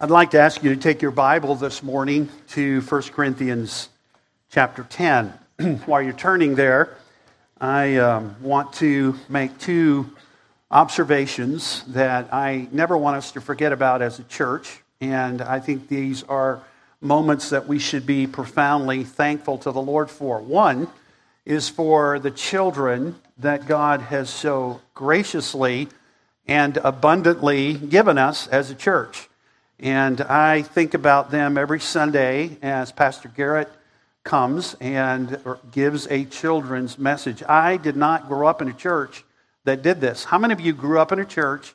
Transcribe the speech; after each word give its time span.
I'd 0.00 0.10
like 0.10 0.30
to 0.30 0.38
ask 0.38 0.62
you 0.62 0.72
to 0.72 0.80
take 0.80 1.02
your 1.02 1.10
Bible 1.10 1.56
this 1.56 1.82
morning 1.82 2.28
to 2.50 2.82
1 2.82 3.02
Corinthians 3.10 3.88
chapter 4.48 4.84
10. 4.84 5.32
While 5.86 6.02
you're 6.02 6.12
turning 6.12 6.54
there, 6.54 6.96
I 7.60 7.96
um, 7.96 8.36
want 8.40 8.72
to 8.74 9.18
make 9.28 9.58
two 9.58 10.08
observations 10.70 11.82
that 11.88 12.32
I 12.32 12.68
never 12.70 12.96
want 12.96 13.16
us 13.16 13.32
to 13.32 13.40
forget 13.40 13.72
about 13.72 14.00
as 14.00 14.20
a 14.20 14.22
church. 14.22 14.84
And 15.00 15.42
I 15.42 15.58
think 15.58 15.88
these 15.88 16.22
are 16.22 16.62
moments 17.00 17.50
that 17.50 17.66
we 17.66 17.80
should 17.80 18.06
be 18.06 18.28
profoundly 18.28 19.02
thankful 19.02 19.58
to 19.58 19.72
the 19.72 19.82
Lord 19.82 20.10
for. 20.12 20.38
One 20.38 20.86
is 21.44 21.68
for 21.68 22.20
the 22.20 22.30
children 22.30 23.16
that 23.38 23.66
God 23.66 24.02
has 24.02 24.30
so 24.30 24.80
graciously 24.94 25.88
and 26.46 26.76
abundantly 26.76 27.74
given 27.74 28.16
us 28.16 28.46
as 28.46 28.70
a 28.70 28.76
church. 28.76 29.28
And 29.80 30.20
I 30.22 30.62
think 30.62 30.94
about 30.94 31.30
them 31.30 31.56
every 31.56 31.78
Sunday 31.78 32.58
as 32.62 32.90
Pastor 32.90 33.28
Garrett 33.28 33.68
comes 34.24 34.74
and 34.80 35.40
gives 35.70 36.08
a 36.08 36.24
children's 36.24 36.98
message. 36.98 37.44
I 37.44 37.76
did 37.76 37.96
not 37.96 38.26
grow 38.26 38.48
up 38.48 38.60
in 38.60 38.68
a 38.68 38.72
church 38.72 39.24
that 39.64 39.82
did 39.82 40.00
this. 40.00 40.24
How 40.24 40.38
many 40.38 40.52
of 40.52 40.60
you 40.60 40.72
grew 40.72 40.98
up 40.98 41.12
in 41.12 41.20
a 41.20 41.24
church 41.24 41.74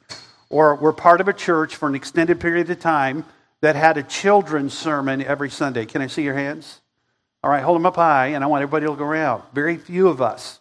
or 0.49 0.75
were 0.75 0.91
part 0.91 1.21
of 1.21 1.29
a 1.29 1.33
church 1.33 1.77
for 1.77 1.87
an 1.87 1.95
extended 1.95 2.41
period 2.41 2.69
of 2.69 2.79
time 2.81 3.23
that 3.61 3.77
had 3.77 3.97
a 3.97 4.03
children's 4.03 4.77
sermon 4.77 5.23
every 5.23 5.49
Sunday? 5.49 5.85
Can 5.85 6.01
I 6.01 6.07
see 6.07 6.23
your 6.23 6.35
hands? 6.35 6.81
All 7.41 7.49
right, 7.49 7.63
hold 7.63 7.75
them 7.77 7.85
up 7.85 7.95
high, 7.95 8.27
and 8.27 8.43
I 8.43 8.47
want 8.47 8.63
everybody 8.63 8.85
to 8.85 8.91
look 8.91 9.01
around. 9.01 9.43
Very 9.53 9.77
few 9.77 10.09
of 10.09 10.21
us. 10.21 10.59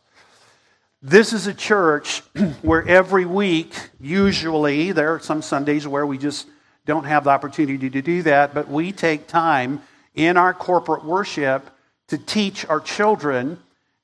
This 1.02 1.33
is 1.33 1.48
a 1.48 1.55
church 1.55 2.20
where 2.62 2.86
every 2.86 3.27
week, 3.27 3.74
usually, 4.00 4.92
there 4.92 5.12
are 5.14 5.20
some 5.20 5.42
Sundays 5.42 5.88
where 5.88 6.06
we 6.06 6.19
just 6.19 6.47
don't 6.86 7.04
have 7.04 7.24
the 7.24 7.30
opportunity 7.30 7.91
to 7.91 8.02
do 8.02 8.22
that, 8.22 8.54
but 8.54 8.68
we 8.68 8.92
take 8.92 9.27
time 9.27 9.83
in 10.14 10.36
our 10.36 10.52
corporate 10.52 11.05
worship 11.05 11.70
to 12.08 12.19
teach 12.19 12.66
our 12.66 12.80
children 12.80 13.58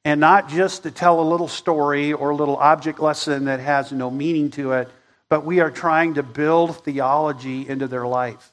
and 0.05 0.21
not 0.21 0.49
just 0.49 0.85
to 0.85 0.91
tell 0.91 1.21
a 1.21 1.27
little 1.29 1.49
story 1.49 2.13
or 2.13 2.31
a 2.31 2.37
little 2.37 2.57
object 2.57 3.01
lesson 3.01 3.47
that 3.47 3.61
has 3.61 3.93
no 3.93 4.11
meaning 4.11 4.51
to 4.51 4.73
it, 4.73 4.89
but 5.29 5.45
we 5.45 5.61
are 5.61 5.71
trying 5.71 6.15
to 6.15 6.23
build 6.23 6.83
theology 6.85 7.69
into 7.69 7.87
their 7.87 8.07
life. 8.07 8.53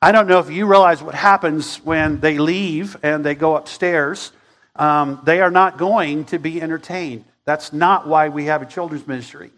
I 0.00 0.12
don't 0.12 0.28
know 0.28 0.38
if 0.38 0.50
you 0.50 0.66
realize 0.66 1.02
what 1.02 1.14
happens 1.14 1.76
when 1.78 2.20
they 2.20 2.38
leave 2.38 2.96
and 3.02 3.24
they 3.24 3.34
go 3.34 3.56
upstairs. 3.56 4.30
Um, 4.76 5.20
they 5.24 5.40
are 5.40 5.50
not 5.50 5.78
going 5.78 6.26
to 6.26 6.38
be 6.38 6.62
entertained. 6.62 7.24
That's 7.44 7.72
not 7.72 8.06
why 8.06 8.28
we 8.28 8.44
have 8.46 8.62
a 8.62 8.66
children's 8.66 9.06
ministry. 9.06 9.50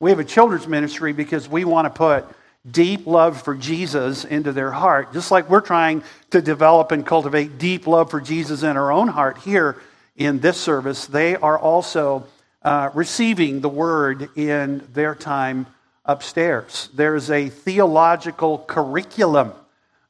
We 0.00 0.10
have 0.10 0.18
a 0.18 0.24
children's 0.24 0.66
ministry 0.66 1.12
because 1.12 1.48
we 1.48 1.64
want 1.64 1.86
to 1.86 1.90
put 1.90 2.26
deep 2.70 3.06
love 3.06 3.42
for 3.42 3.54
Jesus 3.54 4.24
into 4.24 4.52
their 4.52 4.70
heart, 4.70 5.12
just 5.12 5.30
like 5.30 5.50
we're 5.50 5.60
trying 5.60 6.02
to 6.30 6.40
develop 6.40 6.92
and 6.92 7.04
cultivate 7.04 7.58
deep 7.58 7.86
love 7.86 8.10
for 8.10 8.20
Jesus 8.20 8.62
in 8.62 8.76
our 8.76 8.90
own 8.90 9.08
heart 9.08 9.38
here 9.38 9.80
in 10.16 10.40
this 10.40 10.58
service, 10.60 11.06
they 11.06 11.36
are 11.36 11.58
also 11.58 12.26
uh, 12.62 12.90
receiving 12.94 13.60
the 13.60 13.68
word 13.68 14.30
in 14.36 14.86
their 14.92 15.14
time 15.14 15.66
upstairs. 16.04 16.88
There's 16.94 17.30
a 17.30 17.48
theological 17.48 18.58
curriculum 18.58 19.52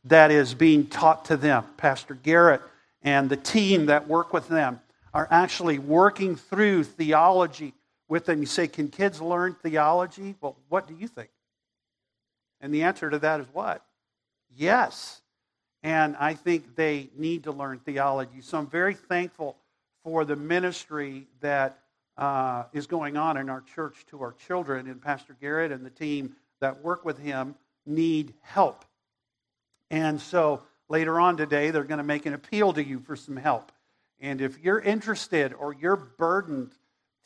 that 0.04 0.30
is 0.30 0.54
being 0.54 0.86
taught 0.86 1.24
to 1.26 1.36
them. 1.36 1.64
Pastor 1.76 2.14
Garrett 2.14 2.60
and 3.02 3.28
the 3.28 3.36
team 3.36 3.86
that 3.86 4.06
work 4.06 4.32
with 4.32 4.48
them 4.48 4.80
are 5.12 5.28
actually 5.30 5.78
working 5.78 6.36
through 6.36 6.84
theology 6.84 7.72
with 8.08 8.26
them. 8.26 8.40
You 8.40 8.46
say, 8.46 8.68
Can 8.68 8.88
kids 8.88 9.20
learn 9.20 9.54
theology? 9.62 10.34
Well, 10.40 10.56
what 10.68 10.86
do 10.86 10.94
you 10.94 11.08
think? 11.08 11.30
And 12.64 12.72
the 12.72 12.84
answer 12.84 13.10
to 13.10 13.18
that 13.18 13.40
is 13.40 13.46
what? 13.52 13.84
Yes. 14.56 15.20
And 15.82 16.16
I 16.16 16.32
think 16.32 16.76
they 16.76 17.10
need 17.14 17.44
to 17.44 17.52
learn 17.52 17.78
theology. 17.78 18.40
So 18.40 18.56
I'm 18.56 18.68
very 18.68 18.94
thankful 18.94 19.58
for 20.02 20.24
the 20.24 20.34
ministry 20.34 21.26
that 21.40 21.78
uh, 22.16 22.64
is 22.72 22.86
going 22.86 23.18
on 23.18 23.36
in 23.36 23.50
our 23.50 23.60
church 23.60 24.06
to 24.06 24.22
our 24.22 24.32
children. 24.32 24.88
And 24.88 25.02
Pastor 25.02 25.36
Garrett 25.38 25.72
and 25.72 25.84
the 25.84 25.90
team 25.90 26.36
that 26.60 26.82
work 26.82 27.04
with 27.04 27.18
him 27.18 27.54
need 27.84 28.32
help. 28.40 28.86
And 29.90 30.18
so 30.18 30.62
later 30.88 31.20
on 31.20 31.36
today, 31.36 31.70
they're 31.70 31.84
going 31.84 31.98
to 31.98 32.02
make 32.02 32.24
an 32.24 32.32
appeal 32.32 32.72
to 32.72 32.82
you 32.82 32.98
for 32.98 33.14
some 33.14 33.36
help. 33.36 33.72
And 34.20 34.40
if 34.40 34.58
you're 34.60 34.80
interested 34.80 35.52
or 35.52 35.74
you're 35.74 35.96
burdened 35.96 36.72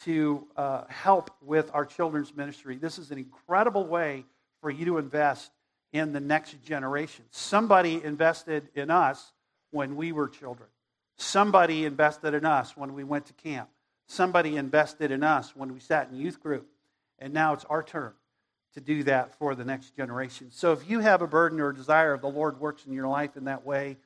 to 0.01 0.49
uh, 0.57 0.83
help 0.89 1.31
with 1.41 1.71
our 1.75 1.87
children's 1.87 2.35
ministry, 2.35 2.77
this 2.77 2.99
is 2.99 3.13
an 3.13 3.19
incredible 3.19 3.87
way 3.87 4.25
for 4.61 4.71
you 4.71 4.85
to 4.87 4.99
invest 4.99 5.51
in 5.93 6.13
the 6.13 6.21
next 6.21 6.63
generation. 6.65 7.25
Somebody 7.31 8.03
invested 8.03 8.69
in 8.75 8.91
us 8.91 9.33
when 9.71 9.97
we 9.97 10.13
were 10.13 10.29
children. 10.29 10.69
Somebody 11.17 11.85
invested 11.85 12.35
in 12.35 12.45
us 12.45 12.77
when 12.77 12.95
we 12.95 13.05
went 13.05 13.27
to 13.27 13.33
camp. 13.33 13.69
Somebody 14.07 14.57
invested 14.57 15.11
in 15.11 15.23
us 15.23 15.55
when 15.55 15.73
we 15.73 15.81
sat 15.81 16.09
in 16.11 16.17
youth 16.17 16.41
group. 16.41 16.69
And 17.19 17.35
now 17.35 17.53
it's 17.53 17.65
our 17.65 17.83
turn 17.83 18.13
to 18.75 18.81
do 18.81 19.03
that 19.05 19.35
for 19.39 19.55
the 19.55 19.65
next 19.65 19.97
generation. 19.97 20.49
So 20.51 20.73
if 20.73 20.89
you 20.89 21.01
have 21.01 21.23
a 21.23 21.27
burden 21.27 21.61
or 21.61 21.71
a 21.71 21.75
desire 21.75 22.13
of 22.13 22.21
the 22.21 22.29
Lord 22.29 22.61
works 22.61 22.87
in 22.87 22.93
your 22.93 23.09
life 23.09 23.37
in 23.37 23.45
that 23.45 23.65
way, 23.65 23.97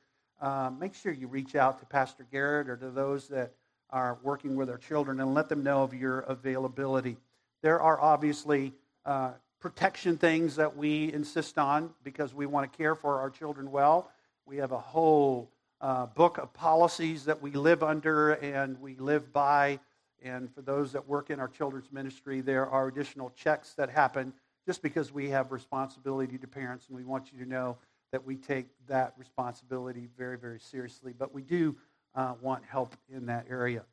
uh, 0.41 0.71
make 0.77 0.95
sure 0.95 1.11
you 1.11 1.27
reach 1.27 1.55
out 1.55 1.79
to 1.79 1.85
Pastor 1.85 2.25
Garrett 2.31 2.69
or 2.69 2.75
to 2.77 2.89
those 2.89 3.27
that 3.27 3.53
are 3.91 4.17
working 4.23 4.55
with 4.55 4.69
our 4.69 4.77
children 4.77 5.19
and 5.19 5.33
let 5.33 5.47
them 5.47 5.63
know 5.63 5.83
of 5.83 5.93
your 5.93 6.21
availability. 6.21 7.17
There 7.61 7.79
are 7.79 8.01
obviously 8.01 8.73
uh, 9.05 9.31
protection 9.63 10.17
things 10.17 10.57
that 10.57 10.75
we 10.75 11.13
insist 11.13 11.57
on 11.57 11.89
because 12.03 12.33
we 12.33 12.45
want 12.45 12.69
to 12.69 12.77
care 12.77 12.95
for 12.95 13.21
our 13.21 13.29
children 13.29 13.71
well. 13.71 14.11
We 14.45 14.57
have 14.57 14.73
a 14.73 14.77
whole 14.77 15.49
uh, 15.79 16.07
book 16.07 16.37
of 16.37 16.53
policies 16.53 17.23
that 17.23 17.41
we 17.41 17.51
live 17.51 17.81
under 17.81 18.33
and 18.33 18.77
we 18.81 18.97
live 18.97 19.31
by. 19.31 19.79
And 20.21 20.53
for 20.53 20.61
those 20.61 20.91
that 20.91 21.07
work 21.07 21.29
in 21.29 21.39
our 21.39 21.47
children's 21.47 21.89
ministry, 21.93 22.41
there 22.41 22.67
are 22.67 22.89
additional 22.89 23.31
checks 23.37 23.73
that 23.75 23.89
happen 23.89 24.33
just 24.65 24.81
because 24.81 25.13
we 25.13 25.29
have 25.29 25.53
responsibility 25.53 26.37
to 26.39 26.47
parents, 26.47 26.89
and 26.89 26.97
we 26.97 27.05
want 27.05 27.31
you 27.31 27.39
to 27.39 27.49
know 27.49 27.77
that 28.11 28.25
we 28.25 28.35
take 28.35 28.65
that 28.89 29.13
responsibility 29.17 30.09
very, 30.17 30.37
very 30.37 30.59
seriously. 30.59 31.13
But 31.17 31.33
we 31.33 31.41
do 31.41 31.77
uh, 32.15 32.33
want 32.41 32.65
help 32.65 32.97
in 33.09 33.27
that 33.27 33.47
area. 33.49 33.83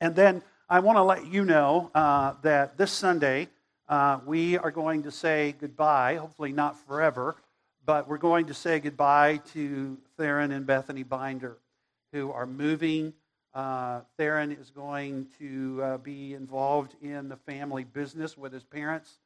And 0.00 0.16
then 0.16 0.40
I 0.70 0.80
want 0.80 0.96
to 0.96 1.02
let 1.02 1.26
you 1.26 1.44
know 1.44 1.90
uh, 1.94 2.32
that 2.40 2.78
this 2.78 2.92
Sunday, 2.92 3.48
uh, 3.90 4.20
we 4.24 4.56
are 4.56 4.70
going 4.70 5.02
to 5.02 5.10
say 5.10 5.52
goodbye, 5.60 6.14
hopefully 6.14 6.52
not 6.52 6.78
forever, 6.86 7.34
but 7.84 8.06
we're 8.06 8.18
going 8.18 8.46
to 8.46 8.54
say 8.54 8.78
goodbye 8.78 9.38
to 9.52 9.98
Theron 10.16 10.52
and 10.52 10.64
Bethany 10.64 11.02
Binder, 11.02 11.58
who 12.12 12.30
are 12.30 12.46
moving. 12.46 13.12
Uh, 13.52 14.02
Theron 14.16 14.52
is 14.52 14.70
going 14.70 15.26
to 15.40 15.82
uh, 15.82 15.98
be 15.98 16.34
involved 16.34 16.94
in 17.02 17.28
the 17.28 17.36
family 17.36 17.82
business 17.82 18.38
with 18.38 18.52
his 18.52 18.62
parents, 18.62 19.18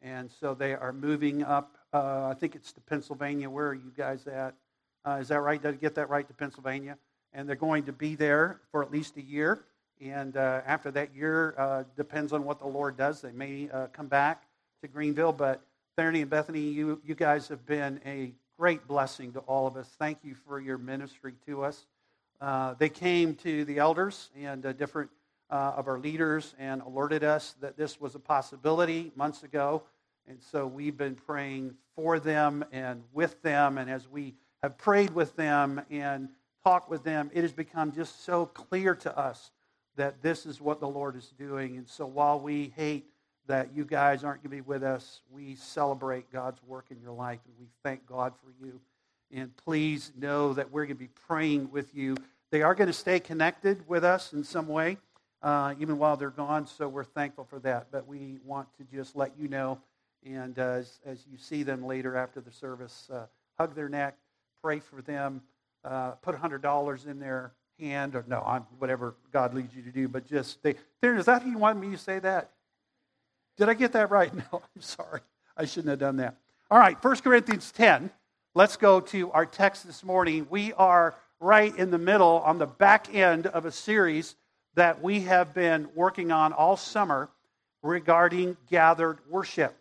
and 0.00 0.30
so 0.30 0.54
they 0.54 0.72
are 0.74 0.92
moving 0.92 1.42
up. 1.42 1.76
Uh, 1.92 2.28
I 2.28 2.34
think 2.34 2.54
it's 2.54 2.72
to 2.74 2.80
Pennsylvania. 2.80 3.50
Where 3.50 3.66
are 3.66 3.74
you 3.74 3.92
guys 3.96 4.28
at? 4.28 4.54
Uh, 5.04 5.18
is 5.20 5.28
that 5.28 5.40
right? 5.40 5.60
Did 5.60 5.74
I 5.74 5.76
get 5.78 5.96
that 5.96 6.08
right 6.10 6.28
to 6.28 6.34
Pennsylvania? 6.34 6.96
And 7.32 7.48
they're 7.48 7.56
going 7.56 7.86
to 7.86 7.92
be 7.92 8.14
there 8.14 8.60
for 8.70 8.84
at 8.84 8.92
least 8.92 9.16
a 9.16 9.22
year. 9.22 9.64
And 10.02 10.36
uh, 10.36 10.62
after 10.66 10.90
that 10.90 11.14
year, 11.14 11.54
uh, 11.56 11.84
depends 11.96 12.32
on 12.32 12.44
what 12.44 12.58
the 12.58 12.66
Lord 12.66 12.96
does. 12.96 13.20
They 13.20 13.30
may 13.30 13.68
uh, 13.72 13.86
come 13.92 14.08
back 14.08 14.42
to 14.80 14.88
Greenville. 14.88 15.32
But 15.32 15.62
Therney 15.96 16.22
and 16.22 16.30
Bethany, 16.30 16.60
you, 16.60 17.00
you 17.04 17.14
guys 17.14 17.46
have 17.48 17.64
been 17.66 18.00
a 18.04 18.32
great 18.58 18.88
blessing 18.88 19.32
to 19.34 19.40
all 19.40 19.68
of 19.68 19.76
us. 19.76 19.88
Thank 19.98 20.18
you 20.24 20.34
for 20.34 20.60
your 20.60 20.76
ministry 20.76 21.34
to 21.46 21.62
us. 21.62 21.86
Uh, 22.40 22.74
they 22.78 22.88
came 22.88 23.36
to 23.36 23.64
the 23.64 23.78
elders 23.78 24.30
and 24.36 24.66
uh, 24.66 24.72
different 24.72 25.08
uh, 25.50 25.74
of 25.76 25.86
our 25.86 26.00
leaders 26.00 26.56
and 26.58 26.82
alerted 26.82 27.22
us 27.22 27.54
that 27.60 27.76
this 27.76 28.00
was 28.00 28.16
a 28.16 28.18
possibility 28.18 29.12
months 29.14 29.44
ago. 29.44 29.84
And 30.26 30.38
so 30.50 30.66
we've 30.66 30.96
been 30.96 31.14
praying 31.14 31.74
for 31.94 32.18
them 32.18 32.64
and 32.72 33.04
with 33.12 33.40
them. 33.42 33.78
And 33.78 33.88
as 33.88 34.08
we 34.08 34.34
have 34.64 34.76
prayed 34.78 35.14
with 35.14 35.36
them 35.36 35.80
and 35.90 36.28
talked 36.64 36.90
with 36.90 37.04
them, 37.04 37.30
it 37.32 37.42
has 37.42 37.52
become 37.52 37.92
just 37.92 38.24
so 38.24 38.46
clear 38.46 38.96
to 38.96 39.16
us 39.16 39.52
that 39.96 40.22
this 40.22 40.46
is 40.46 40.60
what 40.60 40.80
the 40.80 40.88
Lord 40.88 41.16
is 41.16 41.32
doing. 41.38 41.76
And 41.76 41.88
so 41.88 42.06
while 42.06 42.40
we 42.40 42.72
hate 42.76 43.06
that 43.46 43.74
you 43.74 43.84
guys 43.84 44.24
aren't 44.24 44.42
going 44.42 44.56
to 44.56 44.62
be 44.62 44.68
with 44.68 44.82
us, 44.82 45.20
we 45.30 45.56
celebrate 45.56 46.32
God's 46.32 46.62
work 46.64 46.86
in 46.90 47.00
your 47.00 47.12
life 47.12 47.40
and 47.46 47.54
we 47.58 47.66
thank 47.82 48.06
God 48.06 48.32
for 48.42 48.52
you. 48.64 48.80
And 49.30 49.54
please 49.56 50.12
know 50.18 50.52
that 50.54 50.70
we're 50.70 50.84
going 50.84 50.96
to 50.96 51.02
be 51.02 51.10
praying 51.26 51.70
with 51.70 51.94
you. 51.94 52.16
They 52.50 52.62
are 52.62 52.74
going 52.74 52.88
to 52.88 52.92
stay 52.92 53.18
connected 53.18 53.88
with 53.88 54.04
us 54.04 54.32
in 54.32 54.44
some 54.44 54.68
way, 54.68 54.98
uh, 55.42 55.74
even 55.78 55.98
while 55.98 56.16
they're 56.16 56.30
gone. 56.30 56.66
So 56.66 56.88
we're 56.88 57.04
thankful 57.04 57.44
for 57.44 57.58
that. 57.60 57.88
But 57.90 58.06
we 58.06 58.38
want 58.44 58.68
to 58.76 58.84
just 58.94 59.16
let 59.16 59.32
you 59.38 59.48
know. 59.48 59.78
And 60.24 60.58
uh, 60.58 60.62
as, 60.62 61.00
as 61.04 61.24
you 61.30 61.38
see 61.38 61.62
them 61.62 61.84
later 61.84 62.16
after 62.16 62.40
the 62.40 62.52
service, 62.52 63.08
uh, 63.12 63.26
hug 63.58 63.74
their 63.74 63.88
neck, 63.88 64.16
pray 64.62 64.80
for 64.80 65.02
them, 65.02 65.42
uh, 65.84 66.12
put 66.12 66.36
$100 66.36 67.06
in 67.06 67.18
their 67.18 67.52
or 67.82 68.24
no, 68.28 68.42
I'm, 68.46 68.62
whatever 68.78 69.16
God 69.32 69.54
leads 69.54 69.74
you 69.74 69.82
to 69.82 69.90
do, 69.90 70.08
but 70.08 70.26
just 70.26 70.62
they, 70.62 70.74
Darren, 71.02 71.18
is 71.18 71.26
that 71.26 71.42
how 71.42 71.48
you 71.48 71.58
want 71.58 71.80
me 71.80 71.90
to 71.90 71.98
say 71.98 72.18
that? 72.20 72.50
Did 73.56 73.68
I 73.68 73.74
get 73.74 73.92
that 73.92 74.10
right? 74.10 74.32
No, 74.52 74.62
I'm 74.74 74.82
sorry. 74.82 75.20
I 75.56 75.64
shouldn't 75.64 75.90
have 75.90 75.98
done 75.98 76.16
that. 76.16 76.36
All 76.70 76.78
right, 76.78 77.02
1 77.02 77.16
Corinthians 77.16 77.72
10. 77.72 78.10
let's 78.54 78.76
go 78.76 79.00
to 79.00 79.30
our 79.32 79.44
text 79.44 79.86
this 79.86 80.04
morning. 80.04 80.46
We 80.48 80.72
are 80.74 81.14
right 81.40 81.76
in 81.76 81.90
the 81.90 81.98
middle, 81.98 82.40
on 82.46 82.58
the 82.58 82.66
back 82.66 83.14
end 83.14 83.46
of 83.48 83.66
a 83.66 83.72
series 83.72 84.36
that 84.74 85.02
we 85.02 85.20
have 85.22 85.52
been 85.52 85.88
working 85.94 86.32
on 86.32 86.52
all 86.52 86.76
summer 86.76 87.28
regarding 87.82 88.56
gathered 88.70 89.18
worship. 89.28 89.76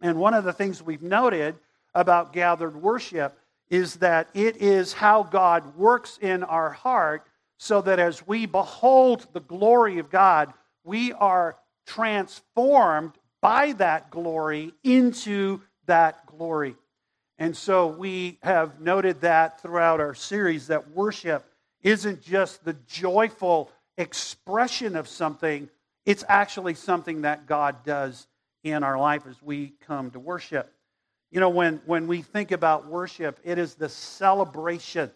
And 0.00 0.18
one 0.18 0.34
of 0.34 0.44
the 0.44 0.52
things 0.52 0.82
we've 0.82 1.02
noted 1.02 1.54
about 1.94 2.32
gathered 2.32 2.80
worship 2.80 3.38
is 3.70 3.96
that 3.96 4.28
it 4.34 4.56
is 4.56 4.92
how 4.92 5.22
God 5.22 5.76
works 5.76 6.18
in 6.20 6.42
our 6.42 6.70
heart 6.70 7.26
so 7.58 7.80
that 7.82 7.98
as 7.98 8.26
we 8.26 8.46
behold 8.46 9.26
the 9.32 9.40
glory 9.40 9.98
of 9.98 10.10
God, 10.10 10.52
we 10.84 11.12
are 11.12 11.56
transformed 11.86 13.12
by 13.40 13.72
that 13.72 14.10
glory 14.10 14.74
into 14.82 15.60
that 15.86 16.26
glory. 16.26 16.74
And 17.38 17.56
so 17.56 17.86
we 17.86 18.38
have 18.42 18.80
noted 18.80 19.22
that 19.22 19.62
throughout 19.62 20.00
our 20.00 20.14
series 20.14 20.66
that 20.66 20.90
worship 20.90 21.44
isn't 21.82 22.22
just 22.22 22.64
the 22.64 22.76
joyful 22.86 23.70
expression 23.96 24.96
of 24.96 25.08
something, 25.08 25.68
it's 26.04 26.24
actually 26.28 26.74
something 26.74 27.22
that 27.22 27.46
God 27.46 27.84
does 27.84 28.26
in 28.62 28.82
our 28.82 28.98
life 28.98 29.26
as 29.26 29.40
we 29.42 29.72
come 29.86 30.10
to 30.10 30.18
worship. 30.18 30.72
You 31.30 31.38
know, 31.38 31.48
when, 31.48 31.80
when 31.86 32.08
we 32.08 32.22
think 32.22 32.50
about 32.50 32.86
worship, 32.86 33.38
it 33.44 33.58
is 33.58 33.74
the 33.74 33.88
celebration 33.88 35.10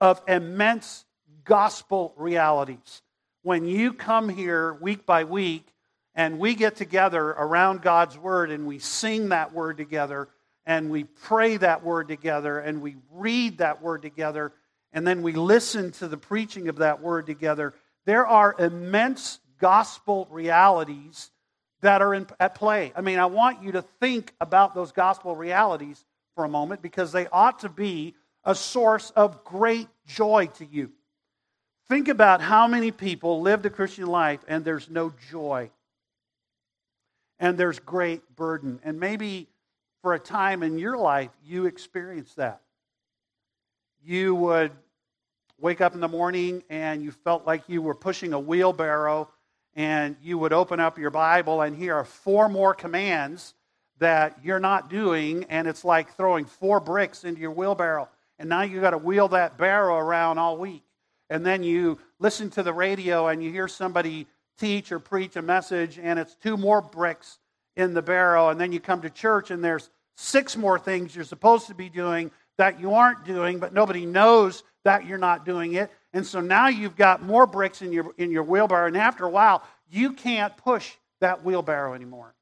of 0.00 0.20
immense 0.26 1.04
gospel 1.44 2.12
realities. 2.16 3.02
When 3.42 3.66
you 3.66 3.92
come 3.92 4.28
here 4.28 4.74
week 4.74 5.06
by 5.06 5.24
week 5.24 5.66
and 6.14 6.38
we 6.38 6.54
get 6.54 6.76
together 6.76 7.28
around 7.30 7.82
God's 7.82 8.18
word 8.18 8.50
and 8.50 8.66
we 8.66 8.78
sing 8.78 9.28
that 9.28 9.52
word 9.52 9.76
together 9.76 10.28
and 10.66 10.90
we 10.90 11.04
pray 11.04 11.56
that 11.58 11.84
word 11.84 12.08
together 12.08 12.58
and 12.58 12.82
we 12.82 12.96
read 13.12 13.58
that 13.58 13.80
word 13.80 14.02
together 14.02 14.52
and 14.92 15.06
then 15.06 15.22
we 15.22 15.32
listen 15.32 15.90
to 15.92 16.08
the 16.08 16.16
preaching 16.16 16.68
of 16.68 16.76
that 16.76 17.00
word 17.02 17.26
together, 17.26 17.74
there 18.06 18.26
are 18.26 18.54
immense 18.58 19.40
gospel 19.58 20.26
realities 20.30 21.30
that 21.84 22.00
are 22.00 22.14
in, 22.14 22.26
at 22.40 22.54
play. 22.54 22.94
I 22.96 23.02
mean, 23.02 23.18
I 23.18 23.26
want 23.26 23.62
you 23.62 23.72
to 23.72 23.82
think 24.00 24.32
about 24.40 24.74
those 24.74 24.90
gospel 24.90 25.36
realities 25.36 26.02
for 26.34 26.46
a 26.46 26.48
moment 26.48 26.80
because 26.80 27.12
they 27.12 27.26
ought 27.26 27.58
to 27.58 27.68
be 27.68 28.14
a 28.42 28.54
source 28.54 29.10
of 29.10 29.44
great 29.44 29.88
joy 30.06 30.48
to 30.56 30.64
you. 30.64 30.90
Think 31.86 32.08
about 32.08 32.40
how 32.40 32.66
many 32.66 32.90
people 32.90 33.42
live 33.42 33.60
the 33.60 33.68
Christian 33.68 34.06
life 34.06 34.40
and 34.48 34.64
there's 34.64 34.88
no 34.88 35.12
joy. 35.30 35.70
And 37.38 37.58
there's 37.58 37.78
great 37.80 38.34
burden. 38.34 38.80
And 38.82 38.98
maybe 38.98 39.46
for 40.00 40.14
a 40.14 40.18
time 40.18 40.62
in 40.62 40.78
your 40.78 40.96
life, 40.96 41.32
you 41.44 41.66
experienced 41.66 42.36
that. 42.36 42.62
You 44.02 44.34
would 44.36 44.72
wake 45.60 45.82
up 45.82 45.92
in 45.94 46.00
the 46.00 46.08
morning 46.08 46.62
and 46.70 47.02
you 47.02 47.10
felt 47.10 47.46
like 47.46 47.64
you 47.66 47.82
were 47.82 47.94
pushing 47.94 48.32
a 48.32 48.40
wheelbarrow 48.40 49.28
and 49.76 50.16
you 50.22 50.38
would 50.38 50.52
open 50.52 50.80
up 50.80 50.98
your 50.98 51.10
Bible, 51.10 51.62
and 51.62 51.76
here 51.76 51.94
are 51.94 52.04
four 52.04 52.48
more 52.48 52.74
commands 52.74 53.54
that 53.98 54.38
you're 54.42 54.60
not 54.60 54.90
doing, 54.90 55.44
and 55.48 55.68
it's 55.68 55.84
like 55.84 56.16
throwing 56.16 56.44
four 56.44 56.80
bricks 56.80 57.24
into 57.24 57.40
your 57.40 57.50
wheelbarrow. 57.50 58.08
And 58.38 58.48
now 58.48 58.62
you've 58.62 58.82
got 58.82 58.90
to 58.90 58.98
wheel 58.98 59.28
that 59.28 59.56
barrow 59.56 59.96
around 59.96 60.38
all 60.38 60.56
week. 60.56 60.82
And 61.30 61.44
then 61.46 61.62
you 61.62 61.98
listen 62.18 62.50
to 62.50 62.62
the 62.62 62.72
radio 62.72 63.28
and 63.28 63.42
you 63.42 63.50
hear 63.50 63.68
somebody 63.68 64.26
teach 64.58 64.92
or 64.92 64.98
preach 64.98 65.36
a 65.36 65.42
message, 65.42 65.98
and 66.00 66.18
it's 66.18 66.34
two 66.36 66.56
more 66.56 66.80
bricks 66.80 67.38
in 67.76 67.94
the 67.94 68.02
barrow. 68.02 68.48
And 68.48 68.60
then 68.60 68.72
you 68.72 68.80
come 68.80 69.02
to 69.02 69.10
church, 69.10 69.50
and 69.50 69.62
there's 69.62 69.90
six 70.16 70.56
more 70.56 70.78
things 70.78 71.14
you're 71.14 71.24
supposed 71.24 71.66
to 71.68 71.74
be 71.74 71.88
doing 71.88 72.30
that 72.56 72.78
you 72.80 72.94
aren't 72.94 73.24
doing, 73.24 73.58
but 73.58 73.72
nobody 73.72 74.06
knows 74.06 74.62
that 74.84 75.06
you're 75.06 75.18
not 75.18 75.44
doing 75.44 75.74
it. 75.74 75.90
And 76.14 76.24
so 76.24 76.40
now 76.40 76.68
you've 76.68 76.96
got 76.96 77.22
more 77.22 77.44
bricks 77.44 77.82
in 77.82 77.92
your, 77.92 78.14
in 78.16 78.30
your 78.30 78.44
wheelbarrow, 78.44 78.86
and 78.86 78.96
after 78.96 79.26
a 79.26 79.30
while, 79.30 79.64
you 79.90 80.12
can't 80.12 80.56
push 80.56 80.94
that 81.20 81.44
wheelbarrow 81.44 81.92
anymore. 81.92 82.34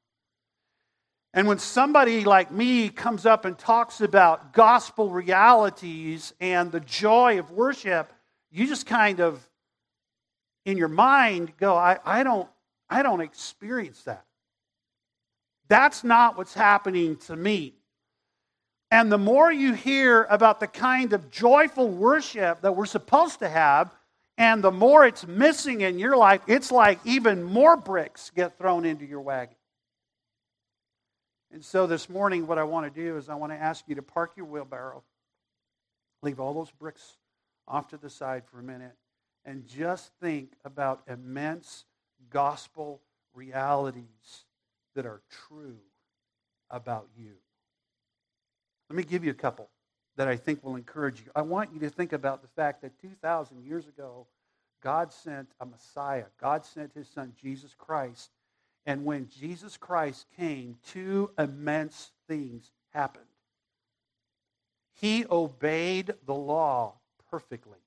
And 1.33 1.47
when 1.47 1.57
somebody 1.57 2.23
like 2.23 2.51
me 2.51 2.89
comes 2.89 3.25
up 3.25 3.45
and 3.45 3.57
talks 3.57 3.99
about 3.99 4.53
gospel 4.53 5.09
realities 5.09 6.35
and 6.39 6.71
the 6.71 6.81
joy 6.81 7.39
of 7.39 7.49
worship, 7.49 8.13
you 8.51 8.67
just 8.67 8.85
kind 8.85 9.19
of, 9.19 9.43
in 10.65 10.77
your 10.77 10.87
mind, 10.87 11.53
go, 11.57 11.75
I, 11.75 11.97
I, 12.05 12.21
don't, 12.21 12.47
I 12.87 13.01
don't 13.01 13.21
experience 13.21 14.03
that. 14.03 14.23
That's 15.67 16.03
not 16.03 16.37
what's 16.37 16.53
happening 16.53 17.15
to 17.25 17.35
me. 17.35 17.73
And 18.93 19.11
the 19.11 19.17
more 19.17 19.51
you 19.51 19.73
hear 19.73 20.27
about 20.29 20.59
the 20.59 20.67
kind 20.67 21.13
of 21.13 21.31
joyful 21.31 21.89
worship 21.89 22.61
that 22.61 22.75
we're 22.75 22.85
supposed 22.85 23.39
to 23.39 23.49
have, 23.49 23.91
and 24.37 24.63
the 24.63 24.69
more 24.69 25.03
it's 25.03 25.25
missing 25.25 25.81
in 25.81 25.97
your 25.97 26.15
life, 26.15 26.41
it's 26.45 26.71
like 26.71 26.99
even 27.03 27.41
more 27.41 27.75
bricks 27.75 28.31
get 28.35 28.59
thrown 28.59 28.85
into 28.85 29.03
your 29.03 29.21
wagon. 29.21 29.55
And 31.51 31.65
so 31.65 31.87
this 31.87 32.07
morning, 32.07 32.45
what 32.45 32.59
I 32.59 32.65
want 32.65 32.93
to 32.93 33.01
do 33.01 33.17
is 33.17 33.29
I 33.29 33.35
want 33.35 33.51
to 33.51 33.57
ask 33.57 33.83
you 33.87 33.95
to 33.95 34.03
park 34.03 34.33
your 34.37 34.45
wheelbarrow, 34.45 35.01
leave 36.21 36.39
all 36.39 36.53
those 36.53 36.69
bricks 36.69 37.17
off 37.67 37.87
to 37.87 37.97
the 37.97 38.11
side 38.11 38.43
for 38.45 38.59
a 38.59 38.63
minute, 38.63 38.95
and 39.43 39.65
just 39.65 40.11
think 40.21 40.51
about 40.63 41.01
immense 41.07 41.85
gospel 42.29 43.01
realities 43.33 44.45
that 44.93 45.07
are 45.07 45.23
true 45.47 45.79
about 46.69 47.07
you. 47.17 47.31
Let 48.93 48.97
me 48.97 49.03
give 49.05 49.25
you 49.25 49.31
a 49.31 49.33
couple 49.33 49.71
that 50.17 50.27
I 50.27 50.35
think 50.35 50.63
will 50.63 50.75
encourage 50.75 51.19
you. 51.19 51.31
I 51.35 51.41
want 51.41 51.73
you 51.73 51.79
to 51.79 51.89
think 51.89 52.13
about 52.13 52.43
the 52.43 52.47
fact 52.49 52.83
that 52.83 53.01
2,000 53.01 53.63
years 53.63 53.87
ago, 53.87 54.27
God 54.83 55.11
sent 55.11 55.49
a 55.59 55.65
Messiah. 55.65 56.25
God 56.39 56.63
sent 56.63 56.93
his 56.93 57.07
son, 57.07 57.33
Jesus 57.41 57.73
Christ. 57.75 58.29
And 58.85 59.03
when 59.03 59.29
Jesus 59.29 59.77
Christ 59.77 60.27
came, 60.37 60.77
two 60.85 61.31
immense 61.39 62.11
things 62.27 62.69
happened. 62.91 63.25
He 65.01 65.25
obeyed 65.27 66.13
the 66.27 66.35
law 66.35 66.93
perfectly. 67.31 67.79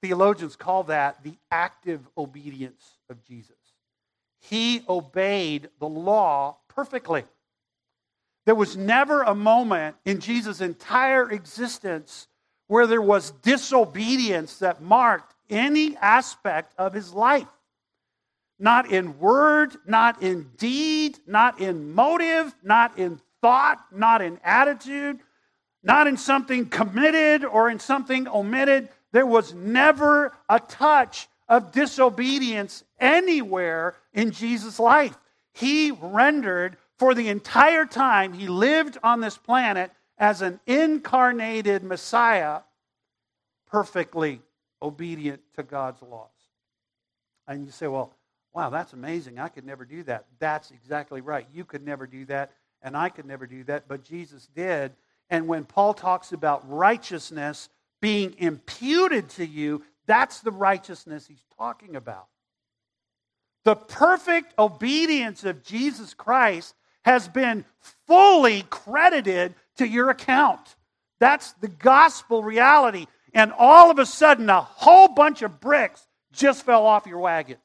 Theologians 0.00 0.56
call 0.56 0.84
that 0.84 1.22
the 1.22 1.34
active 1.50 2.00
obedience 2.16 2.96
of 3.10 3.22
Jesus. 3.24 3.56
He 4.40 4.84
obeyed 4.88 5.68
the 5.80 5.88
law 5.88 6.56
perfectly. 6.68 7.24
There 8.48 8.54
was 8.54 8.78
never 8.78 9.24
a 9.24 9.34
moment 9.34 9.96
in 10.06 10.20
Jesus' 10.20 10.62
entire 10.62 11.30
existence 11.30 12.28
where 12.66 12.86
there 12.86 13.02
was 13.02 13.32
disobedience 13.42 14.60
that 14.60 14.80
marked 14.80 15.34
any 15.50 15.98
aspect 15.98 16.72
of 16.78 16.94
his 16.94 17.12
life. 17.12 17.46
Not 18.58 18.90
in 18.90 19.18
word, 19.18 19.76
not 19.86 20.22
in 20.22 20.48
deed, 20.56 21.18
not 21.26 21.60
in 21.60 21.92
motive, 21.92 22.54
not 22.62 22.98
in 22.98 23.20
thought, 23.42 23.84
not 23.92 24.22
in 24.22 24.40
attitude, 24.42 25.18
not 25.82 26.06
in 26.06 26.16
something 26.16 26.70
committed 26.70 27.44
or 27.44 27.68
in 27.68 27.78
something 27.78 28.26
omitted. 28.28 28.88
There 29.12 29.26
was 29.26 29.52
never 29.52 30.32
a 30.48 30.58
touch 30.58 31.28
of 31.50 31.70
disobedience 31.70 32.82
anywhere 32.98 33.94
in 34.14 34.30
Jesus' 34.30 34.80
life. 34.80 35.18
He 35.52 35.90
rendered 35.90 36.78
for 36.98 37.14
the 37.14 37.28
entire 37.28 37.86
time 37.86 38.32
he 38.32 38.48
lived 38.48 38.98
on 39.02 39.20
this 39.20 39.38
planet 39.38 39.90
as 40.18 40.42
an 40.42 40.58
incarnated 40.66 41.82
Messiah, 41.84 42.60
perfectly 43.70 44.40
obedient 44.82 45.40
to 45.56 45.62
God's 45.62 46.02
laws. 46.02 46.28
And 47.46 47.64
you 47.64 47.70
say, 47.70 47.86
well, 47.86 48.14
wow, 48.52 48.70
that's 48.70 48.92
amazing. 48.92 49.38
I 49.38 49.48
could 49.48 49.64
never 49.64 49.84
do 49.84 50.02
that. 50.04 50.26
That's 50.38 50.70
exactly 50.70 51.20
right. 51.20 51.46
You 51.52 51.64
could 51.64 51.84
never 51.84 52.06
do 52.06 52.24
that, 52.26 52.52
and 52.82 52.96
I 52.96 53.08
could 53.08 53.26
never 53.26 53.46
do 53.46 53.64
that, 53.64 53.86
but 53.88 54.04
Jesus 54.04 54.48
did. 54.54 54.92
And 55.30 55.46
when 55.46 55.64
Paul 55.64 55.94
talks 55.94 56.32
about 56.32 56.68
righteousness 56.68 57.68
being 58.00 58.34
imputed 58.38 59.28
to 59.30 59.46
you, 59.46 59.84
that's 60.06 60.40
the 60.40 60.50
righteousness 60.50 61.26
he's 61.26 61.44
talking 61.56 61.96
about. 61.96 62.26
The 63.64 63.76
perfect 63.76 64.54
obedience 64.58 65.44
of 65.44 65.62
Jesus 65.62 66.14
Christ 66.14 66.74
has 67.08 67.26
been 67.26 67.64
fully 68.06 68.64
credited 68.68 69.54
to 69.78 69.88
your 69.88 70.10
account. 70.10 70.76
That's 71.20 71.54
the 71.54 71.68
gospel 71.68 72.42
reality. 72.42 73.06
And 73.32 73.50
all 73.56 73.90
of 73.90 73.98
a 73.98 74.04
sudden, 74.04 74.50
a 74.50 74.60
whole 74.60 75.08
bunch 75.08 75.40
of 75.40 75.58
bricks 75.58 76.06
just 76.32 76.66
fell 76.66 76.84
off 76.84 77.06
your 77.06 77.20
wagon. 77.20 77.56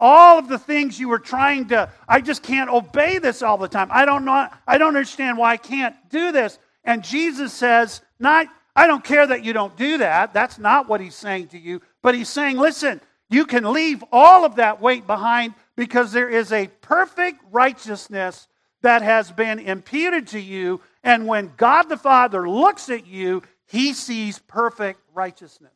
All 0.00 0.36
of 0.40 0.48
the 0.48 0.58
things 0.58 0.98
you 0.98 1.08
were 1.08 1.20
trying 1.20 1.68
to, 1.68 1.92
I 2.08 2.20
just 2.20 2.42
can't 2.42 2.68
obey 2.68 3.18
this 3.18 3.40
all 3.40 3.56
the 3.56 3.68
time. 3.68 3.88
I 3.92 4.04
don't 4.04 4.24
know, 4.24 4.48
I 4.66 4.78
don't 4.78 4.88
understand 4.88 5.38
why 5.38 5.52
I 5.52 5.56
can't 5.56 5.94
do 6.10 6.32
this. 6.32 6.58
And 6.82 7.04
Jesus 7.04 7.52
says, 7.52 8.00
not, 8.18 8.48
I 8.74 8.88
don't 8.88 9.04
care 9.04 9.28
that 9.28 9.44
you 9.44 9.52
don't 9.52 9.76
do 9.76 9.98
that. 9.98 10.34
That's 10.34 10.58
not 10.58 10.88
what 10.88 11.00
he's 11.00 11.14
saying 11.14 11.48
to 11.48 11.58
you. 11.58 11.82
But 12.02 12.16
he's 12.16 12.28
saying, 12.28 12.56
listen, 12.56 13.00
you 13.30 13.46
can 13.46 13.72
leave 13.72 14.02
all 14.10 14.44
of 14.44 14.56
that 14.56 14.80
weight 14.80 15.06
behind 15.06 15.54
because 15.76 16.12
there 16.12 16.28
is 16.28 16.52
a 16.52 16.68
perfect 16.80 17.40
righteousness 17.50 18.48
that 18.82 19.02
has 19.02 19.32
been 19.32 19.58
imputed 19.58 20.28
to 20.28 20.40
you. 20.40 20.80
And 21.02 21.26
when 21.26 21.52
God 21.56 21.84
the 21.84 21.96
Father 21.96 22.48
looks 22.48 22.90
at 22.90 23.06
you, 23.06 23.42
he 23.66 23.92
sees 23.92 24.38
perfect 24.40 25.00
righteousness. 25.12 25.72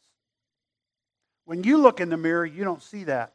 When 1.47 1.65
you 1.65 1.79
look 1.79 2.01
in 2.01 2.11
the 2.11 2.17
mirror, 2.17 2.45
you 2.45 2.65
don't 2.65 2.83
see 2.83 3.05
that. 3.05 3.33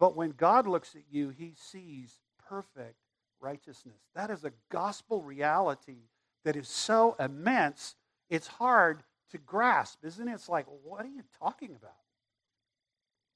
But 0.00 0.16
when 0.16 0.32
God 0.32 0.66
looks 0.66 0.96
at 0.96 1.02
you, 1.10 1.28
he 1.28 1.54
sees 1.56 2.18
perfect 2.48 2.96
righteousness. 3.40 4.00
That 4.16 4.30
is 4.30 4.44
a 4.44 4.52
gospel 4.68 5.22
reality 5.22 6.08
that 6.44 6.56
is 6.56 6.68
so 6.68 7.14
immense, 7.20 7.94
it's 8.28 8.48
hard 8.48 9.04
to 9.30 9.38
grasp, 9.38 10.04
isn't 10.04 10.26
it? 10.26 10.32
It's 10.32 10.48
like, 10.48 10.66
what 10.82 11.04
are 11.04 11.08
you 11.08 11.22
talking 11.38 11.70
about? 11.70 11.92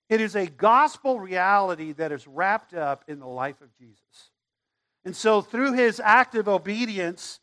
It 0.09 0.21
is 0.21 0.37
a 0.37 0.47
gospel 0.47 1.19
reality 1.19 1.93
that 1.93 2.13
is 2.13 2.27
wrapped 2.27 2.75
up 2.75 3.05
in 3.09 3.19
the 3.19 3.27
life 3.27 3.61
of 3.61 3.77
Jesus. 3.77 4.31
And 5.05 5.15
so, 5.15 5.41
through 5.41 5.73
his 5.75 6.01
active 6.01 6.49
obedience, 6.49 7.41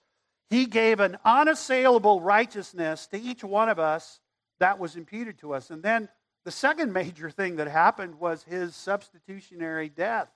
he 0.50 0.66
gave 0.66 1.00
an 1.00 1.18
unassailable 1.26 2.22
righteousness 2.22 3.08
to 3.08 3.20
each 3.20 3.44
one 3.44 3.70
of 3.70 3.80
us 3.80 4.20
that 4.60 4.80
was 4.80 4.96
imputed 4.96 5.40
to 5.40 5.54
us. 5.54 5.70
And 5.70 5.82
then 5.82 6.10
the 6.46 6.52
second 6.52 6.94
major 6.94 7.30
thing 7.30 7.58
that 7.58 7.68
happened 7.68 8.20
was 8.20 8.44
his 8.44 8.76
substitutionary 8.76 9.90
death. 9.90 10.30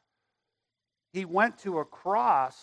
He 1.13 1.25
went 1.25 1.59
to 1.59 1.79
a 1.79 1.85
cross 1.85 2.55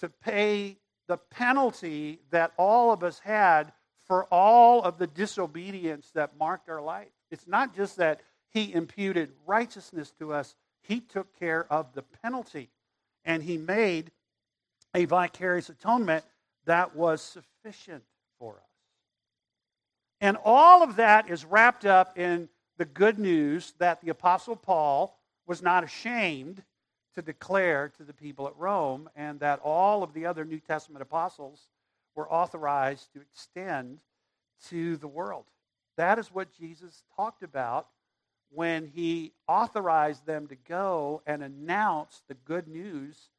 to 0.00 0.08
pay 0.08 0.78
the 1.06 1.16
penalty 1.16 2.20
that 2.30 2.52
all 2.56 2.92
of 2.92 3.02
us 3.02 3.18
had 3.18 3.72
for 4.06 4.24
all 4.26 4.82
of 4.82 4.98
the 4.98 5.06
disobedience 5.06 6.10
that 6.14 6.38
marked 6.38 6.68
our 6.68 6.82
life. 6.82 7.08
It's 7.30 7.46
not 7.46 7.74
just 7.74 7.96
that 7.96 8.20
he 8.54 8.72
imputed 8.72 9.32
righteousness 9.46 10.12
to 10.20 10.32
us, 10.32 10.54
he 10.80 11.00
took 11.00 11.38
care 11.38 11.70
of 11.70 11.92
the 11.92 12.02
penalty. 12.22 12.70
And 13.24 13.42
he 13.42 13.58
made 13.58 14.12
a 14.94 15.06
vicarious 15.06 15.68
atonement 15.68 16.24
that 16.64 16.94
was 16.94 17.20
sufficient 17.20 18.04
for 18.38 18.54
us. 18.54 18.60
And 20.20 20.38
all 20.44 20.82
of 20.82 20.96
that 20.96 21.28
is 21.28 21.44
wrapped 21.44 21.84
up 21.84 22.16
in 22.16 22.48
the 22.78 22.84
good 22.84 23.18
news 23.18 23.74
that 23.78 24.00
the 24.00 24.10
Apostle 24.10 24.56
Paul 24.56 25.18
was 25.46 25.60
not 25.60 25.84
ashamed 25.84 26.62
to 27.14 27.22
declare 27.22 27.92
to 27.96 28.04
the 28.04 28.12
people 28.12 28.46
at 28.46 28.56
Rome, 28.56 29.08
and 29.14 29.38
that 29.40 29.60
all 29.62 30.02
of 30.02 30.12
the 30.14 30.26
other 30.26 30.44
New 30.44 30.58
Testament 30.58 31.02
apostles 31.02 31.68
were 32.16 32.30
authorized 32.30 33.12
to 33.12 33.20
extend 33.20 34.00
to 34.68 34.96
the 34.96 35.06
world. 35.06 35.44
That 35.96 36.18
is 36.18 36.32
what 36.32 36.52
Jesus 36.52 37.04
talked 37.16 37.42
about 37.42 37.88
when 38.54 38.90
he 38.94 39.32
authorized 39.48 40.26
them 40.26 40.46
to 40.48 40.56
go 40.56 41.22
and 41.26 41.42
announce 41.42 42.22
the 42.28 42.34
good 42.34 42.68
news 42.68 43.30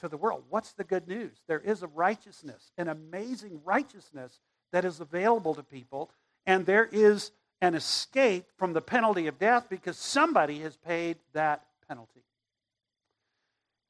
to 0.00 0.08
the 0.08 0.16
world. 0.16 0.44
What's 0.48 0.72
the 0.72 0.84
good 0.84 1.08
news? 1.08 1.32
There 1.46 1.60
is 1.60 1.82
a 1.82 1.86
righteousness, 1.88 2.72
an 2.78 2.88
amazing 2.88 3.60
righteousness 3.64 4.38
that 4.72 4.84
is 4.84 5.00
available 5.00 5.54
to 5.54 5.62
people, 5.62 6.10
and 6.46 6.64
there 6.66 6.88
is 6.90 7.32
an 7.60 7.74
escape 7.74 8.46
from 8.56 8.72
the 8.72 8.80
penalty 8.80 9.26
of 9.26 9.38
death 9.38 9.66
because 9.68 9.98
somebody 9.98 10.60
has 10.60 10.76
paid 10.76 11.18
that 11.32 11.64
penalty. 11.88 12.22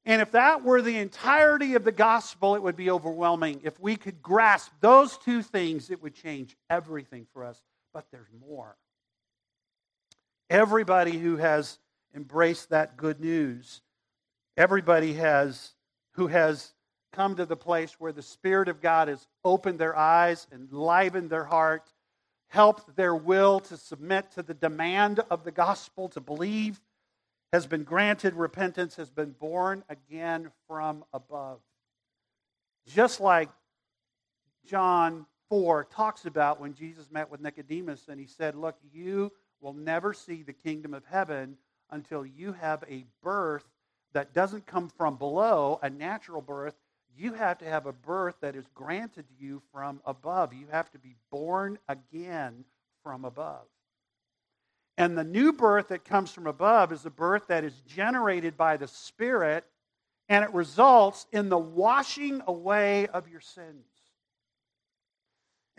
And 0.04 0.22
if 0.22 0.32
that 0.32 0.64
were 0.64 0.82
the 0.82 0.96
entirety 0.96 1.74
of 1.74 1.84
the 1.84 1.92
gospel, 1.92 2.56
it 2.56 2.62
would 2.62 2.76
be 2.76 2.90
overwhelming. 2.90 3.60
If 3.62 3.78
we 3.78 3.96
could 3.96 4.22
grasp 4.22 4.72
those 4.80 5.18
two 5.18 5.42
things, 5.42 5.90
it 5.90 6.02
would 6.02 6.14
change 6.14 6.56
everything 6.68 7.26
for 7.32 7.44
us. 7.44 7.62
But 7.92 8.06
there's 8.10 8.30
more. 8.48 8.76
Everybody 10.50 11.16
who 11.16 11.36
has 11.36 11.78
embraced 12.12 12.70
that 12.70 12.96
good 12.96 13.20
news, 13.20 13.82
everybody 14.56 15.12
has 15.14 15.74
who 16.14 16.26
has 16.26 16.72
come 17.12 17.36
to 17.36 17.46
the 17.46 17.56
place 17.56 18.00
where 18.00 18.10
the 18.10 18.20
Spirit 18.20 18.68
of 18.68 18.80
God 18.80 19.06
has 19.06 19.28
opened 19.44 19.78
their 19.78 19.96
eyes, 19.96 20.48
enlivened 20.52 21.30
their 21.30 21.44
heart, 21.44 21.92
helped 22.48 22.96
their 22.96 23.14
will 23.14 23.60
to 23.60 23.76
submit 23.76 24.32
to 24.32 24.42
the 24.42 24.54
demand 24.54 25.20
of 25.30 25.44
the 25.44 25.52
gospel, 25.52 26.08
to 26.08 26.20
believe, 26.20 26.80
has 27.52 27.68
been 27.68 27.84
granted 27.84 28.34
repentance, 28.34 28.96
has 28.96 29.10
been 29.10 29.30
born 29.30 29.84
again 29.88 30.50
from 30.66 31.04
above. 31.12 31.60
Just 32.88 33.20
like 33.20 33.50
John 34.66 35.26
4 35.48 35.84
talks 35.84 36.26
about 36.26 36.60
when 36.60 36.74
Jesus 36.74 37.08
met 37.10 37.30
with 37.30 37.40
Nicodemus 37.40 38.08
and 38.08 38.18
he 38.18 38.26
said, 38.26 38.56
Look, 38.56 38.76
you 38.92 39.30
will 39.60 39.74
never 39.74 40.12
see 40.12 40.42
the 40.42 40.52
kingdom 40.52 40.94
of 40.94 41.04
heaven 41.06 41.56
until 41.90 42.24
you 42.24 42.52
have 42.52 42.84
a 42.88 43.04
birth 43.22 43.64
that 44.12 44.32
doesn't 44.32 44.66
come 44.66 44.88
from 44.88 45.16
below, 45.16 45.78
a 45.82 45.90
natural 45.90 46.40
birth. 46.40 46.74
You 47.16 47.34
have 47.34 47.58
to 47.58 47.64
have 47.64 47.86
a 47.86 47.92
birth 47.92 48.36
that 48.40 48.56
is 48.56 48.64
granted 48.74 49.26
to 49.28 49.44
you 49.44 49.62
from 49.72 50.00
above. 50.04 50.54
You 50.54 50.66
have 50.70 50.90
to 50.92 50.98
be 50.98 51.16
born 51.30 51.78
again 51.88 52.64
from 53.02 53.24
above. 53.24 53.66
And 54.96 55.16
the 55.16 55.24
new 55.24 55.52
birth 55.52 55.88
that 55.88 56.04
comes 56.04 56.30
from 56.30 56.46
above 56.46 56.92
is 56.92 57.06
a 57.06 57.10
birth 57.10 57.46
that 57.48 57.64
is 57.64 57.80
generated 57.86 58.56
by 58.56 58.76
the 58.76 58.88
Spirit, 58.88 59.64
and 60.28 60.44
it 60.44 60.52
results 60.52 61.26
in 61.32 61.48
the 61.48 61.58
washing 61.58 62.42
away 62.46 63.06
of 63.08 63.28
your 63.28 63.40
sins. 63.40 63.86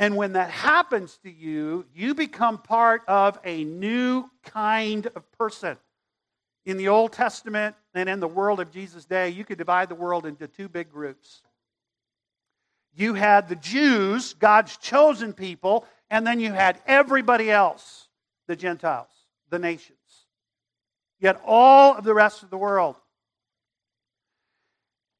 And 0.01 0.17
when 0.17 0.34
that 0.34 0.50
happens 0.50 1.15
to 1.17 1.31
you, 1.31 1.86
you 1.93 2.15
become 2.15 2.58
part 2.58 3.03
of 3.08 3.38
a 3.46 3.63
new 3.63 4.25
kind 4.43 5.05
of 5.15 5.31
person. 5.34 5.77
In 6.65 6.77
the 6.77 6.88
Old 6.88 7.13
Testament 7.13 7.75
and 7.93 8.10
in 8.10 8.20
the 8.20 8.27
world 8.27 8.60
of 8.60 8.72
Jesus' 8.72 9.05
day, 9.05 9.29
you 9.29 9.46
could 9.46 9.60
divide 9.60 9.89
the 9.89 9.96
world 9.96 10.25
into 10.25 10.48
two 10.48 10.67
big 10.67 10.91
groups. 10.91 11.43
You 12.96 13.13
had 13.13 13.48
the 13.48 13.55
Jews, 13.55 14.34
God's 14.34 14.75
chosen 14.77 15.34
people, 15.34 15.86
and 16.10 16.25
then 16.25 16.39
you 16.39 16.51
had 16.51 16.81
everybody 16.88 17.51
else, 17.51 18.08
the 18.48 18.55
Gentiles, 18.55 19.13
the 19.51 19.60
nations. 19.60 20.00
Yet 21.20 21.39
all 21.46 21.96
of 21.96 22.03
the 22.03 22.15
rest 22.15 22.41
of 22.41 22.50
the 22.50 22.58
world. 22.58 22.96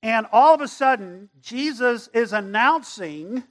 And 0.02 0.26
all 0.32 0.56
of 0.56 0.62
a 0.62 0.68
sudden, 0.68 1.30
Jesus 1.40 2.08
is 2.16 2.34
announcing 2.34 3.44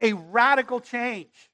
a 0.00 0.12
radical 0.12 0.80
change. 0.80 1.50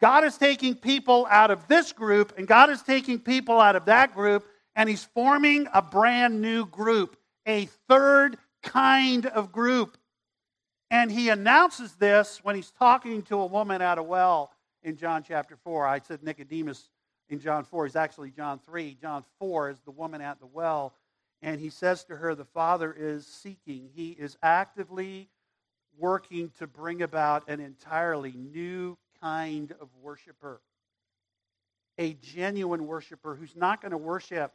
God 0.00 0.24
is 0.24 0.38
taking 0.38 0.74
people 0.74 1.26
out 1.30 1.50
of 1.50 1.68
this 1.68 1.92
group, 1.92 2.34
and 2.38 2.48
God 2.48 2.70
is 2.70 2.82
taking 2.82 3.18
people 3.18 3.60
out 3.60 3.76
of 3.76 3.84
that 3.86 4.14
group, 4.14 4.46
and 4.74 4.88
He's 4.88 5.04
forming 5.04 5.68
a 5.74 5.82
brand 5.82 6.40
new 6.40 6.64
group, 6.66 7.16
a 7.46 7.66
third 7.88 8.38
kind 8.62 9.26
of 9.26 9.52
group. 9.52 9.98
And 10.90 11.12
He 11.12 11.28
announces 11.28 11.92
this 11.94 12.40
when 12.42 12.56
He's 12.56 12.70
talking 12.70 13.22
to 13.24 13.40
a 13.40 13.46
woman 13.46 13.82
at 13.82 13.98
a 13.98 14.02
well 14.02 14.52
in 14.82 14.96
John 14.96 15.22
chapter 15.22 15.56
4. 15.56 15.86
I 15.86 15.98
said 15.98 16.22
Nicodemus 16.22 16.88
in 17.28 17.40
John 17.40 17.64
4. 17.64 17.86
He's 17.86 17.96
actually 17.96 18.30
John 18.30 18.60
3. 18.66 18.96
John 19.00 19.24
4 19.38 19.70
is 19.70 19.80
the 19.80 19.90
woman 19.90 20.20
at 20.20 20.40
the 20.40 20.46
well. 20.46 20.94
And 21.42 21.60
he 21.60 21.70
says 21.70 22.04
to 22.04 22.16
her, 22.16 22.34
The 22.34 22.44
Father 22.44 22.94
is 22.96 23.26
seeking. 23.26 23.90
He 23.94 24.10
is 24.10 24.36
actively 24.42 25.28
working 25.98 26.50
to 26.58 26.66
bring 26.66 27.02
about 27.02 27.48
an 27.48 27.60
entirely 27.60 28.32
new 28.32 28.96
kind 29.20 29.72
of 29.80 29.88
worshiper. 30.02 30.60
A 31.98 32.14
genuine 32.14 32.86
worshiper 32.86 33.34
who's 33.34 33.54
not 33.54 33.82
going 33.82 33.90
to 33.92 33.98
worship 33.98 34.52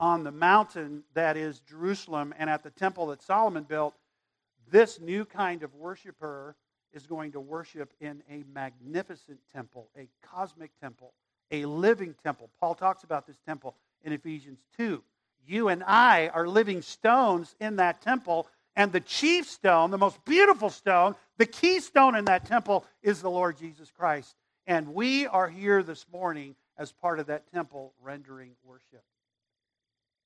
on 0.00 0.24
the 0.24 0.32
mountain 0.32 1.04
that 1.14 1.36
is 1.36 1.60
Jerusalem 1.60 2.34
and 2.38 2.48
at 2.48 2.62
the 2.62 2.70
temple 2.70 3.06
that 3.08 3.22
Solomon 3.22 3.64
built. 3.64 3.94
This 4.70 4.98
new 5.00 5.24
kind 5.24 5.62
of 5.62 5.74
worshiper 5.74 6.56
is 6.92 7.06
going 7.06 7.32
to 7.32 7.40
worship 7.40 7.92
in 8.00 8.22
a 8.30 8.42
magnificent 8.52 9.38
temple, 9.52 9.88
a 9.96 10.08
cosmic 10.22 10.70
temple, 10.80 11.12
a 11.50 11.64
living 11.66 12.14
temple. 12.22 12.50
Paul 12.60 12.74
talks 12.74 13.04
about 13.04 13.26
this 13.26 13.38
temple 13.46 13.76
in 14.02 14.12
Ephesians 14.12 14.58
2. 14.76 15.02
You 15.46 15.68
and 15.68 15.82
I 15.84 16.28
are 16.28 16.46
living 16.46 16.82
stones 16.82 17.54
in 17.60 17.76
that 17.76 18.00
temple 18.00 18.48
and 18.76 18.92
the 18.92 19.00
chief 19.00 19.48
stone, 19.48 19.90
the 19.90 19.98
most 19.98 20.24
beautiful 20.24 20.70
stone, 20.70 21.14
the 21.38 21.46
keystone 21.46 22.14
in 22.14 22.24
that 22.26 22.46
temple 22.46 22.84
is 23.02 23.20
the 23.20 23.30
Lord 23.30 23.56
Jesus 23.58 23.90
Christ. 23.90 24.34
And 24.66 24.94
we 24.94 25.26
are 25.26 25.48
here 25.48 25.82
this 25.82 26.06
morning 26.12 26.54
as 26.78 26.92
part 26.92 27.18
of 27.18 27.26
that 27.26 27.50
temple 27.52 27.92
rendering 28.00 28.52
worship. 28.64 29.02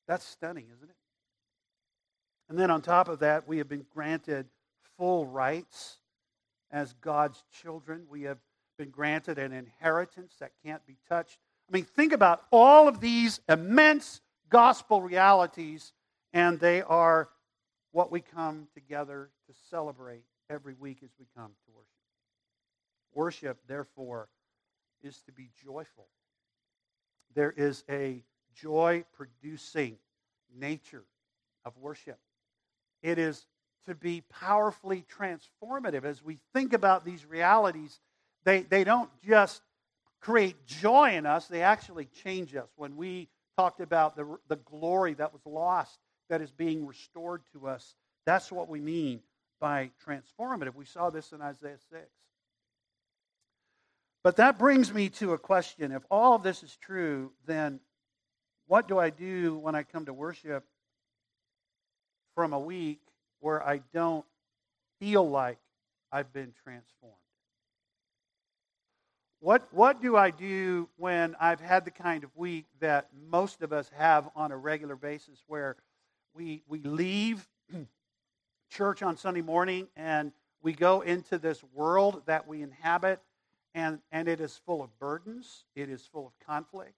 That's 0.06 0.24
stunning, 0.24 0.66
isn't 0.76 0.88
it? 0.88 0.96
And 2.48 2.58
then 2.58 2.70
on 2.70 2.82
top 2.82 3.08
of 3.08 3.20
that, 3.20 3.48
we 3.48 3.58
have 3.58 3.68
been 3.68 3.86
granted 3.92 4.46
full 4.96 5.26
rights 5.26 5.98
as 6.70 6.92
God's 7.00 7.42
children. 7.60 8.06
We 8.08 8.22
have 8.22 8.38
been 8.78 8.90
granted 8.90 9.38
an 9.38 9.52
inheritance 9.52 10.34
that 10.38 10.52
can't 10.64 10.84
be 10.86 10.96
touched. 11.08 11.38
I 11.68 11.72
mean, 11.72 11.84
think 11.84 12.12
about 12.12 12.44
all 12.52 12.86
of 12.86 13.00
these 13.00 13.40
immense 13.48 14.20
gospel 14.48 15.02
realities, 15.02 15.92
and 16.32 16.60
they 16.60 16.82
are 16.82 17.28
what 17.96 18.12
we 18.12 18.20
come 18.20 18.68
together 18.74 19.30
to 19.48 19.54
celebrate 19.70 20.22
every 20.50 20.74
week 20.74 20.98
as 21.02 21.08
we 21.18 21.24
come 21.34 21.52
to 21.64 21.72
worship. 21.72 21.88
Worship, 23.14 23.58
therefore, 23.66 24.28
is 25.02 25.22
to 25.22 25.32
be 25.32 25.48
joyful. 25.64 26.06
There 27.34 27.54
is 27.56 27.84
a 27.88 28.22
joy 28.54 29.06
producing 29.14 29.96
nature 30.54 31.04
of 31.64 31.72
worship. 31.78 32.18
It 33.02 33.18
is 33.18 33.46
to 33.86 33.94
be 33.94 34.22
powerfully 34.28 35.06
transformative. 35.18 36.04
As 36.04 36.22
we 36.22 36.38
think 36.52 36.74
about 36.74 37.02
these 37.02 37.24
realities, 37.24 37.98
they, 38.44 38.60
they 38.60 38.84
don't 38.84 39.08
just 39.26 39.62
create 40.20 40.66
joy 40.66 41.12
in 41.14 41.24
us, 41.24 41.46
they 41.46 41.62
actually 41.62 42.10
change 42.22 42.54
us. 42.54 42.68
When 42.76 42.94
we 42.94 43.30
talked 43.56 43.80
about 43.80 44.16
the, 44.16 44.36
the 44.48 44.56
glory 44.56 45.14
that 45.14 45.32
was 45.32 45.46
lost 45.46 45.98
that 46.28 46.40
is 46.40 46.50
being 46.50 46.86
restored 46.86 47.42
to 47.52 47.68
us, 47.68 47.94
that's 48.24 48.50
what 48.50 48.68
we 48.68 48.80
mean 48.80 49.20
by 49.60 49.90
transformative. 50.06 50.74
We 50.74 50.84
saw 50.84 51.10
this 51.10 51.32
in 51.32 51.40
Isaiah 51.40 51.78
6. 51.90 52.02
But 54.22 54.36
that 54.36 54.58
brings 54.58 54.92
me 54.92 55.08
to 55.10 55.32
a 55.34 55.38
question. 55.38 55.92
If 55.92 56.02
all 56.10 56.34
of 56.34 56.42
this 56.42 56.62
is 56.62 56.76
true, 56.76 57.30
then 57.46 57.80
what 58.66 58.88
do 58.88 58.98
I 58.98 59.10
do 59.10 59.56
when 59.56 59.76
I 59.76 59.84
come 59.84 60.06
to 60.06 60.12
worship 60.12 60.64
from 62.34 62.52
a 62.52 62.58
week 62.58 63.00
where 63.40 63.62
I 63.62 63.82
don't 63.94 64.24
feel 64.98 65.28
like 65.28 65.58
I've 66.10 66.32
been 66.32 66.52
transformed? 66.64 67.14
What, 69.38 69.68
what 69.70 70.02
do 70.02 70.16
I 70.16 70.30
do 70.30 70.88
when 70.96 71.36
I've 71.38 71.60
had 71.60 71.84
the 71.84 71.92
kind 71.92 72.24
of 72.24 72.30
week 72.34 72.64
that 72.80 73.08
most 73.30 73.62
of 73.62 73.72
us 73.72 73.88
have 73.96 74.28
on 74.34 74.50
a 74.50 74.56
regular 74.56 74.96
basis 74.96 75.40
where 75.46 75.76
we, 76.36 76.62
we 76.68 76.80
leave 76.80 77.48
church 78.70 79.02
on 79.02 79.16
Sunday 79.16 79.40
morning 79.40 79.88
and 79.96 80.32
we 80.62 80.74
go 80.74 81.00
into 81.00 81.38
this 81.38 81.64
world 81.74 82.22
that 82.26 82.46
we 82.46 82.62
inhabit 82.62 83.20
and, 83.74 84.00
and 84.12 84.28
it 84.28 84.40
is 84.40 84.60
full 84.64 84.82
of 84.82 84.96
burdens, 84.98 85.64
it 85.74 85.88
is 85.88 86.02
full 86.06 86.26
of 86.26 86.32
conflict, 86.46 86.94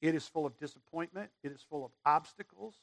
it 0.00 0.14
is 0.14 0.26
full 0.26 0.46
of 0.46 0.58
disappointment, 0.58 1.30
it 1.42 1.52
is 1.52 1.64
full 1.68 1.84
of 1.84 1.92
obstacles. 2.04 2.74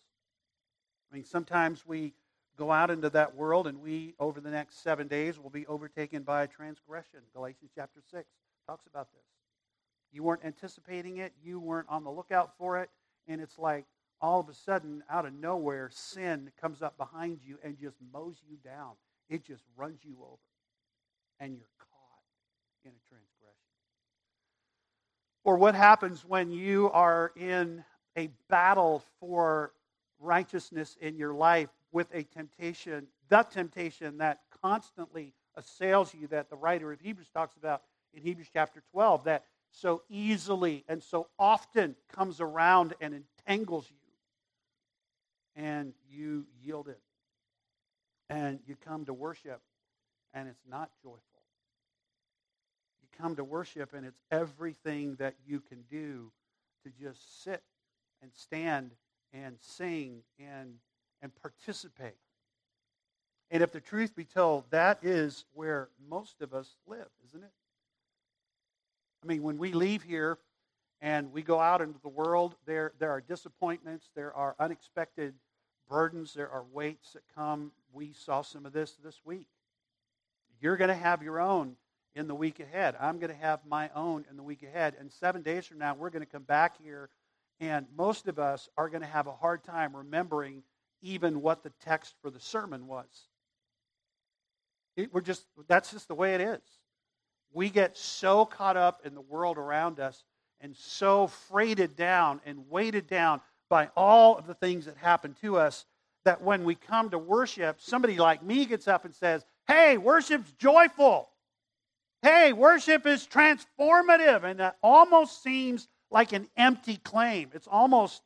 I 1.11 1.15
mean, 1.15 1.25
sometimes 1.25 1.85
we 1.85 2.13
go 2.57 2.71
out 2.71 2.91
into 2.91 3.09
that 3.11 3.35
world 3.35 3.67
and 3.67 3.81
we, 3.81 4.15
over 4.19 4.41
the 4.41 4.51
next 4.51 4.83
seven 4.83 5.07
days, 5.07 5.39
will 5.39 5.49
be 5.49 5.65
overtaken 5.67 6.23
by 6.23 6.45
transgression. 6.47 7.19
Galatians 7.33 7.71
chapter 7.75 8.01
6 8.11 8.27
talks 8.67 8.85
about 8.85 9.11
this. 9.11 9.21
You 10.11 10.23
weren't 10.23 10.43
anticipating 10.43 11.17
it, 11.17 11.33
you 11.43 11.59
weren't 11.59 11.87
on 11.89 12.03
the 12.03 12.11
lookout 12.11 12.57
for 12.57 12.79
it, 12.79 12.89
and 13.27 13.39
it's 13.41 13.59
like 13.59 13.85
all 14.21 14.39
of 14.39 14.49
a 14.49 14.53
sudden, 14.53 15.03
out 15.09 15.25
of 15.25 15.33
nowhere, 15.33 15.89
sin 15.91 16.51
comes 16.61 16.81
up 16.81 16.97
behind 16.97 17.39
you 17.45 17.57
and 17.63 17.77
just 17.77 17.97
mows 18.13 18.37
you 18.49 18.57
down. 18.63 18.91
It 19.29 19.45
just 19.45 19.63
runs 19.77 19.99
you 20.03 20.17
over, 20.21 20.37
and 21.39 21.55
you're 21.55 21.69
caught 21.77 22.83
in 22.83 22.91
a 22.91 23.07
transgression. 23.07 23.29
Or 25.43 25.57
what 25.57 25.75
happens 25.75 26.25
when 26.25 26.51
you 26.51 26.89
are 26.91 27.31
in 27.35 27.83
a 28.17 28.29
battle 28.49 29.03
for 29.19 29.71
righteousness 30.19 30.97
in 30.99 31.15
your 31.15 31.33
life 31.33 31.69
with 31.91 32.07
a 32.13 32.23
temptation, 32.23 33.07
the 33.29 33.43
temptation 33.43 34.17
that 34.17 34.41
constantly 34.61 35.33
assails 35.55 36.13
you, 36.13 36.27
that 36.27 36.49
the 36.49 36.55
writer 36.55 36.91
of 36.91 36.99
Hebrews 36.99 37.29
talks 37.33 37.55
about 37.55 37.83
in 38.13 38.21
Hebrews 38.21 38.49
chapter 38.51 38.83
12, 38.91 39.23
that 39.25 39.45
so 39.71 40.01
easily 40.09 40.83
and 40.87 41.01
so 41.01 41.27
often 41.37 41.95
comes 42.11 42.41
around 42.41 42.95
and 42.99 43.13
entangles 43.13 43.85
you 43.89 43.97
and 45.59 45.93
you 46.09 46.45
yield 46.63 46.87
it. 46.87 47.01
And 48.29 48.59
you 48.65 48.75
come 48.75 49.05
to 49.05 49.13
worship, 49.13 49.59
and 50.33 50.47
it's 50.47 50.63
not 50.69 50.89
joyful. 51.03 51.19
You 53.01 53.07
come 53.21 53.35
to 53.35 53.43
worship, 53.43 53.93
and 53.93 54.05
it's 54.05 54.21
everything 54.31 55.15
that 55.15 55.35
you 55.45 55.59
can 55.59 55.83
do 55.89 56.31
to 56.83 56.91
just 57.01 57.43
sit 57.43 57.61
and 58.21 58.31
stand 58.33 58.91
and 59.33 59.57
sing 59.59 60.21
and, 60.39 60.75
and 61.21 61.31
participate. 61.41 62.17
And 63.51 63.63
if 63.63 63.71
the 63.71 63.81
truth 63.81 64.15
be 64.15 64.25
told, 64.25 64.65
that 64.69 64.99
is 65.01 65.43
where 65.53 65.89
most 66.07 66.41
of 66.41 66.53
us 66.53 66.75
live, 66.87 67.09
isn't 67.27 67.43
it? 67.43 67.51
I 69.23 69.27
mean, 69.27 69.43
when 69.43 69.57
we 69.57 69.73
leave 69.73 70.03
here 70.03 70.37
and 71.01 71.33
we 71.33 71.41
go 71.41 71.59
out 71.59 71.81
into 71.81 71.99
the 72.01 72.09
world, 72.09 72.55
there, 72.65 72.93
there 72.99 73.09
are 73.09 73.21
disappointments, 73.21 74.09
there 74.15 74.33
are 74.33 74.55
unexpected 74.59 75.33
burdens, 75.89 76.33
there 76.33 76.49
are 76.49 76.63
weights 76.71 77.13
that 77.13 77.23
come. 77.35 77.71
We 77.91 78.13
saw 78.13 78.41
some 78.41 78.65
of 78.65 78.73
this 78.73 78.93
this 79.03 79.19
week. 79.25 79.47
You're 80.61 80.77
going 80.77 80.89
to 80.89 80.95
have 80.95 81.23
your 81.23 81.39
own 81.39 81.75
in 82.15 82.27
the 82.27 82.35
week 82.35 82.59
ahead. 82.59 82.95
I'm 82.99 83.19
going 83.19 83.31
to 83.31 83.41
have 83.41 83.59
my 83.67 83.89
own 83.95 84.25
in 84.29 84.37
the 84.37 84.43
week 84.43 84.63
ahead. 84.63 84.95
And 84.99 85.11
seven 85.11 85.41
days 85.41 85.65
from 85.65 85.79
now, 85.79 85.95
we're 85.95 86.09
going 86.09 86.25
to 86.25 86.31
come 86.31 86.43
back 86.43 86.75
here, 86.81 87.09
and 87.59 87.87
most 87.97 88.27
of 88.27 88.39
us 88.39 88.69
are 88.77 88.89
going 88.89 89.01
to 89.01 89.07
have 89.07 89.27
a 89.27 89.33
hard 89.33 89.63
time 89.63 89.95
remembering 89.95 90.63
even 91.01 91.41
what 91.41 91.63
the 91.63 91.71
text 91.83 92.15
for 92.21 92.29
the 92.29 92.39
sermon 92.39 92.87
was. 92.87 93.07
It, 94.95 95.13
we're 95.13 95.21
just, 95.21 95.45
that's 95.67 95.91
just 95.91 96.07
the 96.07 96.15
way 96.15 96.35
it 96.35 96.41
is. 96.41 96.61
We 97.53 97.69
get 97.69 97.97
so 97.97 98.45
caught 98.45 98.77
up 98.77 99.01
in 99.05 99.15
the 99.15 99.21
world 99.21 99.57
around 99.57 99.99
us 99.99 100.23
and 100.61 100.75
so 100.75 101.27
freighted 101.27 101.95
down 101.95 102.41
and 102.45 102.69
weighted 102.69 103.07
down 103.07 103.41
by 103.69 103.89
all 103.95 104.37
of 104.37 104.47
the 104.47 104.55
things 104.55 104.85
that 104.85 104.97
happen 104.97 105.35
to 105.41 105.57
us 105.57 105.85
that 106.25 106.41
when 106.41 106.63
we 106.63 106.75
come 106.75 107.09
to 107.11 107.17
worship, 107.17 107.79
somebody 107.79 108.17
like 108.17 108.43
me 108.43 108.65
gets 108.65 108.87
up 108.87 109.05
and 109.05 109.13
says, 109.15 109.45
Hey, 109.67 109.97
worship's 109.97 110.51
joyful. 110.53 111.29
Hey, 112.21 112.51
worship 112.51 113.05
is 113.05 113.25
transformative. 113.27 114.43
And 114.43 114.59
that 114.59 114.77
almost 114.83 115.41
seems 115.41 115.87
like 116.11 116.33
an 116.33 116.47
empty 116.57 116.97
claim. 116.97 117.51
It's 117.53 117.67
almost 117.67 118.21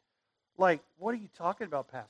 like, 0.58 0.82
What 0.98 1.12
are 1.12 1.18
you 1.18 1.30
talking 1.38 1.68
about, 1.68 1.90
Pastor? 1.90 2.10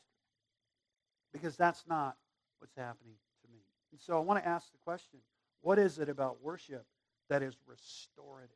Because 1.34 1.58
that's 1.58 1.84
not 1.88 2.16
what's 2.60 2.76
happening 2.76 3.16
to 3.44 3.52
me. 3.52 3.60
And 3.92 4.00
so 4.00 4.18
I 4.18 4.22
want 4.22 4.42
to 4.42 4.48
ask 4.48 4.72
the 4.72 4.78
question 4.86 5.20
what 5.62 5.80
is 5.80 5.98
it 5.98 6.10
about 6.10 6.44
worship 6.44 6.86
that 7.30 7.42
is 7.42 7.56
restorative? 7.66 8.50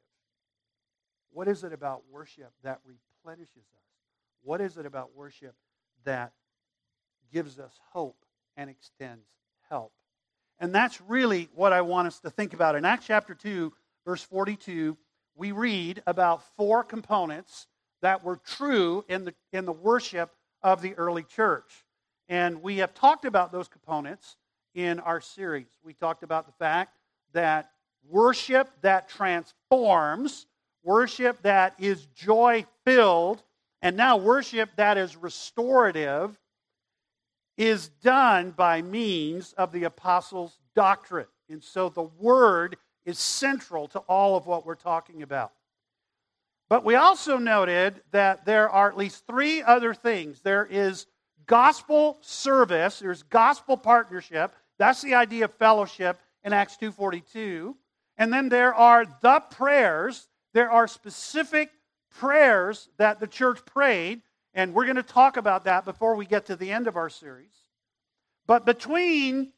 What 1.32 1.48
is 1.48 1.64
it 1.64 1.74
about 1.74 2.04
worship 2.12 2.52
that 2.64 2.82
replenishes 2.86 3.56
us? 3.56 3.97
What 4.44 4.62
is 4.62 4.78
it 4.78 4.86
about 4.86 5.16
worship 5.16 5.56
that 6.06 6.34
gives 7.32 7.60
us 7.60 7.80
hope 7.92 8.18
and 8.56 8.70
extends 8.70 9.28
help? 9.70 9.92
And 10.60 10.74
that's 10.74 11.00
really 11.02 11.50
what 11.54 11.74
I 11.74 11.82
want 11.82 12.08
us 12.08 12.20
to 12.22 12.30
think 12.30 12.54
about. 12.54 12.76
In 12.76 12.86
Acts 12.86 13.06
chapter 13.08 13.34
2, 13.36 13.72
verse 14.06 14.24
42, 14.24 14.98
we 15.36 15.52
read 15.52 16.02
about 16.08 16.44
four 16.56 16.84
components 16.84 17.68
that 18.02 18.24
were 18.24 18.38
true 18.38 19.06
in 19.08 19.26
the, 19.26 19.34
in 19.54 19.66
the 19.66 19.72
worship 19.72 20.32
of 20.64 20.82
the 20.82 20.94
early 20.96 21.24
church. 21.24 21.86
And 22.30 22.62
we 22.62 22.78
have 22.78 22.94
talked 22.94 23.26
about 23.26 23.52
those 23.52 23.68
components 23.68 24.36
in 24.74 25.00
our 25.00 25.22
series. 25.22 25.68
We 25.84 25.94
talked 25.94 26.24
about 26.24 26.46
the 26.46 26.54
fact 26.54 26.98
that 27.34 27.70
worship 28.10 28.70
that 28.82 29.10
transforms, 29.10 30.46
worship 30.84 31.42
that 31.44 31.76
is 31.78 32.06
joy 32.16 32.66
filled, 32.86 33.44
and 33.82 33.96
now 33.96 34.18
worship 34.18 34.70
that 34.76 34.98
is 34.98 35.16
restorative 35.16 36.38
is 37.58 37.90
done 37.90 38.52
by 38.52 38.82
means 38.82 39.54
of 39.54 39.72
the 39.72 39.84
apostles' 39.84 40.58
doctrine. 40.76 41.28
And 41.50 41.64
so 41.64 41.90
the 41.90 42.04
word 42.04 42.78
is 43.06 43.18
central 43.18 43.88
to 43.90 44.00
all 44.00 44.36
of 44.36 44.46
what 44.46 44.66
we're 44.66 44.76
talking 44.76 45.24
about. 45.24 45.52
But 46.70 46.84
we 46.84 46.96
also 46.96 47.38
noted 47.38 48.02
that 48.12 48.46
there 48.46 48.70
are 48.70 48.90
at 48.90 48.98
least 48.98 49.26
three 49.26 49.62
other 49.62 49.94
things. 49.94 50.42
There 50.42 50.66
is 50.66 51.08
gospel 51.46 52.18
service, 52.22 53.00
there's 53.00 53.24
gospel 53.24 53.78
partnership. 53.78 54.54
That's 54.78 55.02
the 55.02 55.16
idea 55.16 55.46
of 55.46 55.54
fellowship 55.54 56.20
in 56.44 56.54
Acts 56.54 56.78
2:42. 56.78 57.76
And 58.18 58.34
then 58.34 58.50
there 58.50 58.74
are 58.74 59.06
the 59.22 59.40
prayers. 59.40 60.28
There 60.54 60.70
are 60.70 60.88
specific 60.88 61.72
prayers 62.20 62.90
that 62.98 63.20
the 63.20 63.28
church 63.28 63.64
prayed, 63.66 64.22
and 64.54 64.74
we're 64.74 64.86
going 64.86 64.98
to 64.98 65.04
talk 65.04 65.38
about 65.38 65.66
that 65.66 65.86
before 65.86 66.16
we 66.16 66.26
get 66.26 66.48
to 66.48 66.56
the 66.56 66.72
end 66.72 66.88
of 66.88 66.96
our 66.96 67.10
series. 67.10 67.54
But 68.48 68.66
between 68.66 69.52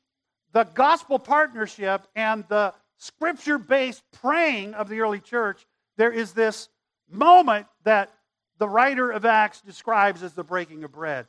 the 0.51 0.63
gospel 0.63 1.19
partnership 1.19 2.07
and 2.15 2.43
the 2.49 2.73
scripture 2.97 3.57
based 3.57 4.03
praying 4.21 4.73
of 4.73 4.89
the 4.89 4.99
early 5.01 5.19
church, 5.19 5.65
there 5.97 6.11
is 6.11 6.33
this 6.33 6.69
moment 7.09 7.67
that 7.83 8.11
the 8.57 8.67
writer 8.67 9.11
of 9.11 9.25
Acts 9.25 9.61
describes 9.61 10.21
as 10.21 10.33
the 10.33 10.43
breaking 10.43 10.83
of 10.83 10.91
bread. 10.91 11.27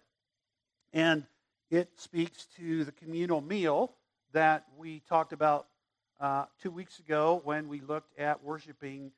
And 0.93 1.25
it 1.71 1.89
speaks 1.97 2.47
to 2.57 2.85
the 2.85 2.93
communal 2.93 3.41
meal 3.41 3.95
that 4.33 4.65
we 4.77 5.01
talked 5.09 5.33
about 5.33 5.67
uh, 6.19 6.47
two 6.61 6.71
weeks 6.71 6.99
ago 6.99 7.41
when 7.45 7.69
we 7.69 7.81
looked 7.81 8.19
at 8.19 8.43
worshiping 8.43 9.13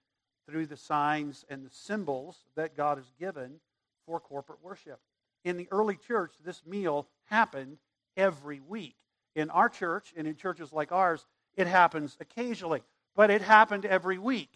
through 0.49 0.67
the 0.67 0.77
signs 0.77 1.45
and 1.49 1.65
the 1.65 1.71
symbols 1.71 2.45
that 2.57 2.77
God 2.77 2.99
has 2.99 3.11
given 3.19 3.61
for 4.07 4.21
corporate 4.21 4.63
worship. 4.63 5.01
In 5.45 5.57
the 5.57 5.69
early 5.71 5.97
church, 5.97 6.35
this 6.45 6.65
meal 6.67 7.09
happened 7.25 7.79
every 8.17 8.61
week. 8.61 8.97
In 9.35 9.51
our 9.51 9.69
church 9.69 10.13
and 10.17 10.27
in 10.27 10.37
churches 10.37 10.73
like 10.73 10.93
ours, 10.93 11.25
it 11.57 11.67
happens 11.67 12.17
occasionally, 12.21 12.83
but 13.17 13.31
it 13.31 13.43
happened 13.43 13.85
every 13.85 14.19
week. 14.19 14.51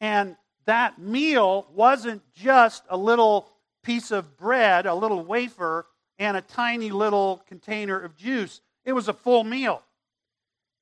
And 0.00 0.36
that 0.64 0.98
meal 0.98 1.66
wasn't 1.74 2.22
just 2.34 2.84
a 2.88 2.96
little 2.96 3.48
piece 3.82 4.10
of 4.10 4.36
bread, 4.36 4.86
a 4.86 4.94
little 4.94 5.24
wafer, 5.24 5.86
and 6.18 6.36
a 6.36 6.40
tiny 6.40 6.90
little 6.90 7.42
container 7.48 7.98
of 7.98 8.16
juice. 8.16 8.60
It 8.84 8.92
was 8.92 9.08
a 9.08 9.12
full 9.12 9.44
meal. 9.44 9.82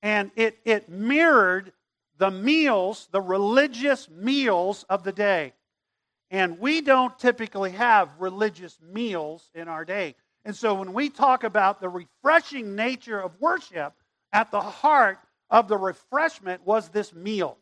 And 0.02 0.30
it, 0.36 0.58
it 0.64 0.88
mirrored 0.88 1.72
the 2.20 2.30
meals, 2.30 3.09
the 3.12 3.20
religious 3.20 4.09
meals 4.11 4.85
of 4.90 5.02
the 5.04 5.12
day. 5.12 5.54
And 6.30 6.61
we 6.61 6.83
don't 6.83 7.18
typically 7.18 7.70
have 7.72 8.11
religious 8.18 8.78
meals 8.92 9.50
in 9.54 9.68
our 9.68 9.87
day. 9.87 10.14
And 10.44 10.54
so 10.54 10.74
when 10.74 10.92
we 10.92 11.09
talk 11.09 11.44
about 11.44 11.80
the 11.80 11.88
refreshing 11.88 12.76
nature 12.76 13.18
of 13.18 13.40
worship, 13.40 13.94
at 14.35 14.50
the 14.50 14.61
heart 14.61 15.18
of 15.48 15.66
the 15.66 15.78
refreshment 15.78 16.64
was 16.66 16.90
this 16.90 17.14
meal. 17.14 17.56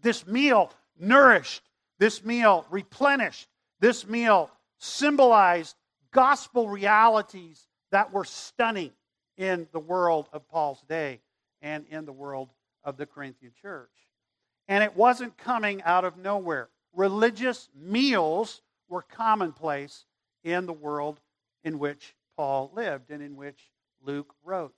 This 0.00 0.26
meal 0.26 0.72
nourished, 0.98 1.62
this 1.98 2.24
meal 2.24 2.64
replenished, 2.70 3.46
this 3.78 4.06
meal 4.06 4.50
symbolized 4.78 5.76
gospel 6.12 6.70
realities 6.70 7.68
that 7.92 8.10
were 8.10 8.24
stunning 8.24 8.92
in 9.36 9.68
the 9.72 9.80
world 9.80 10.30
of 10.32 10.48
Paul's 10.48 10.82
day 10.88 11.20
and 11.60 11.84
in 11.90 12.06
the 12.06 12.12
world 12.12 12.48
of 12.84 12.96
the 12.96 13.06
Corinthian 13.06 13.52
church. 13.60 13.90
And 14.68 14.82
it 14.82 14.96
wasn't 14.96 15.36
coming 15.36 15.82
out 15.82 16.04
of 16.04 16.16
nowhere. 16.16 16.68
Religious 16.94 17.68
meals 17.74 18.62
were 18.88 19.02
commonplace 19.02 20.04
in 20.42 20.66
the 20.66 20.72
world 20.72 21.20
in 21.64 21.78
which 21.78 22.14
Paul 22.36 22.70
lived 22.74 23.10
and 23.10 23.22
in 23.22 23.36
which 23.36 23.70
Luke 24.02 24.34
wrote. 24.44 24.74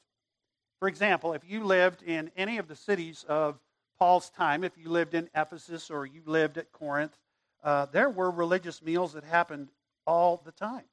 For 0.79 0.89
example, 0.89 1.33
if 1.33 1.43
you 1.49 1.65
lived 1.65 2.03
in 2.03 2.31
any 2.37 2.59
of 2.59 2.69
the 2.69 2.77
cities 2.77 3.25
of 3.29 3.59
Paul's 3.99 4.31
time, 4.31 4.63
if 4.63 4.77
you 4.77 4.89
lived 4.91 5.15
in 5.15 5.29
Ephesus 5.35 5.91
or 5.91 6.07
you 6.07 6.23
lived 6.27 6.59
at 6.59 6.71
Corinth, 6.73 7.17
uh, 7.65 7.87
there 7.87 8.11
were 8.11 8.31
religious 8.31 8.83
meals 8.83 9.15
that 9.15 9.25
happened 9.25 9.69
all 10.07 10.43
the 10.45 10.53
time. 10.53 10.85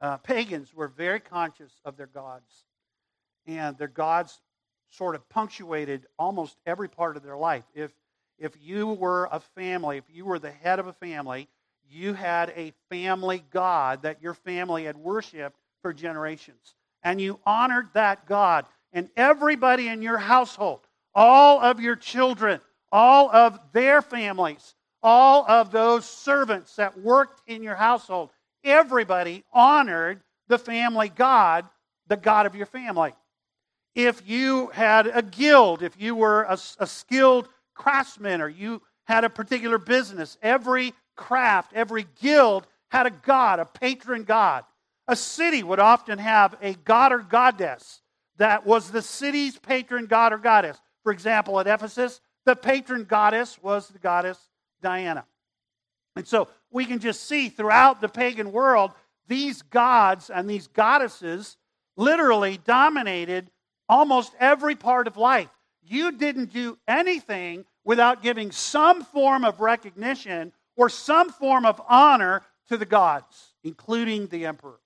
Uh, 0.00 0.16
pagans 0.16 0.74
were 0.74 0.88
very 0.88 1.20
conscious 1.20 1.80
of 1.84 1.96
their 1.96 2.06
gods, 2.06 2.64
and 3.46 3.76
their 3.76 3.88
gods 3.88 4.40
sort 4.90 5.14
of 5.14 5.28
punctuated 5.28 6.06
almost 6.18 6.56
every 6.66 6.88
part 6.88 7.16
of 7.16 7.22
their 7.22 7.36
life. 7.36 7.64
If, 7.74 7.90
if 8.38 8.52
you 8.60 8.88
were 8.88 9.28
a 9.30 9.40
family, 9.40 9.98
if 9.98 10.04
you 10.12 10.24
were 10.24 10.38
the 10.38 10.50
head 10.50 10.78
of 10.78 10.86
a 10.86 10.92
family, 10.92 11.48
you 11.88 12.14
had 12.14 12.52
a 12.56 12.72
family 12.88 13.44
God 13.50 14.02
that 14.02 14.22
your 14.22 14.34
family 14.34 14.84
had 14.84 14.96
worshiped 14.96 15.56
for 15.82 15.92
generations. 15.92 16.74
And 17.02 17.20
you 17.20 17.40
honored 17.44 17.88
that 17.94 18.26
God. 18.26 18.66
And 18.92 19.08
everybody 19.16 19.88
in 19.88 20.02
your 20.02 20.18
household, 20.18 20.80
all 21.14 21.60
of 21.60 21.80
your 21.80 21.96
children, 21.96 22.60
all 22.92 23.30
of 23.30 23.58
their 23.72 24.02
families, 24.02 24.74
all 25.02 25.44
of 25.48 25.72
those 25.72 26.04
servants 26.04 26.76
that 26.76 26.98
worked 26.98 27.40
in 27.46 27.62
your 27.62 27.76
household, 27.76 28.30
everybody 28.64 29.44
honored 29.52 30.20
the 30.48 30.58
family 30.58 31.08
God, 31.08 31.64
the 32.08 32.16
God 32.16 32.46
of 32.46 32.54
your 32.54 32.66
family. 32.66 33.12
If 33.94 34.28
you 34.28 34.68
had 34.68 35.06
a 35.06 35.22
guild, 35.22 35.82
if 35.82 36.00
you 36.00 36.14
were 36.14 36.42
a, 36.42 36.58
a 36.78 36.86
skilled 36.86 37.48
craftsman, 37.74 38.40
or 38.40 38.48
you 38.48 38.82
had 39.04 39.24
a 39.24 39.30
particular 39.30 39.78
business, 39.78 40.38
every 40.42 40.94
craft, 41.16 41.72
every 41.74 42.06
guild 42.20 42.66
had 42.90 43.06
a 43.06 43.10
god, 43.10 43.58
a 43.58 43.64
patron 43.64 44.24
god. 44.24 44.64
A 45.08 45.16
city 45.16 45.62
would 45.62 45.80
often 45.80 46.18
have 46.18 46.56
a 46.62 46.74
god 46.74 47.12
or 47.12 47.18
goddess 47.18 48.02
that 48.40 48.64
was 48.64 48.90
the 48.90 49.02
city's 49.02 49.58
patron 49.58 50.06
god 50.06 50.32
or 50.32 50.38
goddess. 50.38 50.80
For 51.02 51.12
example, 51.12 51.60
at 51.60 51.66
Ephesus, 51.66 52.20
the 52.46 52.56
patron 52.56 53.04
goddess 53.04 53.62
was 53.62 53.88
the 53.88 53.98
goddess 53.98 54.38
Diana. 54.80 55.24
And 56.16 56.26
so 56.26 56.48
we 56.70 56.86
can 56.86 57.00
just 57.00 57.28
see 57.28 57.48
throughout 57.48 58.00
the 58.00 58.08
pagan 58.08 58.50
world, 58.50 58.92
these 59.28 59.62
gods 59.62 60.30
and 60.30 60.48
these 60.48 60.68
goddesses 60.68 61.56
literally 61.96 62.58
dominated 62.64 63.50
almost 63.90 64.32
every 64.38 64.76
part 64.76 65.08
of 65.08 65.16
life. 65.16 65.50
You 65.82 66.12
didn't 66.12 66.52
do 66.52 66.78
anything 66.86 67.64
without 67.84 68.22
giving 68.22 68.52
some 68.52 69.02
form 69.02 69.44
of 69.44 69.60
recognition 69.60 70.52
or 70.76 70.88
some 70.88 71.30
form 71.30 71.66
of 71.66 71.82
honor 71.88 72.42
to 72.68 72.76
the 72.76 72.86
gods, 72.86 73.54
including 73.64 74.28
the 74.28 74.46
emperor. 74.46 74.78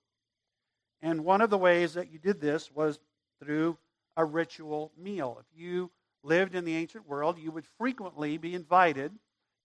And 1.03 1.23
one 1.23 1.41
of 1.41 1.51
the 1.51 1.57
ways 1.57 1.93
that 1.93 2.11
you 2.11 2.17
did 2.17 2.41
this 2.41 2.71
was 2.71 2.99
through 3.39 3.77
a 4.17 4.25
ritual 4.25 4.91
meal. 4.97 5.37
If 5.39 5.45
you 5.55 5.91
lived 6.23 6.55
in 6.55 6.65
the 6.65 6.75
ancient 6.75 7.07
world, 7.07 7.37
you 7.37 7.51
would 7.51 7.67
frequently 7.77 8.39
be 8.39 8.55
invited 8.55 9.11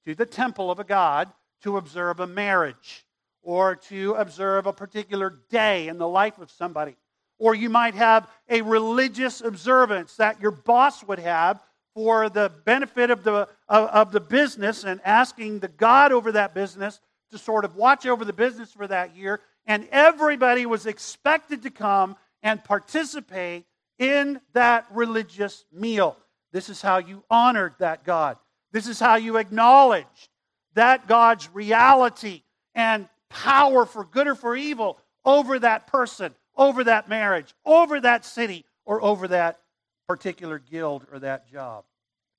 to 0.04 0.14
the 0.14 0.26
temple 0.26 0.70
of 0.70 0.80
a 0.80 0.84
god 0.84 1.32
to 1.62 1.78
observe 1.78 2.20
a 2.20 2.26
marriage 2.26 3.06
or 3.42 3.74
to 3.74 4.14
observe 4.14 4.66
a 4.66 4.72
particular 4.74 5.38
day 5.48 5.88
in 5.88 5.96
the 5.96 6.08
life 6.08 6.38
of 6.38 6.50
somebody. 6.50 6.96
Or 7.40 7.54
you 7.54 7.70
might 7.70 7.96
have 7.96 8.30
a 8.48 8.62
religious 8.62 9.40
observance 9.40 10.14
that 10.16 10.40
your 10.40 10.52
boss 10.52 11.02
would 11.02 11.18
have 11.18 11.60
for 11.94 12.28
the 12.28 12.52
benefit 12.64 13.10
of 13.10 13.24
the, 13.24 13.48
of, 13.68 13.88
of, 13.88 14.12
the 14.12 14.20
business 14.20 14.84
and 14.84 15.00
asking 15.04 15.58
the 15.58 15.68
God 15.68 16.12
over 16.12 16.30
that 16.32 16.54
business 16.54 17.00
to 17.32 17.38
sort 17.38 17.64
of 17.64 17.74
watch 17.74 18.06
over 18.06 18.24
the 18.24 18.32
business 18.32 18.72
for 18.72 18.86
that 18.86 19.16
year. 19.16 19.40
And 19.66 19.88
everybody 19.90 20.66
was 20.66 20.86
expected 20.86 21.62
to 21.62 21.70
come 21.70 22.16
and 22.42 22.62
participate 22.62 23.64
in 23.98 24.40
that 24.52 24.86
religious 24.92 25.64
meal. 25.72 26.16
This 26.52 26.68
is 26.68 26.82
how 26.82 26.98
you 26.98 27.24
honored 27.30 27.74
that 27.78 28.04
God. 28.04 28.36
This 28.72 28.86
is 28.86 29.00
how 29.00 29.16
you 29.16 29.38
acknowledged 29.38 30.28
that 30.74 31.08
God's 31.08 31.48
reality 31.52 32.42
and 32.74 33.08
power 33.28 33.84
for 33.86 34.04
good 34.04 34.26
or 34.26 34.34
for 34.34 34.54
evil 34.54 34.98
over 35.24 35.58
that 35.58 35.86
person, 35.86 36.34
over 36.60 36.84
that 36.84 37.08
marriage, 37.08 37.54
over 37.64 38.00
that 38.00 38.24
city, 38.24 38.66
or 38.84 39.02
over 39.02 39.26
that 39.28 39.58
particular 40.06 40.58
guild 40.58 41.06
or 41.10 41.18
that 41.18 41.50
job. 41.50 41.84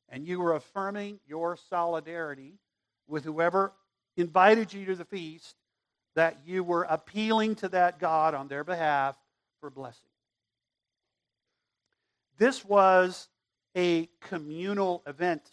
And 0.10 0.28
you 0.28 0.40
were 0.40 0.54
affirming 0.54 1.20
your 1.28 1.58
solidarity 1.70 2.60
with 3.08 3.26
whoever 3.26 3.74
invited 4.16 4.72
you 4.72 4.86
to 4.86 4.96
the 4.96 5.06
feast, 5.06 5.56
that 6.16 6.38
you 6.46 6.64
were 6.64 6.84
appealing 6.84 7.56
to 7.56 7.70
that 7.70 7.98
God 7.98 8.36
on 8.36 8.48
their 8.48 8.64
behalf 8.64 9.18
for 9.60 9.70
blessing. 9.70 10.10
This 12.38 12.64
was 12.64 13.28
a 13.76 14.10
communal 14.20 15.02
event. 15.08 15.50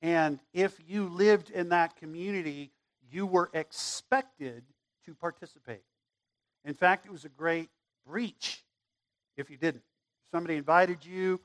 And 0.00 0.38
if 0.52 0.78
you 0.86 1.08
lived 1.08 1.50
in 1.50 1.70
that 1.70 1.96
community, 1.96 2.70
you 3.10 3.26
were 3.26 3.50
expected 3.52 4.62
to 5.06 5.14
participate. 5.14 5.82
In 6.64 6.74
fact, 6.74 7.06
it 7.06 7.12
was 7.12 7.24
a 7.24 7.30
great 7.30 7.68
breach 8.06 8.62
if 9.36 9.50
you 9.50 9.56
didn't. 9.56 9.82
Somebody 10.30 10.56
invited 10.56 11.04
you 11.04 11.40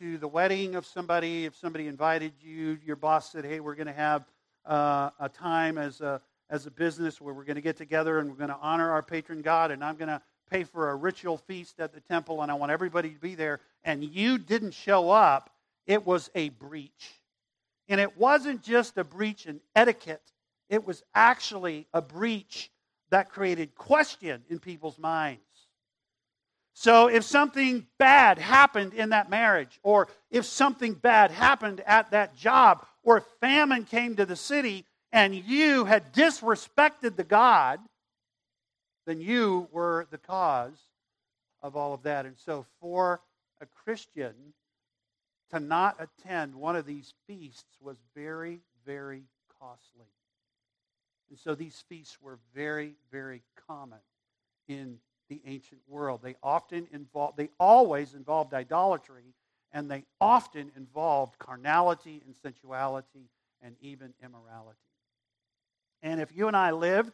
to 0.00 0.18
the 0.18 0.28
wedding 0.28 0.74
of 0.74 0.86
somebody, 0.86 1.44
if 1.44 1.56
somebody 1.56 1.86
invited 1.86 2.32
you, 2.40 2.78
your 2.84 2.96
boss 2.96 3.30
said, 3.30 3.44
hey, 3.44 3.60
we're 3.60 3.74
going 3.74 3.86
to 3.86 3.92
have 3.92 4.24
uh, 4.66 5.10
a 5.20 5.28
time 5.28 5.78
as 5.78 6.00
a, 6.00 6.20
as 6.50 6.66
a 6.66 6.70
business 6.70 7.20
where 7.20 7.32
we're 7.32 7.44
going 7.44 7.56
to 7.56 7.62
get 7.62 7.76
together 7.76 8.18
and 8.18 8.28
we're 8.28 8.36
going 8.36 8.50
to 8.50 8.58
honor 8.60 8.90
our 8.90 9.02
patron 9.02 9.42
God, 9.42 9.70
and 9.70 9.84
I'm 9.84 9.96
going 9.96 10.08
to 10.08 10.20
pay 10.50 10.64
for 10.64 10.90
a 10.90 10.94
ritual 10.96 11.38
feast 11.38 11.80
at 11.80 11.92
the 11.92 12.00
temple, 12.00 12.42
and 12.42 12.50
I 12.50 12.54
want 12.54 12.72
everybody 12.72 13.10
to 13.10 13.20
be 13.20 13.34
there, 13.34 13.60
and 13.84 14.02
you 14.02 14.38
didn't 14.38 14.72
show 14.72 15.10
up, 15.10 15.50
it 15.86 16.04
was 16.04 16.30
a 16.34 16.48
breach. 16.50 17.20
And 17.88 18.00
it 18.00 18.16
wasn't 18.16 18.62
just 18.62 18.96
a 18.98 19.04
breach 19.04 19.46
in 19.46 19.60
etiquette, 19.76 20.32
it 20.70 20.86
was 20.86 21.02
actually 21.14 21.86
a 21.92 22.00
breach 22.00 22.70
that 23.10 23.30
created 23.30 23.74
question 23.74 24.42
in 24.48 24.58
people's 24.58 24.98
minds. 24.98 25.40
So 26.74 27.06
if 27.06 27.22
something 27.22 27.86
bad 27.98 28.38
happened 28.38 28.94
in 28.94 29.10
that 29.10 29.30
marriage, 29.30 29.78
or 29.82 30.08
if 30.30 30.44
something 30.44 30.94
bad 30.94 31.30
happened 31.30 31.80
at 31.86 32.10
that 32.10 32.36
job, 32.36 32.84
or 33.04 33.18
if 33.18 33.24
famine 33.40 33.84
came 33.84 34.16
to 34.16 34.26
the 34.26 34.36
city 34.36 34.84
and 35.12 35.34
you 35.34 35.84
had 35.84 36.12
disrespected 36.12 37.14
the 37.14 37.24
God, 37.24 37.78
then 39.06 39.20
you 39.20 39.68
were 39.70 40.08
the 40.10 40.18
cause 40.18 40.78
of 41.62 41.76
all 41.76 41.94
of 41.94 42.02
that. 42.02 42.26
And 42.26 42.36
so 42.38 42.66
for 42.80 43.20
a 43.60 43.66
Christian 43.84 44.34
to 45.50 45.60
not 45.60 45.96
attend 46.00 46.54
one 46.56 46.74
of 46.74 46.86
these 46.86 47.14
feasts 47.28 47.76
was 47.80 47.96
very, 48.16 48.60
very 48.84 49.22
costly. 49.60 50.06
And 51.30 51.38
so 51.38 51.54
these 51.54 51.82
feasts 51.88 52.18
were 52.20 52.38
very, 52.54 52.94
very 53.10 53.42
common 53.66 53.98
in 54.68 54.98
the 55.28 55.40
ancient 55.46 55.80
world. 55.88 56.20
They 56.22 56.36
often 56.42 56.86
involved, 56.92 57.36
they 57.36 57.50
always 57.58 58.14
involved 58.14 58.54
idolatry, 58.54 59.34
and 59.72 59.90
they 59.90 60.04
often 60.20 60.70
involved 60.76 61.38
carnality 61.38 62.22
and 62.24 62.34
sensuality 62.36 63.30
and 63.62 63.76
even 63.80 64.12
immorality. 64.22 64.78
And 66.02 66.20
if 66.20 66.36
you 66.36 66.46
and 66.48 66.56
I 66.56 66.70
lived 66.70 67.12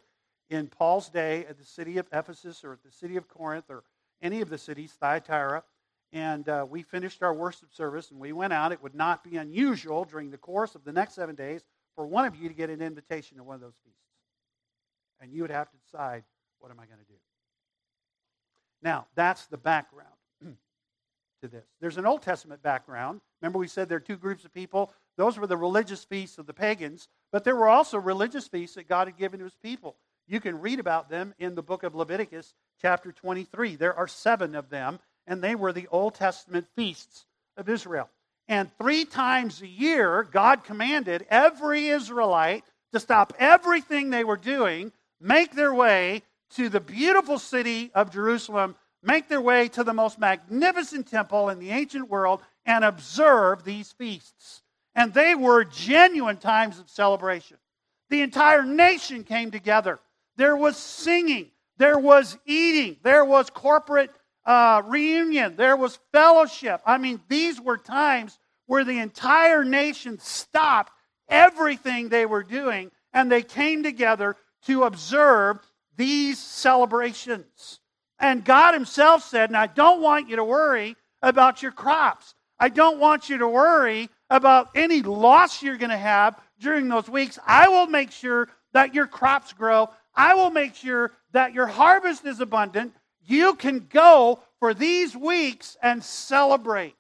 in 0.51 0.67
Paul's 0.67 1.09
day 1.09 1.47
at 1.47 1.59
the 1.59 1.65
city 1.65 1.99
of 1.99 2.07
Ephesus 2.13 2.65
or 2.65 2.73
at 2.73 2.83
the 2.83 2.91
city 2.91 3.17
of 3.17 3.29
Corinth 3.29 3.67
or 3.71 3.85
any 4.21 4.41
of 4.41 4.51
the 4.51 4.59
cities, 4.59 4.93
Thyatira, 5.01 5.63
and 6.13 6.49
uh, 6.49 6.67
we 6.69 6.83
finished 6.83 7.23
our 7.23 7.33
worship 7.33 7.73
service 7.73 8.11
and 8.11 8.19
we 8.19 8.33
went 8.33 8.53
out, 8.53 8.73
it 8.73 8.83
would 8.83 8.97
not 8.97 9.23
be 9.23 9.37
unusual 9.37 10.05
during 10.05 10.31
the 10.31 10.37
course 10.37 10.75
of 10.75 10.85
the 10.85 10.93
next 10.93 11.15
seven 11.15 11.37
days 11.37 11.63
for 11.95 12.07
one 12.07 12.25
of 12.25 12.37
you 12.37 12.49
to 12.49 12.55
get 12.55 12.71
an 12.71 12.83
invitation 12.83 13.37
to 13.37 13.45
one 13.45 13.55
of 13.55 13.61
those 13.61 13.79
feasts. 13.85 13.99
And 15.21 15.33
you 15.33 15.43
would 15.43 15.51
have 15.51 15.71
to 15.71 15.77
decide, 15.85 16.25
what 16.59 16.71
am 16.71 16.81
I 16.81 16.87
going 16.87 16.99
to 16.99 17.05
do? 17.05 17.19
Now, 18.83 19.07
that's 19.15 19.47
the 19.47 19.59
background 19.59 20.09
to 21.43 21.49
this. 21.49 21.67
There's 21.81 21.99
an 21.99 22.07
Old 22.07 22.23
Testament 22.23 22.63
background. 22.63 23.21
Remember, 23.43 23.59
we 23.59 23.69
said 23.69 23.89
there 23.89 23.99
are 23.99 24.01
two 24.01 24.17
groups 24.17 24.45
of 24.45 24.55
people? 24.55 24.93
Those 25.17 25.39
were 25.39 25.47
the 25.47 25.57
religious 25.57 26.05
feasts 26.05 26.39
of 26.39 26.47
the 26.47 26.55
pagans, 26.55 27.09
but 27.33 27.45
there 27.45 27.57
were 27.57 27.69
also 27.69 27.99
religious 27.99 28.49
feasts 28.49 28.77
that 28.77 28.89
God 28.89 29.07
had 29.07 29.19
given 29.19 29.41
to 29.41 29.45
his 29.45 29.57
people. 29.63 29.97
You 30.27 30.41
can 30.41 30.61
read 30.61 30.81
about 30.81 31.11
them 31.11 31.35
in 31.39 31.55
the 31.55 31.63
book 31.63 31.83
of 31.83 31.95
Leviticus, 31.95 32.55
chapter 32.81 33.13
23. 33.13 33.77
There 33.77 33.95
are 33.95 34.09
seven 34.09 34.55
of 34.55 34.71
them, 34.71 35.01
and 35.27 35.43
they 35.43 35.55
were 35.55 35.73
the 35.73 35.89
Old 35.89 36.15
Testament 36.15 36.67
feasts 36.77 37.27
of 37.57 37.69
Israel. 37.69 38.09
And 38.51 38.69
three 38.79 39.05
times 39.05 39.63
a 39.63 39.69
year, 39.69 40.25
God 40.25 40.65
commanded 40.65 41.25
every 41.31 41.87
Israelite 41.87 42.65
to 42.93 42.99
stop 42.99 43.33
everything 43.39 44.11
they 44.11 44.25
were 44.25 44.37
doing, 44.37 44.91
make 45.21 45.55
their 45.55 45.73
way 45.73 46.23
to 46.57 46.69
the 46.69 46.81
beautiful 46.81 47.39
city 47.39 47.93
of 47.95 48.11
Jerusalem, 48.11 48.75
make 49.05 49.29
their 49.29 49.41
way 49.41 49.69
to 49.69 49.85
the 49.85 49.95
most 49.95 50.19
magnificent 50.19 51.07
temple 51.07 51.49
in 51.49 51.61
the 51.61 51.71
ancient 51.71 52.11
world, 52.11 52.43
and 52.67 52.85
observe 52.85 53.63
these 53.63 53.93
feasts. 53.93 54.63
And 54.97 55.15
they 55.15 55.37
were 55.37 55.63
genuine 55.63 56.39
times 56.39 56.81
of 56.81 56.91
celebration. 56.91 57.57
The 58.09 58.23
entire 58.23 58.65
nation 58.65 59.23
came 59.23 59.53
together. 59.53 60.01
There 60.37 60.57
was 60.57 60.77
singing, 60.77 61.53
there 61.77 62.01
was 62.01 62.37
eating, 62.47 62.97
there 63.05 63.25
was 63.25 63.49
corporate 63.49 64.11
uh, 64.45 64.83
reunion, 64.87 65.57
there 65.57 65.77
was 65.77 65.99
fellowship. 66.13 66.81
I 66.87 66.99
mean, 66.99 67.21
these 67.29 67.61
were 67.61 67.77
times 67.77 68.39
where 68.67 68.85
the 68.85 68.99
entire 68.99 69.65
nation 69.65 70.19
stopped 70.19 70.93
everything 71.29 72.09
they 72.09 72.27
were 72.27 72.43
doing 72.43 72.91
and 73.13 73.31
they 73.31 73.43
came 73.43 73.83
together 73.83 74.37
to 74.67 74.85
observe 74.85 75.59
these 75.97 76.39
celebrations. 76.39 77.81
And 78.19 78.45
God 78.45 78.75
Himself 78.75 79.25
said, 79.25 79.51
and 79.51 79.57
I 79.57 79.67
don't 79.67 80.03
want 80.03 80.29
you 80.29 80.37
to 80.37 80.45
worry 80.45 80.97
about 81.23 81.63
your 81.63 81.73
crops. 81.73 82.35
I 82.59 82.69
don't 82.69 82.99
want 82.99 83.29
you 83.29 83.39
to 83.39 83.49
worry 83.49 84.11
about 84.29 84.71
any 84.75 85.03
loss 85.03 85.63
you're 85.63 85.79
going 85.79 85.91
to 85.91 85.97
have 85.97 86.39
during 86.61 86.89
those 86.89 87.09
weeks. 87.09 87.39
I 87.47 87.69
will 87.69 87.87
make 87.87 88.13
sure 88.13 88.49
that 88.73 88.95
your 88.95 89.07
crops 89.07 89.53
grow. 89.53 89.89
I 90.15 90.35
will 90.35 90.51
make 90.51 90.75
sure 90.75 91.13
that 91.33 91.55
your 91.55 91.67
harvest 91.67 92.25
is 92.27 92.41
abundant. 92.41 92.95
You 93.31 93.55
can 93.55 93.87
go 93.89 94.41
for 94.59 94.75
these 94.75 95.17
weeks 95.17 95.77
and 95.81 96.03
celebrate. 96.03 96.97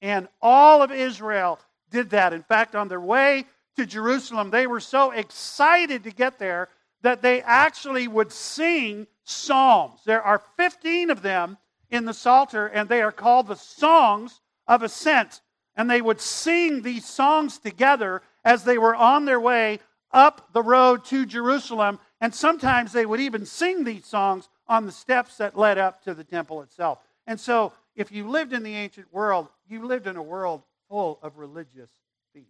And 0.00 0.28
all 0.40 0.82
of 0.82 0.90
Israel 0.90 1.60
did 1.90 2.10
that. 2.10 2.32
In 2.32 2.42
fact, 2.42 2.74
on 2.74 2.88
their 2.88 3.00
way 3.00 3.44
to 3.76 3.84
Jerusalem, 3.84 4.50
they 4.50 4.66
were 4.66 4.80
so 4.80 5.10
excited 5.10 6.04
to 6.04 6.10
get 6.10 6.38
there 6.38 6.70
that 7.02 7.20
they 7.20 7.42
actually 7.42 8.08
would 8.08 8.32
sing 8.32 9.06
psalms. 9.24 10.00
There 10.06 10.22
are 10.22 10.42
15 10.56 11.10
of 11.10 11.20
them 11.20 11.58
in 11.90 12.06
the 12.06 12.14
Psalter, 12.14 12.68
and 12.68 12.88
they 12.88 13.02
are 13.02 13.12
called 13.12 13.46
the 13.46 13.56
Songs 13.56 14.40
of 14.66 14.82
Ascent. 14.82 15.42
And 15.76 15.90
they 15.90 16.00
would 16.00 16.20
sing 16.20 16.80
these 16.80 17.04
songs 17.04 17.58
together 17.58 18.22
as 18.42 18.64
they 18.64 18.78
were 18.78 18.94
on 18.94 19.26
their 19.26 19.40
way 19.40 19.80
up 20.12 20.52
the 20.54 20.62
road 20.62 21.04
to 21.06 21.26
Jerusalem. 21.26 21.98
And 22.22 22.34
sometimes 22.34 22.92
they 22.92 23.04
would 23.04 23.20
even 23.20 23.44
sing 23.44 23.84
these 23.84 24.06
songs 24.06 24.48
on 24.70 24.86
the 24.86 24.92
steps 24.92 25.36
that 25.38 25.58
led 25.58 25.78
up 25.78 26.00
to 26.04 26.14
the 26.14 26.22
temple 26.22 26.62
itself. 26.62 27.00
And 27.26 27.38
so, 27.38 27.72
if 27.96 28.12
you 28.12 28.28
lived 28.28 28.52
in 28.52 28.62
the 28.62 28.76
ancient 28.76 29.12
world, 29.12 29.48
you 29.68 29.84
lived 29.84 30.06
in 30.06 30.16
a 30.16 30.22
world 30.22 30.62
full 30.88 31.18
of 31.22 31.36
religious 31.38 31.90
feasts. 32.32 32.48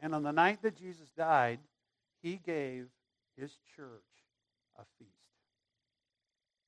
And 0.00 0.12
on 0.12 0.24
the 0.24 0.32
night 0.32 0.60
that 0.62 0.76
Jesus 0.76 1.08
died, 1.16 1.60
he 2.20 2.40
gave 2.44 2.88
his 3.36 3.52
church 3.76 4.02
a 4.76 4.82
feast 4.98 5.12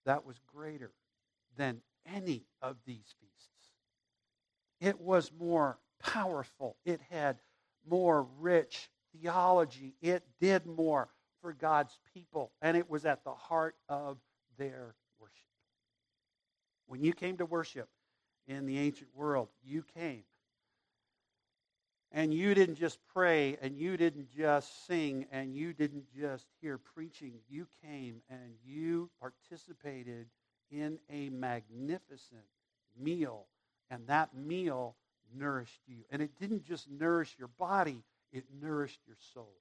that 0.06 0.24
was 0.24 0.36
greater 0.54 0.92
than 1.56 1.80
any 2.06 2.44
of 2.62 2.76
these 2.86 3.14
feasts. 3.20 3.48
It 4.80 5.00
was 5.00 5.32
more 5.36 5.76
powerful, 6.00 6.76
it 6.84 7.00
had 7.10 7.38
more 7.84 8.28
rich 8.38 8.88
theology, 9.12 9.94
it 10.00 10.22
did 10.40 10.66
more 10.66 11.08
for 11.48 11.54
God's 11.54 11.98
people, 12.12 12.52
and 12.60 12.76
it 12.76 12.90
was 12.90 13.06
at 13.06 13.24
the 13.24 13.32
heart 13.32 13.74
of 13.88 14.18
their 14.58 14.94
worship. 15.18 15.46
When 16.88 17.02
you 17.02 17.14
came 17.14 17.38
to 17.38 17.46
worship 17.46 17.88
in 18.46 18.66
the 18.66 18.76
ancient 18.76 19.08
world, 19.14 19.48
you 19.64 19.82
came 19.94 20.24
and 22.12 22.34
you 22.34 22.52
didn't 22.52 22.74
just 22.74 22.98
pray 23.14 23.56
and 23.62 23.78
you 23.78 23.96
didn't 23.96 24.28
just 24.36 24.86
sing 24.86 25.24
and 25.32 25.54
you 25.54 25.72
didn't 25.72 26.04
just 26.14 26.44
hear 26.60 26.76
preaching. 26.76 27.32
You 27.48 27.66
came 27.82 28.20
and 28.28 28.52
you 28.62 29.08
participated 29.18 30.26
in 30.70 30.98
a 31.08 31.30
magnificent 31.30 32.44
meal. 33.00 33.46
And 33.88 34.06
that 34.08 34.36
meal 34.36 34.96
nourished 35.34 35.80
you. 35.86 36.04
And 36.10 36.20
it 36.20 36.32
didn't 36.38 36.66
just 36.66 36.90
nourish 36.90 37.34
your 37.38 37.48
body, 37.48 38.02
it 38.34 38.44
nourished 38.60 39.00
your 39.06 39.16
soul. 39.32 39.54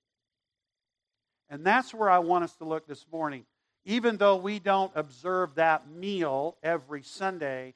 And 1.49 1.65
that's 1.65 1.93
where 1.93 2.09
I 2.09 2.19
want 2.19 2.43
us 2.43 2.55
to 2.55 2.65
look 2.65 2.87
this 2.87 3.05
morning. 3.11 3.45
Even 3.85 4.17
though 4.17 4.35
we 4.35 4.59
don't 4.59 4.91
observe 4.95 5.55
that 5.55 5.89
meal 5.89 6.57
every 6.61 7.03
Sunday, 7.03 7.73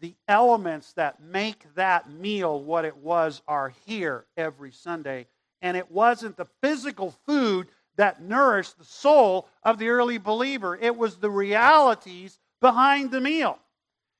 the 0.00 0.14
elements 0.26 0.92
that 0.94 1.22
make 1.22 1.72
that 1.76 2.10
meal 2.10 2.60
what 2.60 2.84
it 2.84 2.96
was 2.96 3.40
are 3.46 3.72
here 3.86 4.26
every 4.36 4.72
Sunday. 4.72 5.28
And 5.62 5.76
it 5.76 5.90
wasn't 5.90 6.36
the 6.36 6.48
physical 6.60 7.14
food 7.24 7.68
that 7.96 8.20
nourished 8.20 8.78
the 8.78 8.84
soul 8.84 9.48
of 9.62 9.78
the 9.78 9.88
early 9.90 10.18
believer, 10.18 10.76
it 10.80 10.96
was 10.96 11.16
the 11.16 11.30
realities 11.30 12.38
behind 12.60 13.10
the 13.10 13.20
meal. 13.20 13.58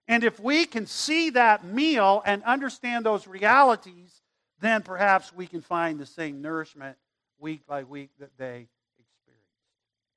And 0.06 0.24
if 0.24 0.38
we 0.38 0.66
can 0.66 0.86
see 0.86 1.30
that 1.30 1.64
meal 1.64 2.22
and 2.26 2.42
understand 2.44 3.06
those 3.06 3.26
realities, 3.26 4.20
then 4.60 4.82
perhaps 4.82 5.32
we 5.32 5.46
can 5.46 5.62
find 5.62 5.98
the 5.98 6.06
same 6.06 6.42
nourishment 6.42 6.96
week 7.38 7.66
by 7.66 7.82
week 7.82 8.10
that 8.20 8.36
they. 8.36 8.68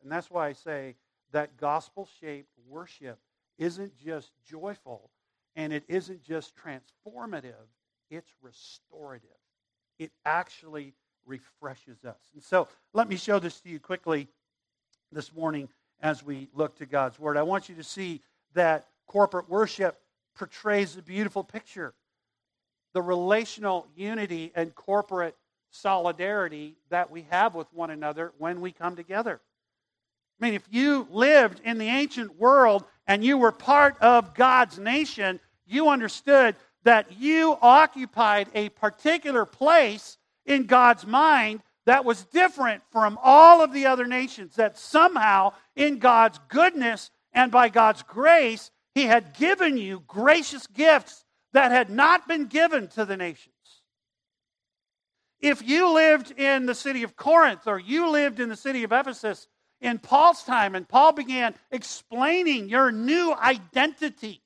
And 0.05 0.11
that's 0.11 0.29
why 0.29 0.47
I 0.47 0.53
say 0.53 0.93
that 1.31 1.57
gospel 1.57 2.07
shaped 2.21 2.51
worship 2.69 3.17
isn't 3.57 3.97
just 3.97 4.31
joyful, 4.47 5.09
and 5.55 5.73
it 5.73 5.83
isn't 5.87 6.21
just 6.21 6.53
transformative, 6.55 7.65
it's 8.11 8.29
restorative. 8.39 9.29
It 9.97 10.11
actually 10.23 10.93
refreshes 11.25 12.05
us. 12.05 12.19
And 12.35 12.43
so 12.43 12.67
let 12.93 13.09
me 13.09 13.15
show 13.15 13.39
this 13.39 13.59
to 13.61 13.69
you 13.69 13.79
quickly 13.79 14.27
this 15.11 15.33
morning 15.33 15.69
as 16.01 16.23
we 16.23 16.49
look 16.53 16.77
to 16.77 16.85
God's 16.85 17.17
Word. 17.17 17.35
I 17.35 17.41
want 17.41 17.67
you 17.67 17.73
to 17.73 17.83
see 17.83 18.21
that 18.53 18.85
corporate 19.07 19.49
worship 19.49 19.97
portrays 20.35 20.95
a 20.97 21.01
beautiful 21.01 21.43
picture 21.43 21.95
the 22.93 23.01
relational 23.01 23.87
unity 23.95 24.51
and 24.55 24.73
corporate 24.75 25.35
solidarity 25.71 26.77
that 26.89 27.09
we 27.09 27.25
have 27.31 27.55
with 27.55 27.67
one 27.73 27.89
another 27.89 28.31
when 28.37 28.61
we 28.61 28.71
come 28.71 28.95
together. 28.95 29.41
I 30.39 30.45
mean, 30.45 30.53
if 30.53 30.67
you 30.69 31.07
lived 31.11 31.61
in 31.63 31.77
the 31.77 31.87
ancient 31.87 32.37
world 32.37 32.83
and 33.07 33.23
you 33.23 33.37
were 33.37 33.51
part 33.51 33.97
of 34.01 34.33
God's 34.33 34.77
nation, 34.77 35.39
you 35.65 35.89
understood 35.89 36.55
that 36.83 37.19
you 37.19 37.57
occupied 37.61 38.49
a 38.53 38.69
particular 38.69 39.45
place 39.45 40.17
in 40.45 40.65
God's 40.65 41.05
mind 41.05 41.61
that 41.85 42.05
was 42.05 42.25
different 42.25 42.83
from 42.91 43.17
all 43.21 43.61
of 43.63 43.71
the 43.71 43.85
other 43.85 44.05
nations. 44.05 44.55
That 44.55 44.77
somehow, 44.77 45.53
in 45.75 45.99
God's 45.99 46.39
goodness 46.47 47.11
and 47.31 47.51
by 47.51 47.69
God's 47.69 48.03
grace, 48.03 48.71
He 48.93 49.03
had 49.03 49.33
given 49.35 49.77
you 49.77 50.03
gracious 50.07 50.67
gifts 50.67 51.23
that 51.53 51.71
had 51.71 51.89
not 51.89 52.27
been 52.27 52.45
given 52.47 52.87
to 52.89 53.05
the 53.05 53.17
nations. 53.17 53.53
If 55.39 55.67
you 55.67 55.91
lived 55.93 56.31
in 56.31 56.65
the 56.65 56.75
city 56.75 57.03
of 57.03 57.15
Corinth 57.15 57.67
or 57.67 57.79
you 57.79 58.09
lived 58.09 58.39
in 58.39 58.49
the 58.49 58.55
city 58.55 58.83
of 58.83 58.91
Ephesus 58.91 59.47
in 59.85 59.99
Paul's 59.99 60.43
time, 60.43 60.73
and 60.73 60.87
Paul 60.87 61.13
began 61.13 61.53
explaining 61.71 62.69
your 62.69 62.91
new 62.91 63.33
identity 63.33 64.41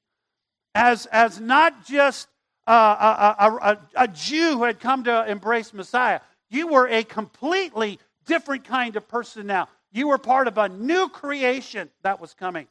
as, 0.75 1.05
as 1.07 1.39
not 1.39 1.85
just 1.85 2.27
a, 2.67 2.73
a, 2.73 3.35
a, 3.39 3.77
a 3.95 4.07
Jew 4.09 4.57
who 4.57 4.63
had 4.65 4.81
come 4.81 5.05
to 5.05 5.29
embrace 5.29 5.73
Messiah. 5.73 6.19
You 6.49 6.67
were 6.67 6.87
a 6.89 7.03
completely 7.03 7.99
different 8.25 8.65
kind 8.65 8.97
of 8.97 9.07
person 9.07 9.47
now. 9.47 9.69
You 9.93 10.09
were 10.09 10.17
part 10.17 10.47
of 10.47 10.57
a 10.57 10.67
new 10.67 11.07
creation 11.07 11.89
that 12.03 12.19
was 12.19 12.33
coming. 12.33 12.67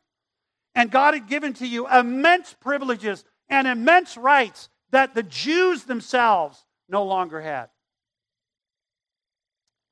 And 0.75 0.91
God 0.91 1.15
had 1.15 1.27
given 1.27 1.55
to 1.55 1.67
you 1.67 1.89
immense 1.89 2.55
privileges 2.61 3.25
and 3.49 3.67
immense 3.67 4.19
rights 4.19 4.69
that 4.91 5.15
the 5.15 5.23
Jews 5.23 5.85
themselves 5.85 6.63
no 6.87 7.05
longer 7.05 7.41
had. 7.41 7.71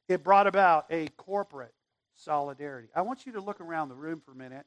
It 0.08 0.22
brought 0.22 0.46
about 0.46 0.86
a 0.90 1.08
corporate 1.16 1.72
solidarity. 2.26 2.88
I 2.94 3.02
want 3.02 3.24
you 3.24 3.32
to 3.32 3.40
look 3.40 3.60
around 3.60 3.88
the 3.88 3.94
room 3.94 4.20
for 4.20 4.32
a 4.32 4.36
minute 4.36 4.66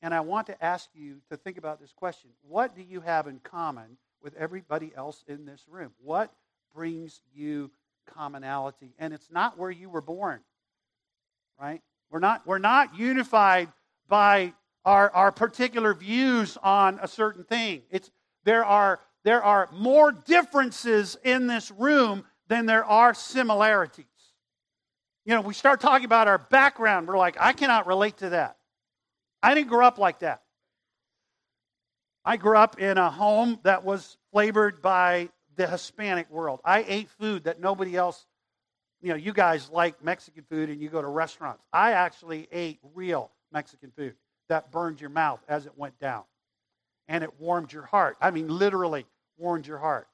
and 0.00 0.14
I 0.14 0.20
want 0.20 0.46
to 0.46 0.64
ask 0.64 0.88
you 0.94 1.16
to 1.30 1.36
think 1.36 1.58
about 1.58 1.80
this 1.80 1.92
question 1.92 2.30
What 2.42 2.74
do 2.74 2.82
you 2.82 3.00
have 3.00 3.26
in 3.26 3.40
common 3.40 3.98
with 4.22 4.34
everybody 4.36 4.92
else 4.96 5.24
in 5.26 5.44
this 5.44 5.64
room? 5.68 5.90
What 6.00 6.32
brings 6.74 7.20
you 7.34 7.70
commonality? 8.06 8.94
And 8.98 9.12
it's 9.12 9.30
not 9.30 9.58
where 9.58 9.70
you 9.70 9.90
were 9.90 10.00
born, 10.00 10.40
right? 11.60 11.82
We're 12.10 12.20
not, 12.20 12.46
we're 12.46 12.58
not 12.58 12.96
unified 12.96 13.68
by 14.08 14.52
our, 14.84 15.10
our 15.10 15.32
particular 15.32 15.94
views 15.94 16.56
on 16.62 17.00
a 17.02 17.08
certain 17.08 17.44
thing. 17.44 17.82
It's, 17.90 18.10
there, 18.44 18.64
are, 18.64 19.00
there 19.24 19.42
are 19.42 19.68
more 19.72 20.12
differences 20.12 21.16
in 21.24 21.46
this 21.46 21.70
room 21.70 22.24
than 22.48 22.66
there 22.66 22.84
are 22.84 23.14
similarities. 23.14 24.06
You 25.24 25.34
know, 25.34 25.40
we 25.40 25.54
start 25.54 25.80
talking 25.80 26.04
about 26.04 26.26
our 26.26 26.38
background, 26.38 27.06
we're 27.06 27.18
like, 27.18 27.36
I 27.38 27.52
cannot 27.52 27.86
relate 27.86 28.18
to 28.18 28.30
that. 28.30 28.56
I 29.42 29.54
didn't 29.54 29.68
grow 29.68 29.86
up 29.86 29.98
like 29.98 30.20
that. 30.20 30.42
I 32.24 32.36
grew 32.36 32.56
up 32.56 32.80
in 32.80 32.98
a 32.98 33.10
home 33.10 33.58
that 33.64 33.84
was 33.84 34.16
flavored 34.32 34.80
by 34.82 35.28
the 35.56 35.66
Hispanic 35.66 36.30
world. 36.30 36.60
I 36.64 36.84
ate 36.86 37.08
food 37.20 37.44
that 37.44 37.60
nobody 37.60 37.96
else, 37.96 38.24
you 39.00 39.10
know, 39.10 39.16
you 39.16 39.32
guys 39.32 39.70
like 39.70 40.02
Mexican 40.02 40.44
food 40.48 40.70
and 40.70 40.80
you 40.80 40.88
go 40.88 41.02
to 41.02 41.08
restaurants. 41.08 41.64
I 41.72 41.92
actually 41.92 42.48
ate 42.52 42.78
real 42.94 43.30
Mexican 43.52 43.92
food 43.96 44.14
that 44.48 44.70
burned 44.70 45.00
your 45.00 45.10
mouth 45.10 45.40
as 45.48 45.66
it 45.66 45.72
went 45.76 45.98
down. 45.98 46.22
And 47.08 47.24
it 47.24 47.40
warmed 47.40 47.72
your 47.72 47.82
heart. 47.82 48.16
I 48.20 48.30
mean, 48.30 48.48
literally 48.48 49.06
warmed 49.36 49.66
your 49.66 49.78
heart. 49.78 50.06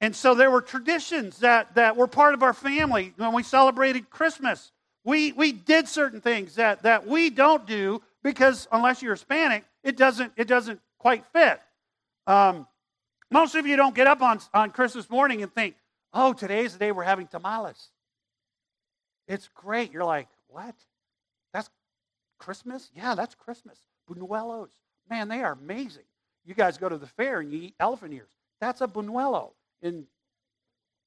And 0.00 0.16
so 0.16 0.34
there 0.34 0.50
were 0.50 0.62
traditions 0.62 1.38
that, 1.38 1.74
that 1.74 1.96
were 1.96 2.06
part 2.06 2.34
of 2.34 2.42
our 2.42 2.54
family 2.54 3.12
when 3.16 3.32
we 3.32 3.42
celebrated 3.42 4.08
Christmas. 4.08 4.72
We, 5.04 5.32
we 5.32 5.52
did 5.52 5.88
certain 5.88 6.20
things 6.20 6.54
that, 6.54 6.82
that 6.84 7.06
we 7.06 7.28
don't 7.30 7.66
do 7.66 8.02
because 8.22 8.66
unless 8.72 9.02
you're 9.02 9.14
Hispanic, 9.14 9.64
it 9.84 9.96
doesn't, 9.96 10.32
it 10.36 10.48
doesn't 10.48 10.80
quite 10.98 11.24
fit. 11.32 11.60
Um, 12.26 12.66
most 13.30 13.54
of 13.54 13.66
you 13.66 13.76
don't 13.76 13.94
get 13.94 14.06
up 14.06 14.22
on, 14.22 14.40
on 14.54 14.70
Christmas 14.70 15.08
morning 15.10 15.42
and 15.42 15.52
think, 15.52 15.74
oh, 16.14 16.32
today's 16.32 16.72
the 16.72 16.78
day 16.78 16.92
we're 16.92 17.02
having 17.02 17.26
tamales. 17.26 17.90
It's 19.28 19.48
great. 19.54 19.92
You're 19.92 20.04
like, 20.04 20.28
what? 20.48 20.74
That's 21.52 21.68
Christmas? 22.38 22.90
Yeah, 22.94 23.14
that's 23.14 23.34
Christmas. 23.34 23.78
Buñuelos. 24.10 24.70
Man, 25.08 25.28
they 25.28 25.42
are 25.42 25.52
amazing. 25.52 26.04
You 26.44 26.54
guys 26.54 26.78
go 26.78 26.88
to 26.88 26.98
the 26.98 27.06
fair 27.06 27.40
and 27.40 27.52
you 27.52 27.60
eat 27.60 27.74
elephant 27.78 28.14
ears. 28.14 28.30
That's 28.60 28.80
a 28.80 28.88
buñuelo 28.88 29.52
in 29.82 30.06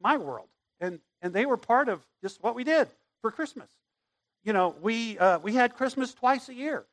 my 0.01 0.17
world. 0.17 0.47
And, 0.79 0.99
and 1.21 1.33
they 1.33 1.45
were 1.45 1.57
part 1.57 1.89
of 1.89 2.01
just 2.21 2.43
what 2.43 2.55
we 2.55 2.63
did 2.63 2.87
for 3.21 3.31
Christmas. 3.31 3.69
You 4.43 4.53
know, 4.53 4.75
we, 4.81 5.17
uh, 5.17 5.39
we 5.39 5.53
had 5.53 5.75
Christmas 5.75 6.13
twice 6.13 6.49
a 6.49 6.53
year. 6.53 6.85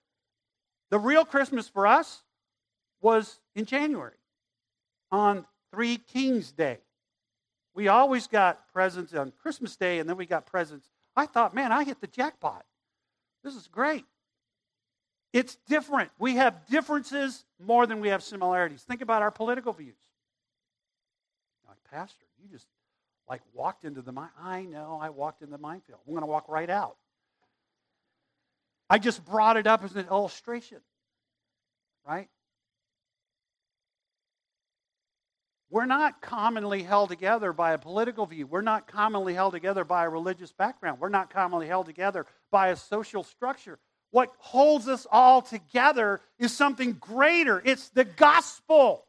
The 0.90 0.98
real 0.98 1.24
Christmas 1.24 1.68
for 1.68 1.86
us 1.86 2.22
was 3.00 3.38
in 3.54 3.64
January 3.64 4.14
on 5.10 5.46
Three 5.72 5.96
Kings 5.96 6.52
Day. 6.52 6.78
We 7.74 7.88
always 7.88 8.26
got 8.26 8.72
presents 8.72 9.14
on 9.14 9.32
Christmas 9.42 9.76
Day, 9.76 9.98
and 9.98 10.08
then 10.08 10.16
we 10.16 10.26
got 10.26 10.46
presents. 10.46 10.88
I 11.16 11.26
thought, 11.26 11.54
man, 11.54 11.72
I 11.72 11.84
hit 11.84 12.00
the 12.00 12.06
jackpot. 12.06 12.64
This 13.42 13.54
is 13.54 13.68
great. 13.68 14.04
It's 15.32 15.56
different. 15.68 16.10
We 16.18 16.36
have 16.36 16.66
differences 16.66 17.44
more 17.64 17.86
than 17.86 18.00
we 18.00 18.08
have 18.08 18.22
similarities. 18.22 18.82
Think 18.82 19.00
about 19.00 19.22
our 19.22 19.30
political 19.30 19.72
views. 19.72 19.98
Pastor, 21.90 22.24
you 22.42 22.48
just 22.48 22.66
like 23.28 23.42
walked 23.52 23.84
into 23.84 24.02
the 24.02 24.12
mine. 24.12 24.30
I 24.40 24.62
know 24.62 24.98
I 25.00 25.10
walked 25.10 25.42
into 25.42 25.52
the 25.52 25.58
minefield. 25.58 26.00
I'm 26.06 26.12
going 26.12 26.22
to 26.22 26.26
walk 26.26 26.48
right 26.48 26.70
out. 26.70 26.96
I 28.88 28.98
just 28.98 29.24
brought 29.24 29.56
it 29.56 29.66
up 29.66 29.84
as 29.84 29.94
an 29.94 30.06
illustration, 30.10 30.78
right? 32.06 32.28
We're 35.70 35.86
not 35.86 36.20
commonly 36.20 36.82
held 36.82 37.10
together 37.10 37.52
by 37.52 37.72
a 37.72 37.78
political 37.78 38.26
view. 38.26 38.48
We're 38.48 38.60
not 38.60 38.88
commonly 38.88 39.34
held 39.34 39.52
together 39.52 39.84
by 39.84 40.04
a 40.04 40.08
religious 40.08 40.50
background. 40.50 40.98
We're 41.00 41.08
not 41.08 41.32
commonly 41.32 41.68
held 41.68 41.86
together 41.86 42.26
by 42.50 42.68
a 42.68 42.76
social 42.76 43.22
structure. 43.22 43.78
What 44.10 44.32
holds 44.38 44.88
us 44.88 45.06
all 45.10 45.40
together 45.40 46.20
is 46.40 46.52
something 46.52 46.94
greater. 46.94 47.62
It's 47.64 47.90
the 47.90 48.04
gospel. 48.04 49.04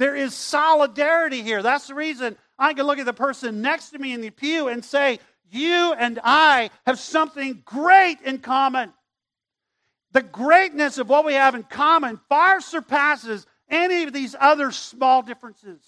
There 0.00 0.16
is 0.16 0.34
solidarity 0.34 1.42
here. 1.42 1.62
That's 1.62 1.88
the 1.88 1.94
reason 1.94 2.38
I 2.58 2.72
can 2.72 2.86
look 2.86 2.98
at 2.98 3.04
the 3.04 3.12
person 3.12 3.60
next 3.60 3.90
to 3.90 3.98
me 3.98 4.14
in 4.14 4.22
the 4.22 4.30
pew 4.30 4.68
and 4.68 4.82
say, 4.82 5.18
You 5.50 5.92
and 5.92 6.18
I 6.24 6.70
have 6.86 6.98
something 6.98 7.60
great 7.66 8.18
in 8.22 8.38
common. 8.38 8.94
The 10.12 10.22
greatness 10.22 10.96
of 10.96 11.10
what 11.10 11.26
we 11.26 11.34
have 11.34 11.54
in 11.54 11.64
common 11.64 12.18
far 12.30 12.62
surpasses 12.62 13.46
any 13.68 14.04
of 14.04 14.14
these 14.14 14.34
other 14.40 14.70
small 14.70 15.20
differences 15.20 15.82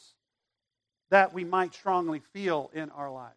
that 1.10 1.32
we 1.32 1.44
might 1.44 1.72
strongly 1.72 2.20
feel 2.34 2.70
in 2.74 2.90
our 2.90 3.10
lives. 3.10 3.34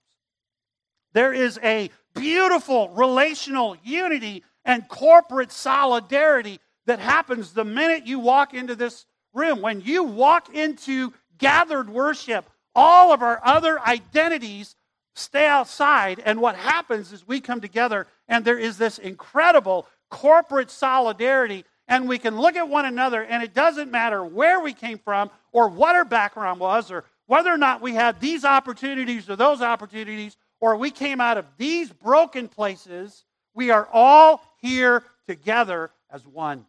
There 1.14 1.32
is 1.32 1.58
a 1.64 1.90
beautiful 2.16 2.90
relational 2.90 3.78
unity 3.82 4.44
and 4.66 4.90
corporate 4.90 5.54
solidarity 5.54 6.60
that 6.86 7.00
happens 7.00 7.54
the 7.54 7.64
minute 7.64 8.06
you 8.06 8.20
walk 8.20 8.54
into 8.54 8.76
this 8.76 9.06
room. 9.36 9.62
When 9.62 9.82
you 9.82 10.04
walk 10.04 10.56
into 10.56 11.14
gathered 11.38 11.90
worship, 11.90 12.50
all 12.74 13.14
of 13.14 13.22
our 13.22 13.40
other 13.44 13.80
identities 13.80 14.76
stay 15.16 15.46
outside. 15.46 16.22
And 16.26 16.42
what 16.42 16.56
happens 16.56 17.12
is 17.12 17.28
we 17.28 17.40
come 17.40 17.62
together, 17.62 18.08
and 18.28 18.44
there 18.44 18.58
is 18.58 18.78
this 18.78 18.98
incredible 18.98 19.88
corporate 20.10 20.72
solidarity. 20.72 21.66
And 21.88 22.10
we 22.10 22.18
can 22.18 22.40
look 22.40 22.56
at 22.56 22.68
one 22.68 22.86
another, 22.86 23.24
and 23.24 23.44
it 23.44 23.54
doesn't 23.54 23.92
matter 23.92 24.26
where 24.26 24.60
we 24.60 24.74
came 24.74 24.98
from, 24.98 25.30
or 25.52 25.70
what 25.70 25.96
our 25.96 26.06
background 26.06 26.60
was, 26.60 26.90
or 26.90 27.06
whether 27.28 27.52
or 27.54 27.58
not 27.58 27.82
we 27.82 27.94
had 27.94 28.20
these 28.20 28.44
opportunities 28.44 29.30
or 29.30 29.36
those 29.36 29.62
opportunities, 29.62 30.36
or 30.60 30.76
we 30.78 30.90
came 30.90 31.22
out 31.22 31.38
of 31.38 31.46
these 31.58 31.92
broken 31.92 32.48
places. 32.48 33.24
We 33.54 33.70
are 33.70 33.88
all 33.94 34.42
here 34.62 35.04
together 35.28 35.92
as 36.12 36.26
one. 36.26 36.66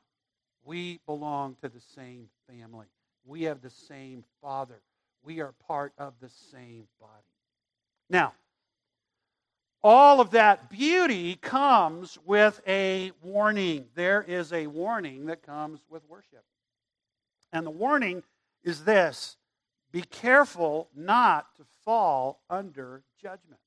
We 0.65 1.01
belong 1.07 1.57
to 1.63 1.69
the 1.69 1.81
same 1.95 2.29
family. 2.49 2.87
We 3.25 3.43
have 3.45 3.61
the 3.61 3.71
same 3.71 4.25
Father. 4.41 4.81
We 5.23 5.41
are 5.41 5.53
part 5.67 5.93
of 5.99 6.15
the 6.21 6.29
same 6.29 6.87
body. 7.01 7.13
Now, 8.09 8.35
all 9.83 10.21
of 10.21 10.31
that 10.31 10.71
beauty 10.71 11.37
comes 11.37 12.19
with 12.25 12.61
a 12.67 13.13
warning. 13.23 13.87
There 13.95 14.23
is 14.23 14.53
a 14.53 14.67
warning 14.67 15.27
that 15.27 15.43
comes 15.43 15.81
with 15.89 16.03
worship. 16.09 16.45
And 17.53 17.67
the 17.67 17.71
warning 17.71 18.23
is 18.65 18.85
this 18.85 19.37
be 19.93 20.03
careful 20.03 20.89
not 20.95 21.55
to 21.57 21.65
fall 21.85 22.41
under 22.51 23.03
judgment. 23.23 23.61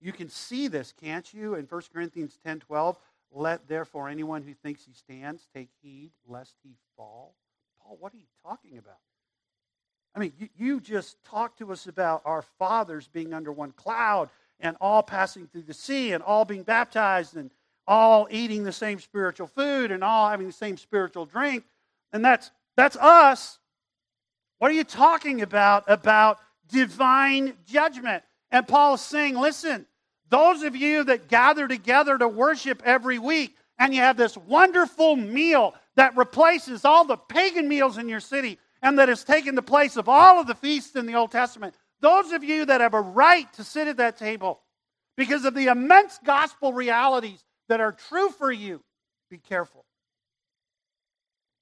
You 0.00 0.12
can 0.12 0.28
see 0.28 0.68
this, 0.68 0.92
can't 0.92 1.32
you? 1.34 1.54
In 1.56 1.66
1 1.66 1.82
Corinthians 1.92 2.38
10 2.44 2.60
12, 2.60 2.98
let 3.32 3.68
therefore 3.68 4.08
anyone 4.08 4.42
who 4.42 4.54
thinks 4.54 4.84
he 4.84 4.92
stands 4.92 5.46
take 5.54 5.68
heed 5.82 6.10
lest 6.26 6.54
he 6.62 6.76
fall. 6.96 7.34
Paul, 7.82 7.96
what 8.00 8.12
are 8.12 8.18
you 8.18 8.26
talking 8.44 8.78
about? 8.78 8.98
I 10.14 10.18
mean, 10.18 10.32
you, 10.38 10.48
you 10.56 10.80
just 10.80 11.22
talked 11.24 11.58
to 11.58 11.70
us 11.72 11.86
about 11.86 12.22
our 12.24 12.42
fathers 12.58 13.08
being 13.08 13.32
under 13.32 13.52
one 13.52 13.72
cloud 13.72 14.28
and 14.58 14.76
all 14.80 15.02
passing 15.02 15.46
through 15.46 15.62
the 15.62 15.74
sea 15.74 16.12
and 16.12 16.22
all 16.22 16.44
being 16.44 16.64
baptized 16.64 17.36
and 17.36 17.50
all 17.86 18.28
eating 18.30 18.64
the 18.64 18.72
same 18.72 18.98
spiritual 18.98 19.46
food 19.46 19.90
and 19.90 20.02
all 20.02 20.28
having 20.28 20.46
the 20.46 20.52
same 20.52 20.76
spiritual 20.76 21.26
drink. 21.26 21.64
And 22.12 22.24
that's, 22.24 22.50
that's 22.76 22.96
us. 22.96 23.58
What 24.58 24.70
are 24.70 24.74
you 24.74 24.84
talking 24.84 25.42
about? 25.42 25.84
About 25.86 26.38
divine 26.68 27.54
judgment. 27.66 28.22
And 28.50 28.66
Paul 28.66 28.94
is 28.94 29.00
saying, 29.00 29.36
listen, 29.36 29.86
those 30.30 30.62
of 30.62 30.74
you 30.76 31.04
that 31.04 31.28
gather 31.28 31.68
together 31.68 32.16
to 32.16 32.28
worship 32.28 32.82
every 32.84 33.18
week, 33.18 33.56
and 33.78 33.94
you 33.94 34.00
have 34.00 34.16
this 34.16 34.36
wonderful 34.36 35.16
meal 35.16 35.74
that 35.96 36.16
replaces 36.16 36.84
all 36.84 37.04
the 37.04 37.16
pagan 37.16 37.68
meals 37.68 37.98
in 37.98 38.08
your 38.08 38.20
city 38.20 38.58
and 38.82 38.98
that 38.98 39.08
has 39.08 39.24
taken 39.24 39.54
the 39.54 39.62
place 39.62 39.96
of 39.96 40.08
all 40.08 40.40
of 40.40 40.46
the 40.46 40.54
feasts 40.54 40.96
in 40.96 41.06
the 41.06 41.14
Old 41.14 41.32
Testament, 41.32 41.74
those 42.00 42.32
of 42.32 42.42
you 42.42 42.64
that 42.64 42.80
have 42.80 42.94
a 42.94 43.00
right 43.00 43.52
to 43.54 43.64
sit 43.64 43.88
at 43.88 43.98
that 43.98 44.16
table 44.16 44.60
because 45.16 45.44
of 45.44 45.54
the 45.54 45.66
immense 45.66 46.18
gospel 46.24 46.72
realities 46.72 47.44
that 47.68 47.80
are 47.80 47.92
true 47.92 48.30
for 48.30 48.50
you, 48.50 48.80
be 49.30 49.38
careful. 49.38 49.84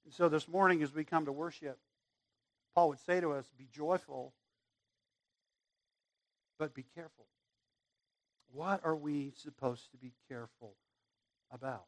And 0.05 0.13
so 0.13 0.29
this 0.29 0.47
morning, 0.47 0.81
as 0.81 0.93
we 0.93 1.03
come 1.03 1.25
to 1.25 1.31
worship, 1.31 1.77
Paul 2.73 2.89
would 2.89 2.99
say 2.99 3.19
to 3.19 3.33
us, 3.33 3.45
Be 3.57 3.67
joyful, 3.71 4.33
but 6.57 6.73
be 6.73 6.85
careful. 6.95 7.25
What 8.53 8.81
are 8.83 8.95
we 8.95 9.31
supposed 9.35 9.91
to 9.91 9.97
be 9.97 10.13
careful 10.27 10.73
about? 11.51 11.85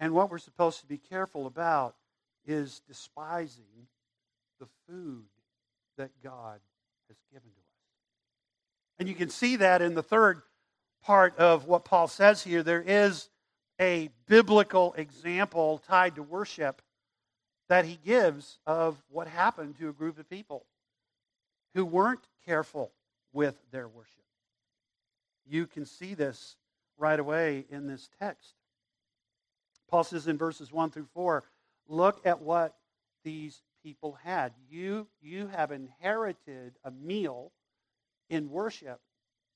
And 0.00 0.14
what 0.14 0.30
we're 0.30 0.38
supposed 0.38 0.80
to 0.80 0.86
be 0.86 0.98
careful 0.98 1.46
about 1.46 1.94
is 2.44 2.80
despising 2.88 3.86
the 4.58 4.66
food 4.88 5.24
that 5.96 6.10
God 6.22 6.60
has 7.08 7.16
given 7.32 7.50
to 7.50 7.56
us. 7.56 7.62
And 8.98 9.08
you 9.08 9.14
can 9.14 9.30
see 9.30 9.56
that 9.56 9.82
in 9.82 9.94
the 9.94 10.02
third 10.02 10.42
part 11.02 11.36
of 11.38 11.66
what 11.66 11.84
Paul 11.84 12.08
says 12.08 12.42
here. 12.42 12.62
There 12.62 12.82
is 12.82 13.28
a 13.80 14.10
biblical 14.26 14.94
example 14.96 15.82
tied 15.86 16.16
to 16.16 16.22
worship 16.22 16.82
that 17.68 17.84
he 17.84 17.98
gives 18.04 18.58
of 18.66 19.00
what 19.08 19.28
happened 19.28 19.78
to 19.78 19.88
a 19.88 19.92
group 19.92 20.18
of 20.18 20.28
people 20.28 20.66
who 21.74 21.84
weren't 21.84 22.26
careful 22.44 22.92
with 23.32 23.56
their 23.70 23.88
worship. 23.88 24.21
You 25.46 25.66
can 25.66 25.86
see 25.86 26.14
this 26.14 26.56
right 26.98 27.18
away 27.18 27.64
in 27.70 27.86
this 27.86 28.08
text. 28.20 28.54
Paul 29.90 30.04
says 30.04 30.26
in 30.26 30.38
verses 30.38 30.72
1 30.72 30.90
through 30.90 31.08
4 31.12 31.44
look 31.88 32.24
at 32.24 32.40
what 32.40 32.74
these 33.24 33.60
people 33.82 34.18
had. 34.22 34.52
You, 34.70 35.06
you 35.20 35.48
have 35.48 35.72
inherited 35.72 36.74
a 36.84 36.90
meal 36.90 37.52
in 38.30 38.50
worship 38.50 39.00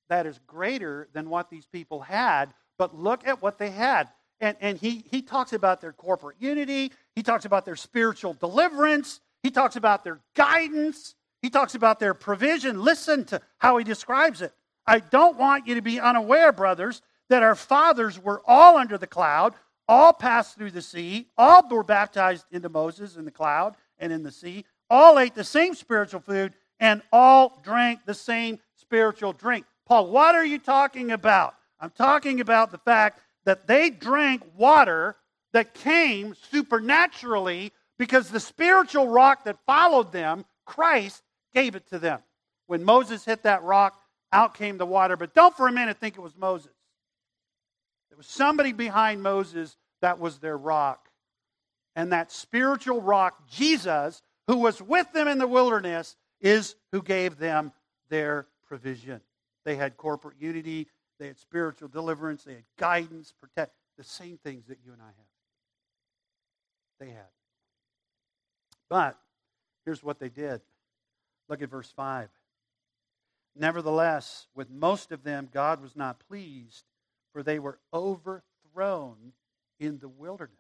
that 0.09 0.27
is 0.27 0.39
greater 0.47 1.09
than 1.13 1.31
what 1.31 1.51
these 1.51 1.67
people 1.67 2.01
had, 2.01 2.53
but 2.79 2.97
look 2.97 3.27
at 3.27 3.43
what 3.43 3.59
they 3.59 3.71
had. 3.71 4.09
And, 4.41 4.57
and 4.61 4.79
he, 4.79 5.05
he 5.11 5.23
talks 5.23 5.53
about 5.53 5.81
their 5.81 5.93
corporate 5.93 6.37
unity, 6.39 6.93
he 7.15 7.23
talks 7.23 7.45
about 7.45 7.65
their 7.65 7.77
spiritual 7.77 8.35
deliverance, 8.35 9.21
he 9.43 9.51
talks 9.51 9.77
about 9.77 10.05
their 10.05 10.21
guidance, 10.35 11.15
he 11.41 11.49
talks 11.49 11.75
about 11.75 12.01
their 12.01 12.15
provision. 12.15 12.83
Listen 12.83 13.25
to 13.27 13.41
how 13.59 13.79
he 13.79 13.85
describes 13.85 14.43
it. 14.43 14.53
I 14.87 15.01
don't 15.01 15.37
want 15.37 15.67
you 15.67 15.75
to 15.75 15.83
be 15.83 16.01
unaware, 16.01 16.53
brothers, 16.53 17.03
that 17.29 17.43
our 17.43 17.55
fathers 17.55 18.19
were 18.19 18.43
all 18.47 18.77
under 18.77 18.99
the 18.99 19.07
cloud, 19.07 19.55
all 19.89 20.13
passed 20.13 20.57
through 20.57 20.71
the 20.71 20.83
sea, 20.83 21.27
all 21.37 21.69
were 21.69 21.83
baptized 21.83 22.47
into 22.53 22.69
Moses 22.69 23.17
in 23.17 23.25
the 23.25 23.31
cloud 23.31 23.75
and 23.99 24.13
in 24.13 24.23
the 24.23 24.33
sea, 24.33 24.65
all 24.89 25.19
ate 25.19 25.35
the 25.35 25.45
same 25.45 25.75
spiritual 25.75 26.21
food, 26.21 26.55
and 26.79 27.03
all 27.13 27.61
drank 27.65 28.05
the 28.05 28.15
same 28.15 28.59
spiritual 28.77 29.33
drink. 29.33 29.65
Paul, 29.87 30.11
what 30.11 30.35
are 30.35 30.45
you 30.45 30.59
talking 30.59 31.11
about? 31.11 31.55
I'm 31.81 31.91
talking 31.91 32.41
about 32.41 32.71
the 32.71 32.79
fact 32.79 33.21
that 33.45 33.67
they 33.67 33.91
drank 33.91 34.43
water 34.57 35.17
that 35.53 35.75
came 35.75 36.35
supernaturally 36.51 37.73
because 37.99 38.29
the 38.29 38.41
spiritual 38.41 39.09
rock 39.09 39.45
that 39.45 39.57
followed 39.67 40.13
them, 40.13 40.45
Christ, 40.65 41.23
gave 41.55 41.75
it 41.75 41.89
to 41.89 41.99
them. 41.99 42.21
When 42.67 42.85
Moses 42.85 43.25
hit 43.25 43.45
that 43.45 43.63
rock, 43.63 43.99
out 44.37 44.55
came 44.55 44.77
the 44.77 44.87
water. 44.87 45.17
But 45.17 45.35
don't 45.35 45.57
for 45.57 45.67
a 45.67 45.73
minute 45.73 45.97
think 45.99 46.17
it 46.17 46.21
was 46.21 46.37
Moses. 46.37 46.73
There 48.11 48.19
was 48.19 48.27
somebody 48.27 48.73
behind 48.73 49.23
Moses 49.23 49.77
that 50.03 50.21
was 50.21 50.39
their 50.39 50.57
rock. 50.57 51.09
And 51.97 52.13
that 52.13 52.31
spiritual 52.31 53.01
rock, 53.01 53.49
Jesus, 53.49 54.23
who 54.47 54.59
was 54.59 54.83
with 54.83 55.11
them 55.13 55.27
in 55.27 55.39
the 55.39 55.47
wilderness, 55.47 56.17
is 56.43 56.77
who 56.93 57.03
gave 57.03 57.39
them 57.39 57.73
their 58.11 58.47
provision. 58.69 59.23
They 59.65 59.77
had 59.77 59.97
corporate 59.97 60.37
unity, 60.39 60.89
they 61.19 61.29
had 61.29 61.39
spiritual 61.39 61.89
deliverance, 61.89 62.45
they 62.45 62.55
had 62.55 62.65
guidance, 62.79 63.33
protect 63.41 63.73
the 63.97 64.05
same 64.05 64.39
things 64.45 64.67
that 64.67 64.79
you 64.85 64.93
and 64.93 65.01
I 65.01 65.07
have. 65.07 65.15
They 67.01 67.09
had. 67.09 67.31
But 68.91 69.19
here's 69.87 70.03
what 70.03 70.19
they 70.19 70.29
did. 70.29 70.61
Look 71.49 71.63
at 71.63 71.71
verse 71.71 71.91
5. 71.97 72.29
Nevertheless, 73.59 74.47
with 74.55 74.71
most 74.71 75.13
of 75.13 75.23
them, 75.23 75.49
God 75.53 75.81
was 75.81 75.97
not 75.97 76.21
pleased, 76.29 76.85
for 77.33 77.43
they 77.43 77.59
were 77.59 77.79
overthrown 77.93 79.33
in 79.81 79.99
the 79.99 80.09
wilderness. 80.09 80.53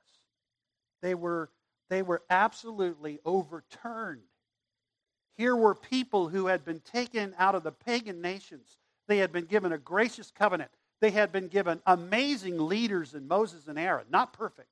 They 1.02 1.14
were, 1.14 1.50
they 1.90 2.02
were 2.02 2.22
absolutely 2.30 3.18
overturned. 3.24 4.22
Here 5.36 5.54
were 5.54 5.74
people 5.74 6.28
who 6.28 6.46
had 6.46 6.64
been 6.64 6.80
taken 6.80 7.34
out 7.38 7.54
of 7.54 7.62
the 7.62 7.72
pagan 7.72 8.22
nations. 8.22 8.78
They 9.06 9.18
had 9.18 9.32
been 9.32 9.44
given 9.44 9.72
a 9.72 9.78
gracious 9.78 10.30
covenant. 10.30 10.70
They 11.00 11.10
had 11.10 11.30
been 11.30 11.48
given 11.48 11.82
amazing 11.86 12.58
leaders 12.58 13.12
in 13.12 13.28
Moses 13.28 13.68
and 13.68 13.78
Aaron, 13.78 14.06
not 14.10 14.32
perfect. 14.32 14.68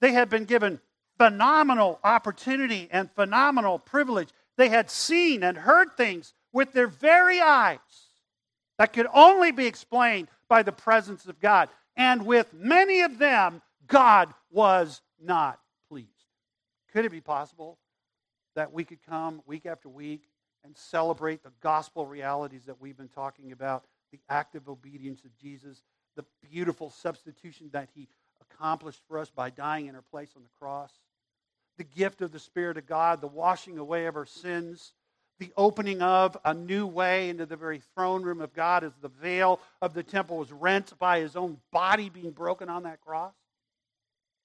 They 0.00 0.12
had 0.12 0.28
been 0.28 0.44
given 0.44 0.80
phenomenal 1.16 1.98
opportunity 2.04 2.88
and 2.90 3.10
phenomenal 3.12 3.78
privilege. 3.78 4.28
They 4.56 4.68
had 4.68 4.90
seen 4.90 5.42
and 5.42 5.56
heard 5.56 5.96
things 5.96 6.34
with 6.58 6.72
their 6.72 6.88
very 6.88 7.40
eyes 7.40 7.78
that 8.78 8.92
could 8.92 9.06
only 9.14 9.52
be 9.52 9.68
explained 9.68 10.26
by 10.48 10.60
the 10.64 10.72
presence 10.72 11.24
of 11.26 11.38
God. 11.38 11.68
And 11.96 12.26
with 12.26 12.52
many 12.52 13.02
of 13.02 13.16
them, 13.18 13.62
God 13.86 14.34
was 14.50 15.00
not 15.22 15.60
pleased. 15.88 16.08
Could 16.92 17.04
it 17.04 17.12
be 17.12 17.20
possible 17.20 17.78
that 18.56 18.72
we 18.72 18.82
could 18.82 18.98
come 19.08 19.40
week 19.46 19.66
after 19.66 19.88
week 19.88 20.24
and 20.64 20.76
celebrate 20.76 21.44
the 21.44 21.52
gospel 21.60 22.06
realities 22.06 22.64
that 22.64 22.80
we've 22.80 22.96
been 22.96 23.06
talking 23.06 23.52
about 23.52 23.84
the 24.10 24.18
active 24.28 24.68
obedience 24.68 25.24
of 25.24 25.30
Jesus, 25.38 25.84
the 26.16 26.24
beautiful 26.50 26.90
substitution 26.90 27.70
that 27.72 27.88
he 27.94 28.08
accomplished 28.50 29.02
for 29.06 29.20
us 29.20 29.30
by 29.30 29.48
dying 29.48 29.86
in 29.86 29.94
our 29.94 30.02
place 30.02 30.30
on 30.34 30.42
the 30.42 30.58
cross, 30.58 30.90
the 31.76 31.84
gift 31.84 32.20
of 32.20 32.32
the 32.32 32.40
Spirit 32.40 32.76
of 32.76 32.86
God, 32.88 33.20
the 33.20 33.28
washing 33.28 33.78
away 33.78 34.06
of 34.06 34.16
our 34.16 34.26
sins, 34.26 34.92
the 35.38 35.52
opening 35.56 36.02
of 36.02 36.36
a 36.44 36.52
new 36.52 36.86
way 36.86 37.28
into 37.28 37.46
the 37.46 37.56
very 37.56 37.80
throne 37.94 38.22
room 38.22 38.40
of 38.40 38.52
God 38.52 38.82
as 38.84 38.92
the 39.00 39.08
veil 39.08 39.60
of 39.80 39.94
the 39.94 40.02
temple 40.02 40.38
was 40.38 40.52
rent 40.52 40.92
by 40.98 41.20
his 41.20 41.36
own 41.36 41.58
body 41.72 42.08
being 42.08 42.32
broken 42.32 42.68
on 42.68 42.82
that 42.82 43.00
cross, 43.00 43.34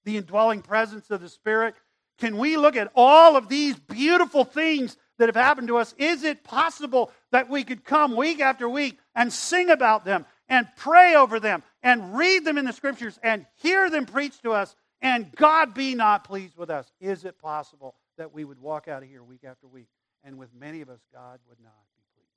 the 0.06 0.18
indwelling 0.18 0.62
presence 0.62 1.10
of 1.10 1.22
the 1.22 1.30
Spirit. 1.30 1.76
Can 2.20 2.38
we 2.38 2.58
look 2.58 2.76
at 2.76 2.92
all 2.96 3.36
of 3.36 3.50
these 3.50 3.76
beautiful 3.76 4.44
things 4.44 4.98
that 5.18 5.30
have 5.30 5.36
happened 5.36 5.68
to 5.70 5.78
us? 5.78 5.96
Is 5.98 6.24
it 6.24 6.44
possible 6.44 7.12
that 7.32 7.50
we 7.50 7.64
could 7.64 7.84
come 7.84 8.16
week 8.16 8.40
after 8.40 8.70
week 8.70 9.00
and 9.16 9.34
sing 9.34 9.72
about 9.72 10.06
them 10.06 10.26
and 10.48 10.68
pray 10.78 11.16
over 11.16 11.40
them 11.40 11.64
and 11.82 12.16
read 12.16 12.46
them 12.46 12.60
in 12.60 12.66
the 12.66 12.74
scriptures 12.74 13.20
and 13.24 13.48
hear 13.56 13.90
them 13.90 14.06
preached 14.06 14.44
to 14.44 14.52
us 14.52 14.76
and 15.02 15.32
God 15.36 15.74
be 15.74 15.96
not 15.96 16.24
pleased 16.24 16.56
with 16.56 16.70
us? 16.70 16.92
Is 17.02 17.26
it 17.26 17.40
possible 17.40 17.96
that 18.18 18.32
we 18.32 18.44
would 18.44 18.60
walk 18.60 18.88
out 18.88 19.02
of 19.02 19.10
here 19.10 19.24
week 19.24 19.44
after 19.44 19.68
week 19.68 19.88
and 20.24 20.38
with 20.38 20.50
many 20.58 20.82
of 20.82 20.90
us, 20.90 21.02
God 21.14 21.40
would 21.48 21.60
not 21.62 21.74
be 21.98 22.04
pleased. 22.16 22.30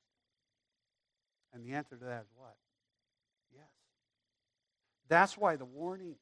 And 1.53 1.65
the 1.65 1.77
answer 1.77 1.97
to 1.97 2.05
that 2.05 2.23
is 2.23 2.29
what? 2.37 2.57
Yes. 3.55 3.69
That's 5.09 5.37
why 5.37 5.57
the 5.57 5.65
warning. 5.65 6.17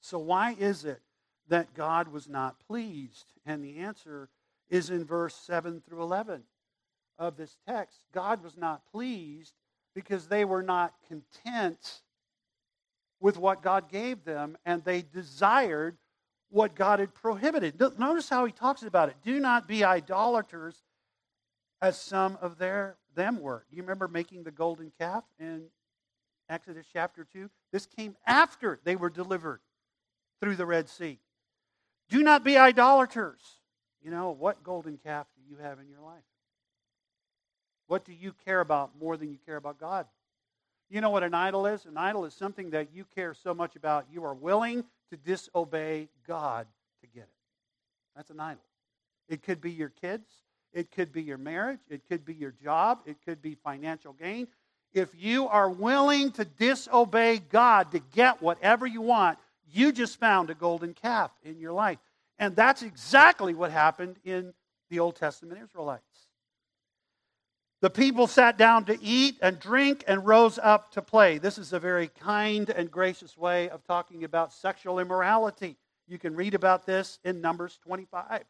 So, 0.00 0.18
why 0.18 0.56
is 0.58 0.84
it 0.84 1.00
that 1.48 1.74
God 1.74 2.08
was 2.08 2.28
not 2.28 2.60
pleased? 2.66 3.26
And 3.44 3.64
the 3.64 3.78
answer 3.78 4.28
is 4.70 4.90
in 4.90 5.04
verse 5.04 5.34
7 5.34 5.82
through 5.86 6.02
11 6.02 6.42
of 7.18 7.36
this 7.36 7.56
text. 7.68 7.98
God 8.12 8.42
was 8.42 8.56
not 8.56 8.82
pleased 8.90 9.54
because 9.94 10.28
they 10.28 10.44
were 10.44 10.62
not 10.62 10.94
content 11.06 12.00
with 13.20 13.38
what 13.38 13.62
God 13.62 13.88
gave 13.88 14.24
them, 14.24 14.56
and 14.64 14.82
they 14.82 15.02
desired 15.02 15.96
what 16.52 16.74
God 16.74 17.00
had 17.00 17.14
prohibited. 17.14 17.80
Notice 17.98 18.28
how 18.28 18.44
he 18.44 18.52
talks 18.52 18.82
about 18.82 19.08
it. 19.08 19.16
Do 19.24 19.40
not 19.40 19.66
be 19.66 19.82
idolaters 19.84 20.76
as 21.80 21.98
some 21.98 22.38
of 22.40 22.58
their 22.58 22.96
them 23.14 23.40
were. 23.40 23.64
Do 23.70 23.76
you 23.76 23.82
remember 23.82 24.06
making 24.06 24.44
the 24.44 24.50
golden 24.50 24.92
calf 24.98 25.24
in 25.40 25.64
Exodus 26.48 26.86
chapter 26.92 27.26
2? 27.32 27.50
This 27.72 27.86
came 27.86 28.16
after 28.26 28.78
they 28.84 28.96
were 28.96 29.10
delivered 29.10 29.60
through 30.40 30.56
the 30.56 30.66
Red 30.66 30.88
Sea. 30.88 31.18
Do 32.08 32.22
not 32.22 32.44
be 32.44 32.58
idolaters. 32.58 33.40
You 34.02 34.10
know, 34.10 34.30
what 34.30 34.62
golden 34.62 34.98
calf 34.98 35.26
do 35.36 35.42
you 35.48 35.56
have 35.62 35.78
in 35.78 35.88
your 35.88 36.00
life? 36.00 36.22
What 37.86 38.04
do 38.04 38.12
you 38.12 38.34
care 38.44 38.60
about 38.60 38.90
more 39.00 39.16
than 39.16 39.30
you 39.30 39.38
care 39.46 39.56
about 39.56 39.78
God? 39.78 40.06
You 40.90 41.00
know 41.00 41.10
what 41.10 41.22
an 41.22 41.32
idol 41.34 41.66
is? 41.66 41.86
An 41.86 41.96
idol 41.96 42.26
is 42.26 42.34
something 42.34 42.70
that 42.70 42.88
you 42.92 43.04
care 43.14 43.32
so 43.32 43.54
much 43.54 43.76
about 43.76 44.06
you 44.12 44.24
are 44.24 44.34
willing 44.34 44.84
to 45.12 45.18
disobey 45.18 46.08
God 46.26 46.66
to 47.02 47.06
get 47.06 47.24
it. 47.24 47.28
That's 48.16 48.30
an 48.30 48.40
idol. 48.40 48.62
It 49.28 49.42
could 49.42 49.60
be 49.60 49.70
your 49.70 49.90
kids, 49.90 50.26
it 50.72 50.90
could 50.90 51.12
be 51.12 51.22
your 51.22 51.36
marriage, 51.36 51.80
it 51.90 52.02
could 52.08 52.24
be 52.24 52.34
your 52.34 52.54
job, 52.62 53.00
it 53.04 53.16
could 53.24 53.42
be 53.42 53.54
financial 53.54 54.14
gain. 54.14 54.48
If 54.94 55.10
you 55.18 55.48
are 55.48 55.68
willing 55.68 56.32
to 56.32 56.46
disobey 56.46 57.38
God 57.38 57.92
to 57.92 57.98
get 57.98 58.40
whatever 58.40 58.86
you 58.86 59.02
want, 59.02 59.38
you 59.70 59.92
just 59.92 60.18
found 60.18 60.48
a 60.48 60.54
golden 60.54 60.94
calf 60.94 61.30
in 61.44 61.58
your 61.58 61.72
life. 61.72 61.98
And 62.38 62.56
that's 62.56 62.82
exactly 62.82 63.52
what 63.52 63.70
happened 63.70 64.16
in 64.24 64.54
the 64.88 64.98
Old 64.98 65.16
Testament 65.16 65.60
Israelites. 65.62 66.02
The 67.82 67.90
people 67.90 68.28
sat 68.28 68.56
down 68.56 68.84
to 68.84 69.02
eat 69.02 69.38
and 69.42 69.58
drink 69.58 70.04
and 70.06 70.24
rose 70.24 70.56
up 70.56 70.92
to 70.92 71.02
play. 71.02 71.38
This 71.38 71.58
is 71.58 71.72
a 71.72 71.80
very 71.80 72.06
kind 72.06 72.70
and 72.70 72.88
gracious 72.88 73.36
way 73.36 73.68
of 73.70 73.82
talking 73.82 74.22
about 74.22 74.52
sexual 74.52 75.00
immorality. 75.00 75.76
You 76.06 76.16
can 76.16 76.36
read 76.36 76.54
about 76.54 76.86
this 76.86 77.18
in 77.24 77.40
Numbers 77.40 77.80
25. 77.82 78.44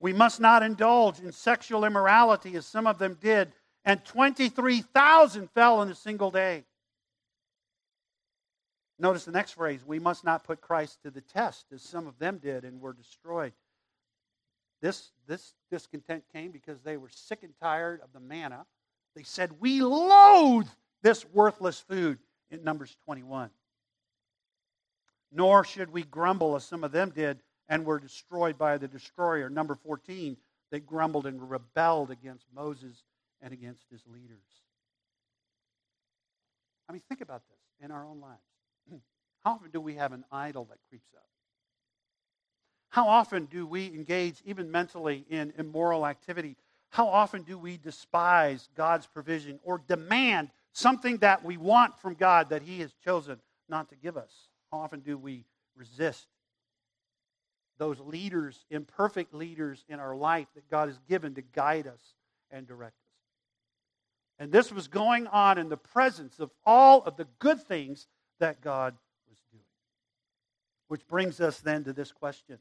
We 0.00 0.14
must 0.14 0.40
not 0.40 0.62
indulge 0.62 1.20
in 1.20 1.30
sexual 1.30 1.84
immorality 1.84 2.56
as 2.56 2.64
some 2.64 2.86
of 2.86 2.98
them 2.98 3.18
did, 3.20 3.52
and 3.84 4.02
23,000 4.06 5.50
fell 5.50 5.82
in 5.82 5.90
a 5.90 5.94
single 5.94 6.30
day. 6.30 6.64
Notice 8.98 9.26
the 9.26 9.32
next 9.32 9.52
phrase 9.52 9.84
we 9.86 9.98
must 9.98 10.24
not 10.24 10.42
put 10.42 10.62
Christ 10.62 11.02
to 11.02 11.10
the 11.10 11.20
test 11.20 11.66
as 11.70 11.82
some 11.82 12.06
of 12.06 12.18
them 12.18 12.38
did 12.38 12.64
and 12.64 12.80
were 12.80 12.94
destroyed. 12.94 13.52
This, 14.80 15.10
this 15.26 15.54
discontent 15.70 16.24
came 16.32 16.50
because 16.50 16.80
they 16.80 16.96
were 16.96 17.08
sick 17.10 17.42
and 17.42 17.52
tired 17.60 18.00
of 18.00 18.12
the 18.12 18.20
manna. 18.20 18.64
They 19.16 19.24
said, 19.24 19.60
We 19.60 19.80
loathe 19.80 20.68
this 21.02 21.24
worthless 21.26 21.80
food 21.80 22.18
in 22.50 22.62
Numbers 22.62 22.96
21. 23.04 23.50
Nor 25.32 25.64
should 25.64 25.92
we 25.92 26.04
grumble 26.04 26.56
as 26.56 26.64
some 26.64 26.84
of 26.84 26.92
them 26.92 27.10
did 27.10 27.40
and 27.68 27.84
were 27.84 27.98
destroyed 27.98 28.56
by 28.56 28.78
the 28.78 28.88
destroyer. 28.88 29.50
Number 29.50 29.74
14, 29.74 30.36
they 30.70 30.80
grumbled 30.80 31.26
and 31.26 31.50
rebelled 31.50 32.10
against 32.10 32.46
Moses 32.54 33.02
and 33.42 33.52
against 33.52 33.84
his 33.90 34.00
leaders. 34.06 34.38
I 36.88 36.92
mean, 36.92 37.02
think 37.08 37.20
about 37.20 37.42
this 37.48 37.58
in 37.84 37.90
our 37.90 38.06
own 38.06 38.20
lives. 38.20 38.40
How 39.44 39.52
often 39.52 39.70
do 39.70 39.80
we 39.80 39.94
have 39.94 40.12
an 40.12 40.24
idol 40.32 40.64
that 40.70 40.78
creeps 40.88 41.12
up? 41.14 41.28
How 42.90 43.06
often 43.06 43.46
do 43.46 43.66
we 43.66 43.86
engage, 43.86 44.42
even 44.44 44.70
mentally, 44.70 45.24
in 45.28 45.52
immoral 45.58 46.06
activity? 46.06 46.56
How 46.90 47.08
often 47.08 47.42
do 47.42 47.58
we 47.58 47.76
despise 47.76 48.68
God's 48.74 49.06
provision 49.06 49.60
or 49.62 49.82
demand 49.86 50.50
something 50.72 51.18
that 51.18 51.44
we 51.44 51.56
want 51.56 51.98
from 51.98 52.14
God 52.14 52.48
that 52.50 52.62
He 52.62 52.80
has 52.80 52.92
chosen 53.04 53.40
not 53.68 53.90
to 53.90 53.96
give 53.96 54.16
us? 54.16 54.32
How 54.72 54.78
often 54.78 55.00
do 55.00 55.18
we 55.18 55.44
resist 55.76 56.26
those 57.78 58.00
leaders, 58.00 58.64
imperfect 58.70 59.34
leaders 59.34 59.84
in 59.88 60.00
our 60.00 60.16
life 60.16 60.48
that 60.54 60.70
God 60.70 60.88
has 60.88 60.98
given 61.08 61.34
to 61.34 61.42
guide 61.42 61.86
us 61.86 62.14
and 62.50 62.66
direct 62.66 62.96
us? 62.96 63.08
And 64.38 64.50
this 64.50 64.72
was 64.72 64.88
going 64.88 65.26
on 65.26 65.58
in 65.58 65.68
the 65.68 65.76
presence 65.76 66.40
of 66.40 66.50
all 66.64 67.02
of 67.02 67.16
the 67.16 67.26
good 67.38 67.60
things 67.62 68.06
that 68.40 68.62
God 68.62 68.96
was 69.28 69.38
doing. 69.52 69.64
Which 70.86 71.06
brings 71.06 71.40
us 71.40 71.58
then 71.60 71.84
to 71.84 71.92
this 71.92 72.12
question 72.12 72.58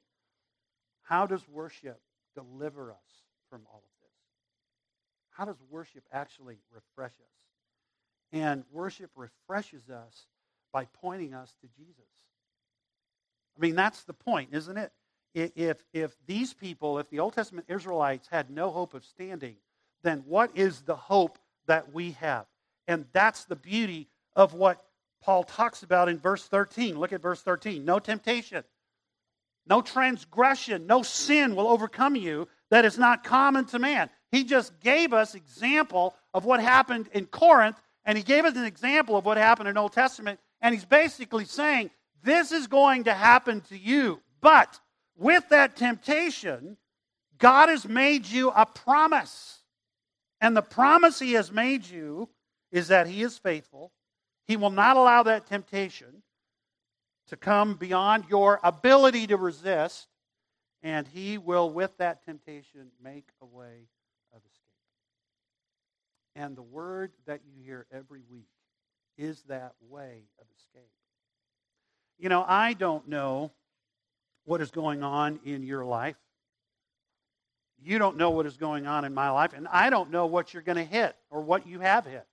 How 1.07 1.25
does 1.25 1.47
worship 1.47 2.01
deliver 2.35 2.91
us 2.91 3.23
from 3.49 3.61
all 3.71 3.79
of 3.79 4.01
this? 4.01 4.11
How 5.31 5.45
does 5.45 5.55
worship 5.69 6.03
actually 6.11 6.57
refresh 6.73 7.13
us? 7.13 8.33
And 8.33 8.63
worship 8.71 9.11
refreshes 9.15 9.89
us 9.89 10.25
by 10.73 10.85
pointing 11.01 11.33
us 11.33 11.55
to 11.61 11.67
Jesus. 11.77 12.03
I 13.57 13.61
mean, 13.61 13.75
that's 13.75 14.03
the 14.03 14.13
point, 14.13 14.49
isn't 14.51 14.77
it? 14.77 14.91
If, 15.33 15.83
if 15.93 16.17
these 16.25 16.53
people, 16.53 16.99
if 16.99 17.09
the 17.09 17.19
Old 17.19 17.33
Testament 17.33 17.67
Israelites 17.69 18.27
had 18.29 18.49
no 18.49 18.69
hope 18.71 18.93
of 18.93 19.05
standing, 19.05 19.55
then 20.03 20.23
what 20.27 20.51
is 20.55 20.81
the 20.81 20.95
hope 20.95 21.37
that 21.67 21.93
we 21.93 22.11
have. 22.11 22.45
And 22.87 23.05
that's 23.13 23.45
the 23.45 23.55
beauty 23.55 24.07
of 24.35 24.53
what 24.53 24.83
Paul 25.21 25.43
talks 25.43 25.83
about 25.83 26.09
in 26.09 26.17
verse 26.17 26.43
13. 26.47 26.99
Look 26.99 27.13
at 27.13 27.21
verse 27.21 27.41
13. 27.41 27.85
No 27.85 27.99
temptation, 27.99 28.63
no 29.69 29.81
transgression, 29.81 30.87
no 30.87 31.03
sin 31.03 31.55
will 31.55 31.67
overcome 31.67 32.15
you 32.15 32.47
that 32.69 32.85
is 32.85 32.97
not 32.97 33.23
common 33.23 33.65
to 33.65 33.79
man. 33.79 34.09
He 34.31 34.43
just 34.43 34.79
gave 34.81 35.13
us 35.13 35.35
example 35.35 36.15
of 36.33 36.45
what 36.45 36.59
happened 36.59 37.09
in 37.13 37.25
Corinth, 37.25 37.81
and 38.05 38.17
he 38.17 38.23
gave 38.23 38.45
us 38.45 38.55
an 38.55 38.65
example 38.65 39.17
of 39.17 39.25
what 39.25 39.37
happened 39.37 39.69
in 39.69 39.77
Old 39.77 39.93
Testament, 39.93 40.39
and 40.61 40.73
he's 40.73 40.85
basically 40.85 41.45
saying, 41.45 41.91
this 42.23 42.51
is 42.51 42.67
going 42.67 43.05
to 43.05 43.13
happen 43.13 43.61
to 43.69 43.77
you. 43.77 44.19
But 44.41 44.79
with 45.17 45.47
that 45.49 45.75
temptation, 45.75 46.77
God 47.37 47.69
has 47.69 47.87
made 47.87 48.25
you 48.25 48.49
a 48.49 48.65
promise. 48.65 49.61
And 50.41 50.55
the 50.55 50.61
promise 50.61 51.19
he 51.19 51.33
has 51.33 51.51
made 51.51 51.87
you 51.87 52.29
is 52.71 52.89
that 52.89 53.07
he 53.07 53.23
is 53.23 53.37
faithful. 53.37 53.91
He 54.45 54.57
will 54.57 54.69
not 54.71 54.97
allow 54.97 55.23
that 55.23 55.47
temptation 55.47 56.23
to 57.27 57.37
come 57.37 57.75
beyond 57.75 58.25
your 58.29 58.59
ability 58.63 59.27
to 59.27 59.37
resist. 59.37 60.07
And 60.83 61.07
he 61.07 61.37
will, 61.37 61.69
with 61.69 61.97
that 61.97 62.23
temptation, 62.23 62.91
make 63.03 63.27
a 63.41 63.45
way 63.45 63.87
of 64.33 64.41
escape. 64.45 64.63
And 66.35 66.55
the 66.55 66.61
word 66.61 67.11
that 67.25 67.41
you 67.45 67.63
hear 67.63 67.87
every 67.91 68.21
week 68.29 68.47
is 69.17 69.41
that 69.47 69.73
way 69.89 70.23
of 70.39 70.45
escape. 70.57 70.91
You 72.19 72.29
know, 72.29 72.45
I 72.47 72.73
don't 72.73 73.07
know 73.07 73.51
what 74.45 74.61
is 74.61 74.71
going 74.71 75.03
on 75.03 75.39
in 75.43 75.63
your 75.63 75.83
life. 75.83 76.15
You 77.83 77.99
don't 77.99 78.17
know 78.17 78.31
what 78.31 78.45
is 78.45 78.57
going 78.57 78.87
on 78.87 79.05
in 79.05 79.13
my 79.13 79.29
life, 79.29 79.53
and 79.53 79.67
I 79.67 79.89
don't 79.89 80.09
know 80.11 80.25
what 80.25 80.53
you're 80.53 80.63
going 80.63 80.77
to 80.77 80.83
hit 80.83 81.15
or 81.29 81.41
what 81.41 81.67
you 81.67 81.79
have 81.79 82.05
hit. 82.05 82.25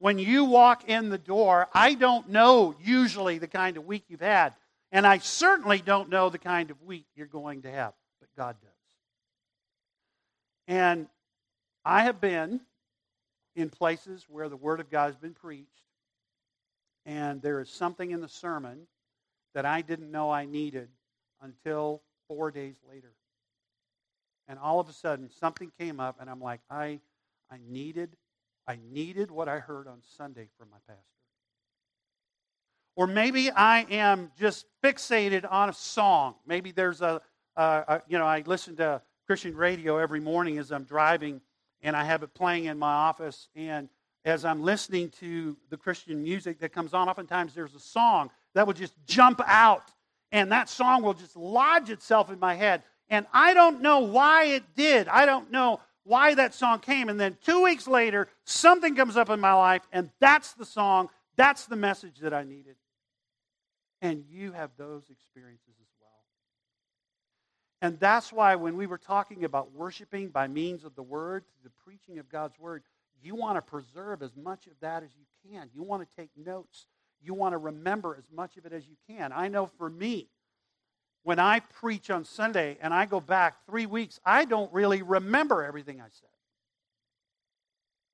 When 0.00 0.18
you 0.18 0.44
walk 0.44 0.88
in 0.88 1.10
the 1.10 1.18
door, 1.18 1.68
I 1.72 1.94
don't 1.94 2.30
know 2.30 2.74
usually 2.82 3.38
the 3.38 3.46
kind 3.46 3.76
of 3.76 3.86
week 3.86 4.04
you've 4.08 4.20
had, 4.20 4.54
and 4.90 5.06
I 5.06 5.18
certainly 5.18 5.78
don't 5.78 6.08
know 6.08 6.28
the 6.28 6.38
kind 6.38 6.70
of 6.70 6.82
week 6.82 7.06
you're 7.14 7.26
going 7.26 7.62
to 7.62 7.70
have, 7.70 7.92
but 8.18 8.28
God 8.36 8.56
does. 8.60 8.70
And 10.66 11.06
I 11.84 12.02
have 12.02 12.20
been 12.20 12.60
in 13.54 13.70
places 13.70 14.24
where 14.28 14.48
the 14.48 14.56
Word 14.56 14.80
of 14.80 14.90
God 14.90 15.06
has 15.06 15.16
been 15.16 15.34
preached, 15.34 15.68
and 17.06 17.40
there 17.42 17.60
is 17.60 17.68
something 17.70 18.10
in 18.10 18.20
the 18.20 18.28
sermon 18.28 18.86
that 19.54 19.64
I 19.64 19.82
didn't 19.82 20.10
know 20.10 20.30
I 20.30 20.46
needed 20.46 20.88
until 21.42 22.02
four 22.28 22.50
days 22.50 22.76
later 22.88 23.12
and 24.50 24.58
all 24.58 24.80
of 24.80 24.88
a 24.88 24.92
sudden 24.92 25.30
something 25.40 25.70
came 25.78 26.00
up 26.00 26.16
and 26.20 26.28
i'm 26.28 26.40
like 26.40 26.60
i 26.70 26.98
i 27.50 27.56
needed 27.68 28.10
i 28.66 28.78
needed 28.90 29.30
what 29.30 29.48
i 29.48 29.58
heard 29.58 29.86
on 29.86 30.00
sunday 30.16 30.48
from 30.58 30.68
my 30.70 30.76
pastor. 30.86 31.02
Or 32.96 33.06
maybe 33.06 33.50
i 33.50 33.86
am 33.90 34.30
just 34.38 34.66
fixated 34.82 35.50
on 35.50 35.68
a 35.68 35.72
song. 35.72 36.34
Maybe 36.46 36.72
there's 36.72 37.00
a, 37.02 37.20
a, 37.56 38.02
you 38.08 38.18
know 38.18 38.26
i 38.26 38.42
listen 38.46 38.76
to 38.76 39.02
christian 39.26 39.56
radio 39.56 39.98
every 39.98 40.20
morning 40.20 40.58
as 40.58 40.70
i'm 40.70 40.84
driving 40.84 41.40
and 41.82 41.96
i 41.96 42.04
have 42.04 42.22
it 42.22 42.34
playing 42.34 42.66
in 42.66 42.78
my 42.78 42.92
office. 42.92 43.48
And 43.54 43.88
as 44.24 44.44
i'm 44.44 44.62
listening 44.62 45.10
to 45.20 45.56
the 45.70 45.76
christian 45.76 46.22
music 46.22 46.60
that 46.60 46.72
comes 46.72 46.92
on 46.94 47.08
oftentimes 47.08 47.54
there's 47.54 47.74
a 47.74 47.80
song 47.80 48.30
that 48.54 48.66
will 48.66 48.74
just 48.74 48.94
jump 49.06 49.40
out. 49.46 49.84
And 50.32 50.52
that 50.52 50.68
song 50.68 51.02
will 51.02 51.14
just 51.14 51.36
lodge 51.36 51.90
itself 51.90 52.30
in 52.30 52.38
my 52.38 52.54
head. 52.54 52.82
And 53.08 53.26
I 53.32 53.54
don't 53.54 53.82
know 53.82 54.00
why 54.00 54.44
it 54.44 54.62
did. 54.76 55.08
I 55.08 55.26
don't 55.26 55.50
know 55.50 55.80
why 56.04 56.34
that 56.34 56.54
song 56.54 56.80
came. 56.80 57.08
And 57.08 57.18
then 57.18 57.36
two 57.44 57.62
weeks 57.62 57.86
later, 57.86 58.28
something 58.44 58.96
comes 58.96 59.16
up 59.16 59.30
in 59.30 59.40
my 59.40 59.52
life, 59.52 59.82
and 59.92 60.10
that's 60.20 60.54
the 60.54 60.64
song, 60.64 61.08
that's 61.36 61.66
the 61.66 61.76
message 61.76 62.18
that 62.20 62.34
I 62.34 62.42
needed. 62.42 62.76
And 64.02 64.24
you 64.30 64.52
have 64.52 64.70
those 64.76 65.04
experiences 65.10 65.74
as 65.80 65.88
well. 66.00 66.10
And 67.82 67.98
that's 67.98 68.32
why 68.32 68.56
when 68.56 68.76
we 68.76 68.86
were 68.86 68.98
talking 68.98 69.44
about 69.44 69.72
worshiping 69.72 70.28
by 70.28 70.48
means 70.48 70.84
of 70.84 70.94
the 70.94 71.02
word, 71.02 71.44
the 71.64 71.70
preaching 71.84 72.18
of 72.18 72.28
God's 72.28 72.58
word, 72.58 72.82
you 73.22 73.34
want 73.34 73.56
to 73.56 73.62
preserve 73.62 74.22
as 74.22 74.34
much 74.36 74.66
of 74.66 74.72
that 74.80 75.02
as 75.02 75.10
you 75.18 75.50
can. 75.50 75.68
You 75.74 75.82
want 75.82 76.08
to 76.08 76.16
take 76.16 76.30
notes. 76.36 76.86
You 77.22 77.34
want 77.34 77.52
to 77.52 77.58
remember 77.58 78.16
as 78.16 78.24
much 78.34 78.56
of 78.56 78.64
it 78.64 78.72
as 78.72 78.86
you 78.86 78.96
can. 79.06 79.32
I 79.34 79.48
know 79.48 79.66
for 79.66 79.90
me, 79.90 80.28
when 81.22 81.38
I 81.38 81.60
preach 81.60 82.10
on 82.10 82.24
Sunday 82.24 82.78
and 82.80 82.94
I 82.94 83.06
go 83.06 83.20
back 83.20 83.66
three 83.66 83.86
weeks, 83.86 84.18
I 84.24 84.44
don't 84.44 84.72
really 84.72 85.02
remember 85.02 85.62
everything 85.62 86.00
I 86.00 86.08
said. 86.10 86.28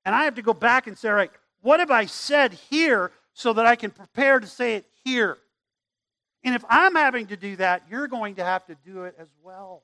And 0.05 0.13
I 0.13 0.23
have 0.23 0.35
to 0.35 0.41
go 0.41 0.53
back 0.53 0.87
and 0.87 0.97
say, 0.97 1.09
right, 1.09 1.31
what 1.61 1.79
have 1.79 1.91
I 1.91 2.05
said 2.05 2.53
here 2.53 3.11
so 3.33 3.53
that 3.53 3.65
I 3.65 3.75
can 3.75 3.91
prepare 3.91 4.39
to 4.39 4.47
say 4.47 4.75
it 4.75 4.85
here? 5.03 5.37
And 6.43 6.55
if 6.55 6.63
I'm 6.69 6.95
having 6.95 7.27
to 7.27 7.37
do 7.37 7.55
that, 7.57 7.83
you're 7.89 8.07
going 8.07 8.35
to 8.35 8.43
have 8.43 8.65
to 8.67 8.75
do 8.85 9.03
it 9.03 9.15
as 9.17 9.27
well. 9.41 9.83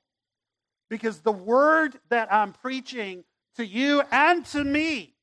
Because 0.90 1.20
the 1.20 1.32
word 1.32 1.98
that 2.10 2.32
I'm 2.32 2.54
preaching 2.54 3.24
to 3.58 3.66
you 3.66 4.02
and 4.12 4.46
to 4.48 4.64
me 4.64 5.14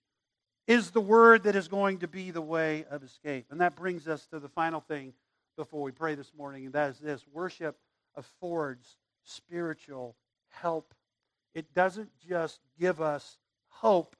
is 0.66 0.90
the 0.90 1.00
word 1.00 1.44
that 1.44 1.56
is 1.56 1.68
going 1.68 1.98
to 1.98 2.08
be 2.08 2.30
the 2.30 2.40
way 2.40 2.84
of 2.90 3.02
escape. 3.02 3.46
And 3.50 3.60
that 3.60 3.76
brings 3.76 4.06
us 4.06 4.26
to 4.26 4.38
the 4.38 4.48
final 4.48 4.80
thing 4.80 5.12
before 5.56 5.82
we 5.82 5.92
pray 5.92 6.14
this 6.14 6.32
morning, 6.36 6.64
and 6.64 6.74
that 6.74 6.90
is 6.90 6.98
this 6.98 7.24
worship 7.32 7.76
affords 8.16 8.96
spiritual 9.24 10.16
help. 10.48 10.94
It 11.54 11.72
doesn't 11.74 12.10
just 12.28 12.60
give 12.78 13.00
us 13.00 13.38
hope 13.68 14.16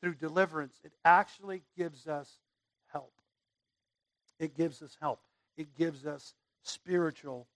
through 0.00 0.14
deliverance, 0.14 0.80
it 0.82 0.92
actually 1.04 1.62
gives 1.76 2.06
us 2.06 2.38
help. 2.90 3.12
It 4.38 4.56
gives 4.56 4.80
us 4.80 4.96
help, 5.00 5.20
it 5.56 5.76
gives 5.76 6.06
us 6.06 6.34
spiritual 6.62 7.46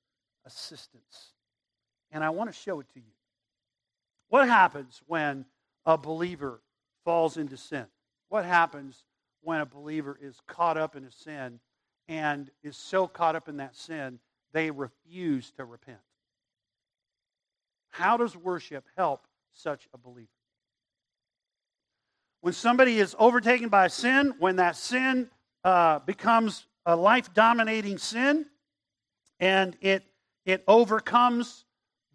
assistance. 0.45 1.33
And 2.13 2.23
I 2.23 2.31
want 2.31 2.53
to 2.53 2.57
show 2.57 2.81
it 2.81 2.87
to 2.93 3.01
you. 3.01 3.13
What 4.29 4.47
happens 4.49 5.01
when 5.07 5.47
a 5.87 5.97
believer 5.97 6.61
falls 7.05 7.37
into 7.37 7.57
sin? 7.57 7.87
What 8.29 8.45
happens 8.45 9.05
when 9.43 9.61
a 9.61 9.67
believer 9.67 10.19
is 10.21 10.41
caught 10.47 10.77
up 10.77 10.97
in 10.97 11.05
a 11.05 11.11
sin 11.11 11.61
and 12.09 12.51
is 12.63 12.77
so 12.77 13.07
caught 13.07 13.37
up 13.37 13.49
in 13.49 13.57
that 13.59 13.77
sin 13.77 14.19
they 14.55 14.71
refuse 14.71 15.51
to 15.59 15.65
repent. 15.65 15.99
How 17.91 18.17
does 18.17 18.35
worship 18.35 18.85
help 18.97 19.27
such 19.53 19.87
a 19.93 19.99
believer? 19.99 20.29
When 22.41 22.55
somebody 22.55 22.99
is 22.99 23.15
overtaken 23.19 23.69
by 23.69 23.89
sin, 23.89 24.35
when 24.39 24.57
that 24.57 24.77
sin 24.77 25.29
uh, 25.65 25.99
becomes 26.01 26.67
a 26.87 26.97
life 26.97 27.35
dominating 27.35 27.99
sin 27.99 28.47
and 29.41 29.77
it, 29.81 30.05
it 30.47 30.63
overcomes 30.69 31.65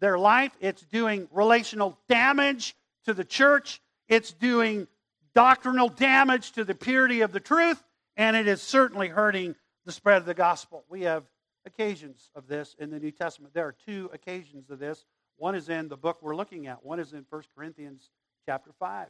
their 0.00 0.18
life, 0.18 0.52
it's 0.60 0.82
doing 0.82 1.28
relational 1.30 1.98
damage 2.08 2.74
to 3.04 3.12
the 3.12 3.24
church, 3.24 3.82
it's 4.08 4.32
doing 4.32 4.86
doctrinal 5.34 5.88
damage 5.88 6.52
to 6.52 6.64
the 6.64 6.74
purity 6.74 7.20
of 7.20 7.32
the 7.32 7.40
truth, 7.40 7.82
and 8.16 8.34
it 8.34 8.48
is 8.48 8.62
certainly 8.62 9.08
hurting 9.08 9.54
the 9.84 9.92
spread 9.92 10.18
of 10.18 10.26
the 10.26 10.34
gospel. 10.34 10.84
We 10.88 11.02
have 11.02 11.24
occasions 11.70 12.30
of 12.34 12.46
this 12.46 12.74
in 12.78 12.90
the 12.90 12.98
New 12.98 13.10
Testament. 13.10 13.54
There 13.54 13.66
are 13.66 13.76
two 13.86 14.10
occasions 14.12 14.70
of 14.70 14.78
this. 14.78 15.04
One 15.36 15.54
is 15.54 15.68
in 15.68 15.88
the 15.88 15.96
book 15.96 16.18
we're 16.20 16.36
looking 16.36 16.66
at, 16.66 16.84
one 16.84 17.00
is 17.00 17.12
in 17.12 17.24
1 17.28 17.42
Corinthians 17.56 18.10
chapter 18.44 18.72
5. 18.78 19.08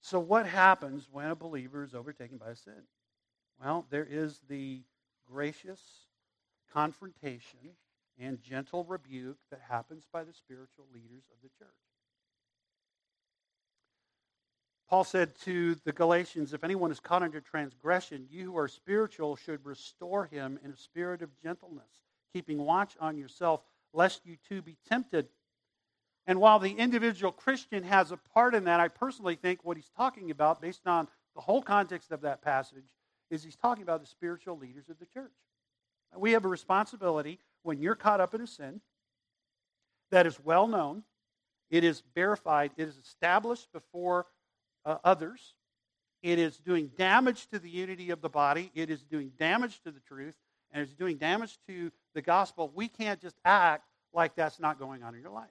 So, 0.00 0.20
what 0.20 0.46
happens 0.46 1.08
when 1.10 1.30
a 1.30 1.34
believer 1.34 1.82
is 1.82 1.94
overtaken 1.94 2.36
by 2.36 2.50
a 2.50 2.56
sin? 2.56 2.82
Well, 3.58 3.86
there 3.88 4.06
is 4.08 4.40
the 4.48 4.82
gracious 5.26 5.80
confrontation 6.72 7.76
and 8.18 8.40
gentle 8.42 8.84
rebuke 8.84 9.38
that 9.50 9.60
happens 9.68 10.04
by 10.12 10.24
the 10.24 10.32
spiritual 10.32 10.86
leaders 10.92 11.24
of 11.30 11.38
the 11.42 11.48
church. 11.58 11.70
Paul 14.88 15.04
said 15.04 15.34
to 15.40 15.74
the 15.84 15.92
Galatians, 15.92 16.52
If 16.52 16.62
anyone 16.62 16.90
is 16.90 17.00
caught 17.00 17.22
under 17.22 17.40
transgression, 17.40 18.26
you 18.30 18.44
who 18.44 18.58
are 18.58 18.68
spiritual 18.68 19.36
should 19.36 19.64
restore 19.64 20.26
him 20.26 20.58
in 20.62 20.70
a 20.70 20.76
spirit 20.76 21.22
of 21.22 21.30
gentleness, 21.42 21.88
keeping 22.32 22.58
watch 22.58 22.94
on 23.00 23.16
yourself, 23.16 23.62
lest 23.92 24.26
you 24.26 24.36
too 24.48 24.60
be 24.62 24.76
tempted. 24.88 25.28
And 26.26 26.40
while 26.40 26.58
the 26.58 26.72
individual 26.72 27.32
Christian 27.32 27.82
has 27.84 28.12
a 28.12 28.16
part 28.16 28.54
in 28.54 28.64
that, 28.64 28.80
I 28.80 28.88
personally 28.88 29.36
think 29.36 29.64
what 29.64 29.76
he's 29.76 29.90
talking 29.96 30.30
about, 30.30 30.60
based 30.60 30.86
on 30.86 31.08
the 31.34 31.40
whole 31.40 31.62
context 31.62 32.12
of 32.12 32.22
that 32.22 32.42
passage, 32.42 32.84
is 33.30 33.42
he's 33.42 33.56
talking 33.56 33.82
about 33.82 34.00
the 34.00 34.06
spiritual 34.06 34.58
leaders 34.58 34.88
of 34.88 34.98
the 34.98 35.06
church. 35.06 35.32
We 36.16 36.32
have 36.32 36.44
a 36.44 36.48
responsibility 36.48 37.40
when 37.62 37.80
you're 37.80 37.96
caught 37.96 38.20
up 38.20 38.34
in 38.34 38.40
a 38.42 38.46
sin 38.46 38.80
that 40.10 40.26
is 40.26 40.38
well 40.38 40.68
known, 40.68 41.02
it 41.70 41.82
is 41.82 42.02
verified, 42.14 42.70
it 42.76 42.86
is 42.86 42.96
established 42.96 43.72
before 43.72 44.26
uh, 44.84 44.98
others, 45.04 45.54
it 46.22 46.38
is 46.38 46.56
doing 46.58 46.90
damage 46.96 47.48
to 47.48 47.58
the 47.58 47.68
unity 47.68 48.10
of 48.10 48.20
the 48.20 48.28
body, 48.28 48.70
it 48.74 48.90
is 48.90 49.02
doing 49.02 49.32
damage 49.38 49.80
to 49.82 49.90
the 49.90 50.00
truth, 50.00 50.36
and 50.72 50.82
it's 50.82 50.94
doing 50.94 51.16
damage 51.16 51.58
to 51.68 51.90
the 52.14 52.22
gospel. 52.22 52.70
We 52.74 52.88
can't 52.88 53.20
just 53.20 53.36
act 53.44 53.84
like 54.12 54.34
that's 54.34 54.58
not 54.58 54.78
going 54.78 55.02
on 55.02 55.14
in 55.14 55.20
your 55.20 55.30
life. 55.30 55.48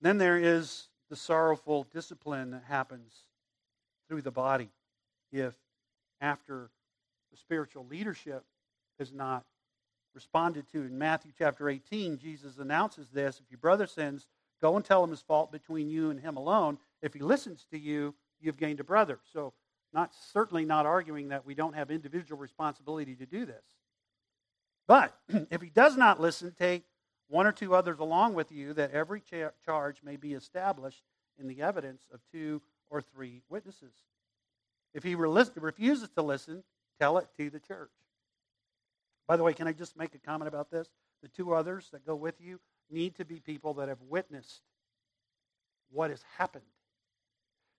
Then 0.00 0.18
there 0.18 0.36
is 0.36 0.88
the 1.08 1.16
sorrowful 1.16 1.86
discipline 1.92 2.50
that 2.50 2.64
happens 2.68 3.12
through 4.08 4.22
the 4.22 4.30
body 4.30 4.68
if 5.32 5.54
after 6.20 6.70
the 7.30 7.36
spiritual 7.38 7.86
leadership 7.86 8.44
is 8.98 9.12
not 9.12 9.44
responded 10.14 10.66
to. 10.72 10.82
In 10.82 10.98
Matthew 10.98 11.32
chapter 11.36 11.68
18, 11.68 12.18
Jesus 12.18 12.58
announces 12.58 13.08
this 13.08 13.40
if 13.40 13.50
your 13.50 13.58
brother 13.58 13.86
sins, 13.86 14.26
go 14.64 14.76
and 14.76 14.84
tell 14.84 15.04
him 15.04 15.10
his 15.10 15.20
fault 15.20 15.52
between 15.52 15.90
you 15.90 16.08
and 16.08 16.18
him 16.18 16.38
alone. 16.38 16.78
If 17.02 17.12
he 17.12 17.20
listens 17.20 17.66
to 17.70 17.78
you, 17.78 18.14
you've 18.40 18.56
gained 18.56 18.80
a 18.80 18.84
brother. 18.84 19.18
So, 19.30 19.52
not 19.92 20.12
certainly 20.32 20.64
not 20.64 20.86
arguing 20.86 21.28
that 21.28 21.44
we 21.44 21.54
don't 21.54 21.74
have 21.74 21.90
individual 21.90 22.40
responsibility 22.40 23.14
to 23.16 23.26
do 23.26 23.44
this. 23.44 23.62
But 24.88 25.14
if 25.50 25.60
he 25.60 25.68
does 25.68 25.98
not 25.98 26.18
listen, 26.18 26.54
take 26.58 26.84
one 27.28 27.46
or 27.46 27.52
two 27.52 27.74
others 27.74 27.98
along 27.98 28.32
with 28.32 28.50
you, 28.50 28.72
that 28.72 28.92
every 28.92 29.22
charge 29.66 30.02
may 30.02 30.16
be 30.16 30.32
established 30.32 31.02
in 31.38 31.46
the 31.46 31.60
evidence 31.60 32.06
of 32.10 32.20
two 32.32 32.62
or 32.88 33.02
three 33.02 33.42
witnesses. 33.50 33.92
If 34.94 35.02
he 35.02 35.14
refuses 35.14 36.08
to 36.14 36.22
listen, 36.22 36.64
tell 36.98 37.18
it 37.18 37.28
to 37.36 37.50
the 37.50 37.60
church. 37.60 37.90
By 39.28 39.36
the 39.36 39.42
way, 39.42 39.52
can 39.52 39.68
I 39.68 39.72
just 39.72 39.94
make 39.94 40.14
a 40.14 40.18
comment 40.18 40.48
about 40.48 40.70
this? 40.70 40.88
The 41.20 41.28
two 41.28 41.52
others 41.52 41.90
that 41.92 42.06
go 42.06 42.16
with 42.16 42.40
you 42.40 42.60
need 42.90 43.16
to 43.16 43.24
be 43.24 43.40
people 43.40 43.74
that 43.74 43.88
have 43.88 44.00
witnessed 44.08 44.60
what 45.90 46.10
has 46.10 46.22
happened. 46.38 46.64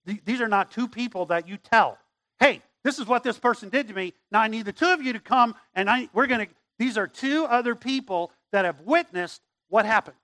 These 0.06 0.42
are 0.42 0.48
not 0.48 0.72
two 0.72 0.88
people 0.88 1.26
that 1.28 1.48
you 1.48 1.58
tell, 1.58 1.98
hey, 2.40 2.62
this 2.84 3.00
is 3.00 3.08
what 3.08 3.24
this 3.24 3.40
person 3.40 3.70
did 3.70 3.88
to 3.88 3.94
me. 3.94 4.14
Now 4.32 4.42
I 4.42 4.48
need 4.48 4.66
the 4.66 4.72
two 4.72 4.92
of 4.92 5.02
you 5.02 5.14
to 5.14 5.20
come, 5.20 5.56
and 5.74 5.90
I, 5.90 6.10
we're 6.14 6.28
going 6.28 6.46
to. 6.46 6.54
These 6.78 6.98
are 6.98 7.08
two 7.08 7.46
other 7.46 7.74
people 7.74 8.32
that 8.52 8.66
have 8.66 8.82
witnessed 8.82 9.42
what 9.70 9.86
happened. 9.86 10.18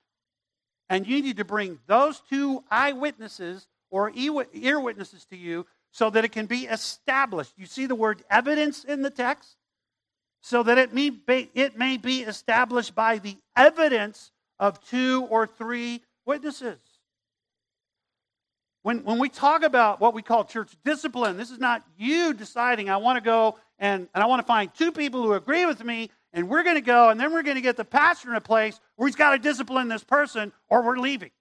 And 0.89 1.07
you 1.07 1.21
need 1.21 1.37
to 1.37 1.45
bring 1.45 1.79
those 1.87 2.21
two 2.29 2.63
eyewitnesses 2.69 3.67
or 3.89 4.11
ear 4.13 4.79
witnesses 4.79 5.25
to 5.31 5.37
you 5.37 5.65
so 5.91 6.09
that 6.09 6.25
it 6.25 6.31
can 6.31 6.45
be 6.45 6.65
established. 6.65 7.53
You 7.57 7.65
see 7.65 7.85
the 7.85 7.95
word 7.95 8.23
evidence 8.29 8.83
in 8.83 9.01
the 9.01 9.09
text? 9.09 9.55
So 10.41 10.63
that 10.63 10.77
it 10.77 10.93
may 10.93 11.09
be, 11.09 11.49
it 11.53 11.77
may 11.77 11.97
be 11.97 12.21
established 12.21 12.93
by 12.93 13.19
the 13.19 13.37
evidence 13.55 14.31
of 14.61 14.79
two 14.85 15.27
or 15.29 15.47
three 15.47 16.01
witnesses. 16.25 16.79
When, 18.83 19.03
when 19.03 19.19
we 19.19 19.27
talk 19.27 19.63
about 19.63 19.99
what 19.99 20.13
we 20.13 20.21
call 20.21 20.45
church 20.45 20.71
discipline, 20.85 21.35
this 21.35 21.51
is 21.51 21.59
not 21.59 21.83
you 21.97 22.33
deciding, 22.33 22.89
I 22.89 22.97
want 22.97 23.17
to 23.17 23.21
go 23.21 23.57
and, 23.77 24.07
and 24.13 24.23
I 24.23 24.27
want 24.27 24.41
to 24.41 24.45
find 24.45 24.73
two 24.73 24.91
people 24.91 25.23
who 25.23 25.33
agree 25.33 25.65
with 25.65 25.83
me, 25.83 26.11
and 26.33 26.47
we're 26.47 26.63
going 26.63 26.75
to 26.75 26.81
go, 26.81 27.09
and 27.09 27.19
then 27.19 27.33
we're 27.33 27.43
going 27.43 27.55
to 27.55 27.61
get 27.61 27.75
the 27.75 27.83
pastor 27.83 28.29
in 28.29 28.35
a 28.35 28.41
place 28.41 28.79
where 28.95 29.07
he's 29.07 29.15
got 29.15 29.31
to 29.31 29.39
discipline 29.39 29.87
this 29.87 30.03
person, 30.03 30.53
or 30.69 30.83
we're 30.83 30.97
leaving. 30.97 31.31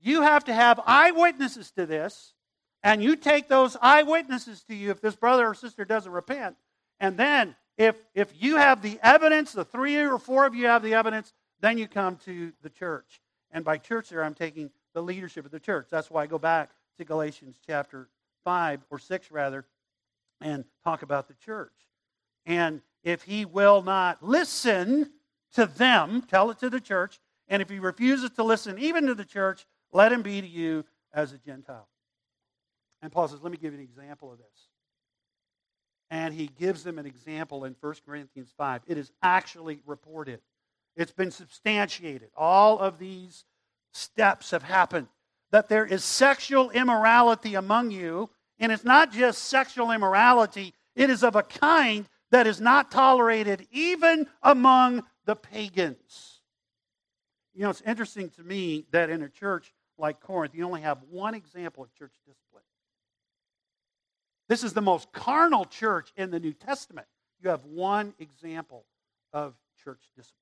You 0.00 0.22
have 0.22 0.44
to 0.46 0.52
have 0.52 0.80
eyewitnesses 0.84 1.70
to 1.72 1.86
this, 1.86 2.34
and 2.82 3.02
you 3.02 3.14
take 3.14 3.48
those 3.48 3.76
eyewitnesses 3.80 4.64
to 4.64 4.74
you 4.74 4.90
if 4.90 5.00
this 5.00 5.14
brother 5.14 5.46
or 5.46 5.54
sister 5.54 5.84
doesn't 5.84 6.10
repent. 6.10 6.56
And 6.98 7.16
then, 7.16 7.54
if, 7.78 7.96
if 8.14 8.32
you 8.42 8.56
have 8.56 8.82
the 8.82 8.98
evidence, 9.02 9.52
the 9.52 9.64
three 9.64 9.96
or 9.96 10.18
four 10.18 10.46
of 10.46 10.54
you 10.54 10.66
have 10.66 10.82
the 10.82 10.94
evidence, 10.94 11.32
then 11.60 11.78
you 11.78 11.88
come 11.88 12.16
to 12.24 12.52
the 12.62 12.70
church. 12.70 13.20
And 13.50 13.64
by 13.64 13.78
church, 13.78 14.08
there 14.08 14.24
I'm 14.24 14.34
taking 14.34 14.70
the 14.94 15.02
leadership 15.02 15.44
of 15.44 15.50
the 15.50 15.60
church. 15.60 15.88
That's 15.90 16.10
why 16.10 16.22
I 16.22 16.26
go 16.26 16.38
back 16.38 16.70
to 16.98 17.04
Galatians 17.04 17.56
chapter 17.66 18.08
5 18.44 18.80
or 18.90 18.98
6, 18.98 19.30
rather, 19.30 19.66
and 20.40 20.64
talk 20.84 21.02
about 21.02 21.28
the 21.28 21.34
church. 21.34 21.72
And 22.46 22.80
if 23.02 23.22
he 23.22 23.44
will 23.44 23.82
not 23.82 24.22
listen 24.22 25.10
to 25.54 25.66
them, 25.66 26.22
tell 26.22 26.50
it 26.50 26.58
to 26.60 26.70
the 26.70 26.80
church. 26.80 27.20
And 27.48 27.60
if 27.60 27.68
he 27.68 27.78
refuses 27.78 28.30
to 28.30 28.44
listen 28.44 28.78
even 28.78 29.06
to 29.06 29.14
the 29.14 29.24
church, 29.24 29.66
let 29.92 30.12
him 30.12 30.22
be 30.22 30.40
to 30.40 30.46
you 30.46 30.84
as 31.12 31.32
a 31.32 31.38
Gentile. 31.38 31.88
And 33.02 33.10
Paul 33.10 33.28
says, 33.28 33.42
let 33.42 33.50
me 33.50 33.58
give 33.58 33.72
you 33.72 33.78
an 33.78 33.84
example 33.84 34.32
of 34.32 34.38
this. 34.38 34.46
And 36.10 36.34
he 36.34 36.48
gives 36.58 36.84
them 36.84 36.98
an 36.98 37.06
example 37.06 37.64
in 37.64 37.74
1 37.80 37.94
Corinthians 38.04 38.52
5. 38.56 38.82
It 38.86 38.98
is 38.98 39.10
actually 39.22 39.80
reported, 39.86 40.40
it's 40.96 41.12
been 41.12 41.30
substantiated. 41.30 42.30
All 42.36 42.78
of 42.78 42.98
these 42.98 43.44
steps 43.92 44.50
have 44.50 44.62
happened. 44.62 45.08
That 45.50 45.68
there 45.68 45.86
is 45.86 46.04
sexual 46.04 46.70
immorality 46.70 47.54
among 47.56 47.90
you, 47.90 48.30
and 48.58 48.70
it's 48.70 48.84
not 48.84 49.12
just 49.12 49.44
sexual 49.44 49.90
immorality, 49.90 50.74
it 50.94 51.10
is 51.10 51.24
of 51.24 51.34
a 51.34 51.42
kind 51.42 52.06
that 52.30 52.46
is 52.46 52.60
not 52.60 52.90
tolerated 52.90 53.66
even 53.72 54.28
among 54.42 55.02
the 55.24 55.34
pagans. 55.34 56.40
You 57.54 57.62
know, 57.62 57.70
it's 57.70 57.82
interesting 57.82 58.30
to 58.30 58.44
me 58.44 58.86
that 58.92 59.10
in 59.10 59.22
a 59.22 59.28
church 59.28 59.72
like 59.98 60.20
Corinth, 60.20 60.54
you 60.54 60.64
only 60.64 60.82
have 60.82 60.98
one 61.10 61.34
example 61.34 61.82
of 61.82 61.92
church 61.94 62.14
discipline. 62.26 62.62
This 64.48 64.64
is 64.64 64.72
the 64.72 64.80
most 64.80 65.12
carnal 65.12 65.64
church 65.64 66.12
in 66.16 66.30
the 66.30 66.40
New 66.40 66.52
Testament. 66.52 67.06
You 67.42 67.50
have 67.50 67.64
one 67.64 68.14
example 68.18 68.84
of 69.32 69.54
church 69.82 70.00
discipline. 70.16 70.39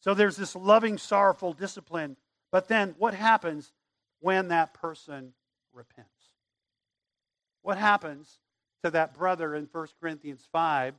So 0.00 0.14
there's 0.14 0.36
this 0.36 0.54
loving, 0.54 0.98
sorrowful 0.98 1.52
discipline. 1.52 2.16
But 2.50 2.68
then 2.68 2.94
what 2.98 3.14
happens 3.14 3.72
when 4.20 4.48
that 4.48 4.74
person 4.74 5.32
repents? 5.72 6.08
What 7.62 7.78
happens 7.78 8.38
to 8.84 8.90
that 8.90 9.14
brother 9.14 9.54
in 9.54 9.68
1 9.70 9.88
Corinthians 10.00 10.46
5 10.52 10.94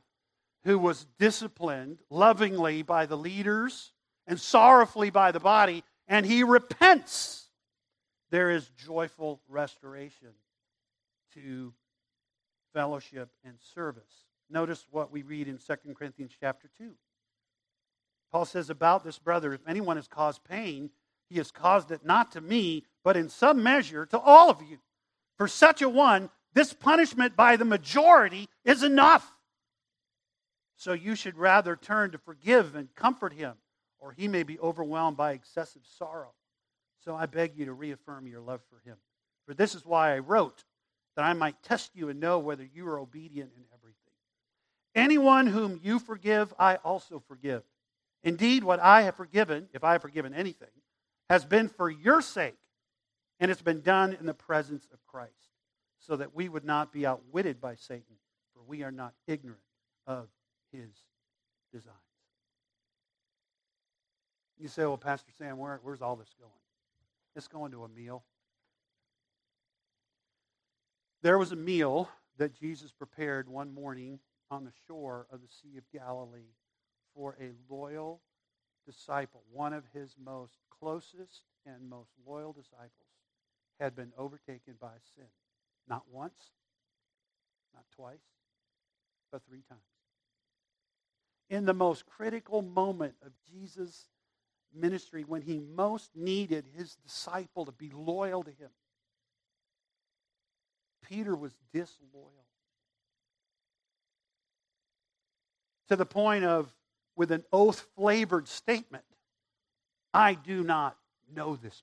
who 0.64 0.78
was 0.78 1.06
disciplined 1.18 1.98
lovingly 2.10 2.82
by 2.82 3.06
the 3.06 3.16
leaders 3.16 3.92
and 4.26 4.38
sorrowfully 4.38 5.10
by 5.10 5.32
the 5.32 5.40
body, 5.40 5.82
and 6.06 6.26
he 6.26 6.44
repents, 6.44 7.48
there 8.30 8.50
is 8.50 8.70
joyful 8.76 9.40
restoration 9.48 10.28
to 11.34 11.72
fellowship 12.74 13.30
and 13.44 13.54
service. 13.74 14.26
Notice 14.50 14.86
what 14.90 15.10
we 15.10 15.22
read 15.22 15.48
in 15.48 15.58
2 15.58 15.94
Corinthians 15.94 16.32
chapter 16.38 16.68
2. 16.78 16.92
Paul 18.32 18.44
says 18.44 18.70
about 18.70 19.04
this 19.04 19.18
brother, 19.18 19.52
if 19.52 19.66
anyone 19.66 19.96
has 19.96 20.06
caused 20.08 20.44
pain, 20.44 20.90
he 21.28 21.38
has 21.38 21.50
caused 21.50 21.90
it 21.90 22.04
not 22.04 22.32
to 22.32 22.40
me, 22.40 22.84
but 23.04 23.16
in 23.16 23.28
some 23.28 23.62
measure 23.62 24.06
to 24.06 24.18
all 24.18 24.50
of 24.50 24.62
you. 24.62 24.78
For 25.36 25.48
such 25.48 25.82
a 25.82 25.88
one, 25.88 26.30
this 26.54 26.72
punishment 26.72 27.36
by 27.36 27.56
the 27.56 27.64
majority 27.64 28.48
is 28.64 28.82
enough. 28.82 29.32
So 30.76 30.92
you 30.92 31.14
should 31.14 31.36
rather 31.36 31.76
turn 31.76 32.10
to 32.12 32.18
forgive 32.18 32.74
and 32.74 32.94
comfort 32.94 33.32
him, 33.32 33.54
or 33.98 34.12
he 34.12 34.28
may 34.28 34.42
be 34.42 34.58
overwhelmed 34.58 35.16
by 35.16 35.32
excessive 35.32 35.82
sorrow. 35.84 36.32
So 37.04 37.14
I 37.14 37.26
beg 37.26 37.56
you 37.56 37.66
to 37.66 37.72
reaffirm 37.72 38.26
your 38.26 38.40
love 38.40 38.60
for 38.68 38.80
him. 38.88 38.96
For 39.46 39.54
this 39.54 39.74
is 39.74 39.84
why 39.84 40.14
I 40.14 40.18
wrote, 40.18 40.64
that 41.16 41.24
I 41.24 41.32
might 41.32 41.62
test 41.62 41.90
you 41.94 42.08
and 42.08 42.20
know 42.20 42.38
whether 42.38 42.64
you 42.64 42.86
are 42.88 42.98
obedient 42.98 43.52
in 43.56 43.64
everything. 43.74 43.96
Anyone 44.94 45.46
whom 45.46 45.80
you 45.82 45.98
forgive, 45.98 46.52
I 46.58 46.76
also 46.76 47.22
forgive. 47.26 47.62
Indeed, 48.22 48.64
what 48.64 48.80
I 48.80 49.02
have 49.02 49.14
forgiven, 49.14 49.68
if 49.72 49.82
I 49.82 49.92
have 49.92 50.02
forgiven 50.02 50.34
anything, 50.34 50.68
has 51.28 51.44
been 51.44 51.68
for 51.68 51.88
your 51.88 52.20
sake, 52.20 52.58
and 53.38 53.50
it's 53.50 53.62
been 53.62 53.80
done 53.80 54.16
in 54.18 54.26
the 54.26 54.34
presence 54.34 54.86
of 54.92 54.98
Christ 55.06 55.32
so 56.00 56.16
that 56.16 56.34
we 56.34 56.48
would 56.48 56.64
not 56.64 56.92
be 56.92 57.06
outwitted 57.06 57.60
by 57.60 57.74
Satan, 57.76 58.16
for 58.52 58.62
we 58.66 58.82
are 58.82 58.90
not 58.90 59.14
ignorant 59.26 59.60
of 60.06 60.28
his 60.72 60.90
designs. 61.72 61.96
You 64.58 64.68
say, 64.68 64.82
well, 64.82 64.98
Pastor 64.98 65.30
Sam, 65.38 65.56
where, 65.56 65.80
where's 65.82 66.02
all 66.02 66.16
this 66.16 66.34
going? 66.38 66.52
It's 67.34 67.48
going 67.48 67.72
to 67.72 67.84
a 67.84 67.88
meal. 67.88 68.24
There 71.22 71.38
was 71.38 71.52
a 71.52 71.56
meal 71.56 72.08
that 72.36 72.58
Jesus 72.58 72.92
prepared 72.92 73.48
one 73.48 73.72
morning 73.72 74.18
on 74.50 74.64
the 74.64 74.72
shore 74.86 75.26
of 75.30 75.40
the 75.40 75.48
Sea 75.48 75.78
of 75.78 75.84
Galilee 75.92 76.54
for 77.14 77.36
a 77.40 77.50
loyal 77.72 78.20
disciple, 78.86 79.42
one 79.52 79.72
of 79.72 79.84
his 79.92 80.14
most 80.22 80.54
closest 80.70 81.44
and 81.66 81.88
most 81.88 82.10
loyal 82.26 82.52
disciples 82.52 82.90
had 83.78 83.94
been 83.94 84.12
overtaken 84.16 84.74
by 84.80 84.92
sin. 85.14 85.26
Not 85.88 86.02
once, 86.10 86.52
not 87.74 87.84
twice, 87.94 88.18
but 89.30 89.42
three 89.48 89.62
times. 89.68 89.80
In 91.48 91.64
the 91.64 91.74
most 91.74 92.06
critical 92.06 92.62
moment 92.62 93.14
of 93.24 93.32
Jesus' 93.50 94.06
ministry, 94.74 95.24
when 95.24 95.42
he 95.42 95.58
most 95.58 96.10
needed 96.14 96.64
his 96.76 96.94
disciple 96.96 97.64
to 97.66 97.72
be 97.72 97.90
loyal 97.90 98.42
to 98.44 98.50
him, 98.50 98.70
Peter 101.02 101.34
was 101.34 101.52
disloyal. 101.72 102.46
To 105.88 105.96
the 105.96 106.06
point 106.06 106.44
of, 106.44 106.72
with 107.20 107.30
an 107.32 107.44
oath 107.52 107.86
flavored 107.96 108.48
statement, 108.48 109.04
I 110.14 110.32
do 110.32 110.64
not 110.64 110.96
know 111.36 111.54
this 111.54 111.82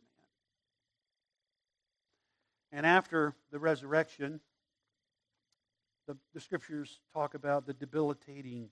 man. 2.71 2.79
And 2.79 2.85
after 2.87 3.35
the 3.51 3.59
resurrection, 3.59 4.39
the, 6.07 6.17
the 6.33 6.39
scriptures 6.39 7.01
talk 7.13 7.35
about 7.35 7.67
the 7.67 7.73
debilitating 7.73 8.69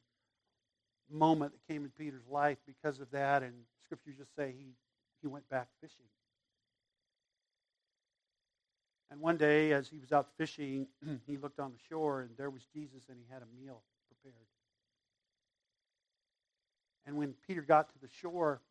moment 1.07 1.51
that 1.51 1.71
came 1.71 1.83
in 1.83 1.91
Peter's 1.91 2.25
life 2.31 2.57
because 2.65 2.99
of 2.99 3.11
that, 3.11 3.43
and 3.43 3.53
scriptures 3.83 4.15
just 4.17 4.35
say 4.35 4.51
he, 4.57 4.73
he 5.21 5.27
went 5.27 5.47
back 5.49 5.67
fishing. 5.81 6.07
And 9.11 9.21
one 9.21 9.37
day, 9.37 9.71
as 9.71 9.87
he 9.87 9.99
was 9.99 10.11
out 10.11 10.29
fishing, 10.35 10.87
he 11.27 11.37
looked 11.37 11.59
on 11.59 11.73
the 11.73 11.79
shore, 11.87 12.21
and 12.21 12.31
there 12.37 12.49
was 12.49 12.63
Jesus, 12.73 13.03
and 13.07 13.19
he 13.19 13.31
had 13.31 13.43
a 13.43 13.63
meal 13.63 13.83
prepared. 14.07 14.47
And 17.05 17.17
when 17.17 17.33
Peter 17.47 17.61
got 17.61 17.89
to 17.89 17.99
the 18.01 18.09
shore, 18.21 18.61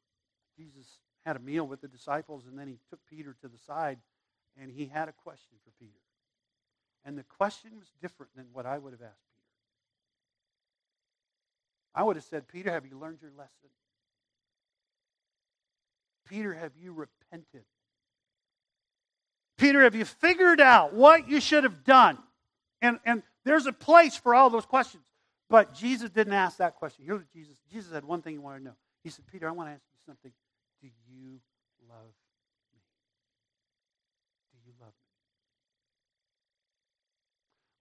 Jesus 0.57 0.87
had 1.24 1.37
a 1.37 1.41
meal 1.41 1.66
with 1.66 1.80
the 1.80 1.89
disciples, 1.89 2.45
and 2.47 2.59
then 2.59 2.68
he 2.68 2.78
took 2.91 3.01
Peter 3.09 3.37
to 3.41 3.49
the 3.49 3.59
side, 3.66 3.99
and 4.61 4.70
he 4.70 4.87
had 4.87 5.09
a 5.09 5.12
question 5.12 5.57
for 5.64 5.70
Peter. 5.78 5.93
And 7.05 7.18
the 7.18 7.24
question 7.24 7.72
was 7.78 7.89
different 8.01 8.35
than 8.37 8.47
what 8.53 8.66
I 8.66 8.78
would 8.78 8.93
have 8.93 9.03
asked 9.03 9.26
Peter. 9.37 9.45
I 11.95 12.03
would 12.03 12.16
have 12.16 12.24
said, 12.24 12.49
Peter, 12.49 12.70
have 12.70 12.87
you 12.87 12.99
learned 12.99 13.18
your 13.22 13.30
lesson? 13.37 13.70
Peter, 16.28 16.55
have 16.55 16.72
you 16.80 16.93
repented? 16.93 17.64
Peter, 19.57 19.82
have 19.82 19.95
you 19.95 20.05
figured 20.05 20.61
out 20.61 20.95
what 20.95 21.28
you 21.28 21.41
should 21.41 21.64
have 21.64 21.85
done? 21.85 22.18
And, 22.82 22.99
and 23.05 23.22
there's 23.45 23.66
a 23.66 23.72
place 23.72 24.16
for 24.16 24.35
all 24.35 24.51
those 24.51 24.66
questions. 24.66 25.05
But 25.55 25.72
Jesus 25.72 26.11
didn't 26.11 26.32
ask 26.32 26.57
that 26.57 26.74
question. 26.74 27.05
Here's 27.07 27.20
what 27.20 27.32
Jesus, 27.32 27.55
Jesus 27.70 27.92
had 27.92 28.05
one 28.05 28.22
thing 28.22 28.32
he 28.32 28.38
wanted 28.40 28.59
to 28.59 28.64
know. 28.64 28.76
He 29.05 29.11
said, 29.11 29.24
Peter, 29.30 29.48
I 29.48 29.52
want 29.52 29.68
to 29.68 29.74
ask 29.74 29.82
you 29.92 30.00
something. 30.05 30.32
Do 30.82 30.88
you 31.09 31.38
love 31.88 32.12
me? 32.72 32.80
Do 34.50 34.59
you 34.66 34.72
love 34.80 34.88
me? 34.88 35.12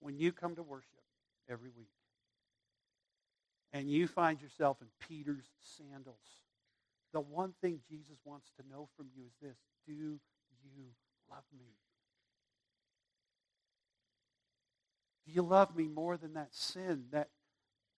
When 0.01 0.19
you 0.19 0.31
come 0.31 0.55
to 0.55 0.61
worship 0.61 1.01
every 1.49 1.71
week 1.75 1.89
and 3.71 3.89
you 3.89 4.05
find 4.05 4.39
yourself 4.39 4.77
in 4.79 4.87
Peter's 5.09 5.49
sandals, 5.59 6.43
the 7.11 7.21
one 7.21 7.55
thing 7.59 7.79
Jesus 7.89 8.19
wants 8.23 8.51
to 8.57 8.69
know 8.69 8.87
from 8.95 9.07
you 9.17 9.23
is 9.25 9.33
this 9.41 9.57
Do 9.87 9.93
you 9.93 10.19
love 11.27 11.45
me? 11.57 11.73
Do 15.25 15.33
you 15.33 15.41
love 15.41 15.75
me 15.75 15.87
more 15.87 16.17
than 16.17 16.35
that 16.35 16.53
sin 16.53 17.05
that 17.11 17.29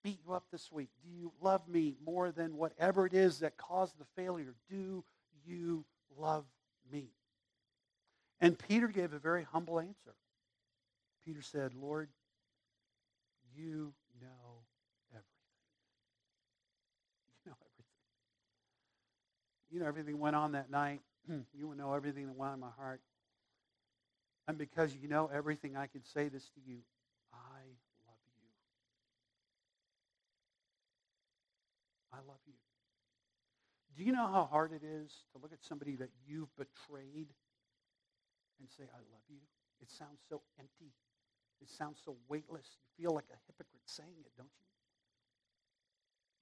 beat 0.05 0.19
you 0.23 0.33
up 0.33 0.45
this 0.51 0.71
week? 0.71 0.89
Do 1.03 1.09
you 1.09 1.31
love 1.41 1.67
me 1.67 1.95
more 2.05 2.31
than 2.31 2.57
whatever 2.57 3.07
it 3.07 3.13
is 3.15 3.39
that 3.39 3.57
caused 3.57 3.97
the 3.97 4.05
failure? 4.15 4.53
Do 4.69 5.03
you 5.47 5.83
love 6.15 6.45
me? 6.93 7.07
And 8.39 8.55
Peter 8.57 8.87
gave 8.87 9.13
a 9.13 9.17
very 9.17 9.43
humble 9.51 9.79
answer. 9.79 10.13
Peter 11.25 11.41
said, 11.41 11.73
Lord, 11.73 12.09
you 13.57 13.93
know 14.21 14.61
everything. 15.11 15.25
You 17.43 17.49
know 17.49 17.55
everything. 17.65 17.85
You 19.71 19.79
know 19.79 19.87
everything 19.87 20.19
went 20.19 20.35
on 20.35 20.51
that 20.51 20.69
night. 20.69 21.01
you 21.27 21.73
know 21.75 21.93
everything 21.93 22.27
that 22.27 22.35
went 22.35 22.49
on 22.49 22.53
in 22.55 22.59
my 22.59 22.69
heart. 22.77 23.01
And 24.47 24.55
because 24.55 24.95
you 24.95 25.07
know 25.07 25.31
everything, 25.33 25.75
I 25.75 25.87
can 25.87 26.03
say 26.03 26.27
this 26.27 26.43
to 26.49 26.61
you. 26.63 26.77
I 27.33 27.65
love 28.07 28.17
you. 28.37 28.47
I 32.13 32.17
love 32.27 32.39
you. 32.45 32.53
Do 33.97 34.03
you 34.03 34.11
know 34.11 34.27
how 34.27 34.47
hard 34.51 34.71
it 34.73 34.83
is 34.83 35.11
to 35.31 35.41
look 35.41 35.53
at 35.53 35.63
somebody 35.63 35.95
that 35.95 36.09
you've 36.27 36.53
betrayed 36.57 37.27
and 38.59 38.69
say, 38.69 38.83
I 38.83 38.99
love 39.11 39.23
you? 39.29 39.39
It 39.81 39.89
sounds 39.89 40.19
so 40.29 40.41
empty. 40.59 40.91
It 41.61 41.69
sounds 41.69 41.99
so 42.03 42.15
weightless. 42.27 42.65
You 42.97 43.03
feel 43.03 43.15
like 43.15 43.25
a 43.31 43.37
hypocrite 43.47 43.81
saying 43.85 44.09
it, 44.25 44.31
don't 44.37 44.47
you? 44.47 44.65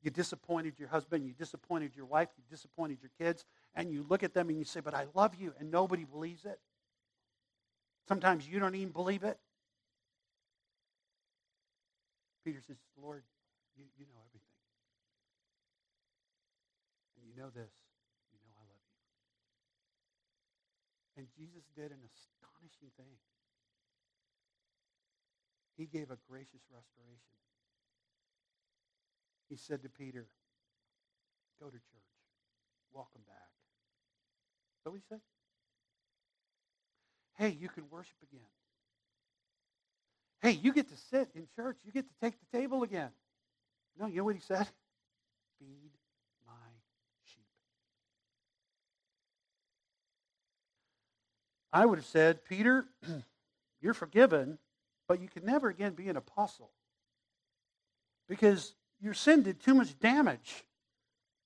You 0.03 0.11
disappointed 0.11 0.79
your 0.79 0.89
husband, 0.89 1.25
you 1.25 1.33
disappointed 1.33 1.95
your 1.95 2.05
wife, 2.05 2.27
you 2.37 2.43
disappointed 2.49 2.97
your 3.01 3.11
kids, 3.17 3.45
and 3.73 3.89
you 3.89 4.05
look 4.09 4.21
at 4.21 4.33
them 4.33 4.49
and 4.49 4.57
you 4.57 4.65
say, 4.65 4.81
But 4.81 4.93
I 4.93 5.05
love 5.13 5.35
you, 5.39 5.53
and 5.59 5.71
nobody 5.71 6.03
believes 6.03 6.43
it. 6.43 6.59
Sometimes 8.07 8.45
you 8.47 8.59
don't 8.59 8.75
even 8.75 8.91
believe 8.91 9.23
it. 9.23 9.39
Peter 12.43 12.59
says, 12.67 12.75
Lord, 13.01 13.23
you, 13.77 13.85
you 13.97 14.05
know 14.05 14.19
everything. 14.27 14.49
And 17.17 17.22
you 17.33 17.41
know 17.41 17.49
this. 17.49 17.73
You 18.29 18.37
know 18.45 18.53
I 18.61 18.65
love 18.69 18.85
you. 18.85 18.93
And 21.17 21.27
Jesus 21.33 21.65
did 21.75 21.89
an 21.89 21.97
astonishing 22.05 22.93
thing. 22.97 23.17
He 25.77 25.85
gave 25.85 26.11
a 26.11 26.17
gracious 26.29 26.61
restoration. 26.69 27.33
He 29.49 29.57
said 29.57 29.81
to 29.81 29.89
Peter, 29.89 30.27
Go 31.59 31.67
to 31.67 31.71
church. 31.73 32.13
Welcome 32.93 33.21
back. 33.25 33.49
What 34.83 34.95
he 34.95 35.01
said? 35.09 35.21
Hey, 37.37 37.49
you 37.49 37.69
can 37.69 37.85
worship 37.89 38.17
again. 38.21 38.45
Hey, 40.41 40.51
you 40.51 40.73
get 40.73 40.89
to 40.89 40.97
sit 40.97 41.29
in 41.35 41.47
church. 41.55 41.77
You 41.85 41.91
get 41.91 42.05
to 42.07 42.13
take 42.21 42.35
the 42.39 42.57
table 42.57 42.83
again. 42.83 43.09
No, 43.97 44.07
you 44.07 44.17
know 44.17 44.23
what 44.25 44.35
he 44.35 44.41
said? 44.41 44.67
Feed 45.59 45.91
my 46.45 46.53
sheep. 47.25 47.45
I 51.73 51.85
would 51.85 51.97
have 51.97 52.05
said, 52.05 52.45
Peter, 52.45 52.85
you're 53.81 53.95
forgiven, 53.95 54.59
but 55.07 55.19
you 55.19 55.27
can 55.27 55.43
never 55.43 55.67
again 55.67 55.93
be 55.93 56.07
an 56.07 56.15
apostle 56.15 56.69
because 58.29 58.73
your 59.01 59.13
sin 59.13 59.43
did 59.43 59.59
too 59.59 59.73
much 59.73 59.99
damage. 59.99 60.63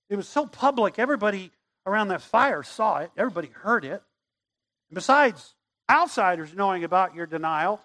It 0.09 0.17
was 0.17 0.28
so 0.28 0.45
public, 0.45 0.99
everybody 0.99 1.51
around 1.86 2.09
that 2.09 2.21
fire 2.21 2.61
saw 2.61 2.97
it, 2.97 3.11
everybody 3.17 3.47
heard 3.47 3.86
it. 3.86 4.03
Besides, 4.91 5.55
outsiders 5.89 6.53
knowing 6.53 6.84
about 6.84 7.15
your 7.15 7.25
denial. 7.25 7.82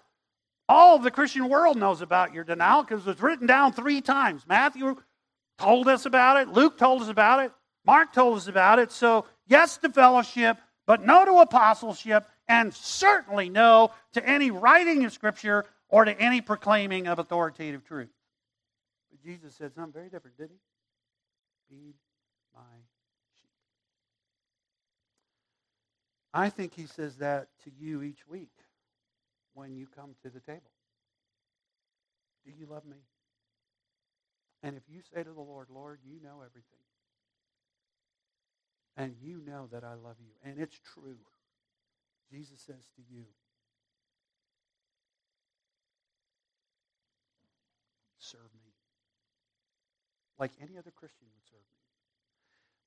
All 0.69 0.95
of 0.95 1.03
the 1.03 1.11
Christian 1.11 1.49
world 1.49 1.77
knows 1.77 2.01
about 2.01 2.33
your 2.33 2.43
denial 2.43 2.83
because 2.83 3.05
it's 3.07 3.21
written 3.21 3.47
down 3.47 3.73
three 3.73 4.01
times. 4.01 4.43
Matthew 4.47 4.95
told 5.57 5.87
us 5.87 6.05
about 6.05 6.41
it, 6.41 6.49
Luke 6.49 6.77
told 6.77 7.01
us 7.01 7.09
about 7.09 7.43
it, 7.43 7.51
Mark 7.85 8.13
told 8.13 8.37
us 8.37 8.47
about 8.47 8.79
it. 8.79 8.91
So, 8.91 9.25
yes 9.47 9.77
to 9.77 9.89
fellowship, 9.89 10.57
but 10.85 11.05
no 11.05 11.25
to 11.25 11.39
apostleship, 11.39 12.25
and 12.47 12.73
certainly 12.73 13.49
no 13.49 13.91
to 14.13 14.27
any 14.27 14.51
writing 14.51 15.05
of 15.05 15.13
Scripture 15.13 15.65
or 15.89 16.05
to 16.05 16.19
any 16.19 16.41
proclaiming 16.41 17.07
of 17.07 17.19
authoritative 17.19 17.83
truth. 17.83 18.09
But 19.11 19.21
Jesus 19.23 19.55
said 19.55 19.73
something 19.75 19.93
very 19.93 20.09
different, 20.09 20.37
didn't 20.37 20.57
he? 21.69 21.75
Feed 21.75 21.93
my 22.53 22.61
sheep. 23.39 23.49
I 26.33 26.49
think 26.49 26.73
he 26.73 26.85
says 26.87 27.17
that 27.17 27.47
to 27.63 27.71
you 27.79 28.01
each 28.01 28.27
week 28.27 28.51
when 29.53 29.75
you 29.75 29.87
come 29.95 30.15
to 30.23 30.29
the 30.29 30.39
table. 30.39 30.61
Do 32.45 32.51
you 32.57 32.65
love 32.69 32.85
me? 32.85 32.97
And 34.63 34.77
if 34.77 34.83
you 34.89 35.01
say 35.13 35.23
to 35.23 35.29
the 35.29 35.41
Lord, 35.41 35.67
Lord, 35.69 35.99
you 36.05 36.21
know 36.23 36.37
everything. 36.37 36.63
And 38.95 39.15
you 39.21 39.41
know 39.45 39.67
that 39.71 39.83
I 39.83 39.93
love 39.93 40.15
you. 40.19 40.31
And 40.43 40.59
it's 40.59 40.79
true. 40.93 41.17
Jesus 42.29 42.59
says 42.59 42.89
to 42.95 43.01
you, 43.09 43.25
serve 48.17 48.41
me. 48.55 48.71
Like 50.39 50.51
any 50.61 50.77
other 50.77 50.91
Christian 50.91 51.27
would 51.35 51.45
serve 51.49 51.59
me. 51.71 51.77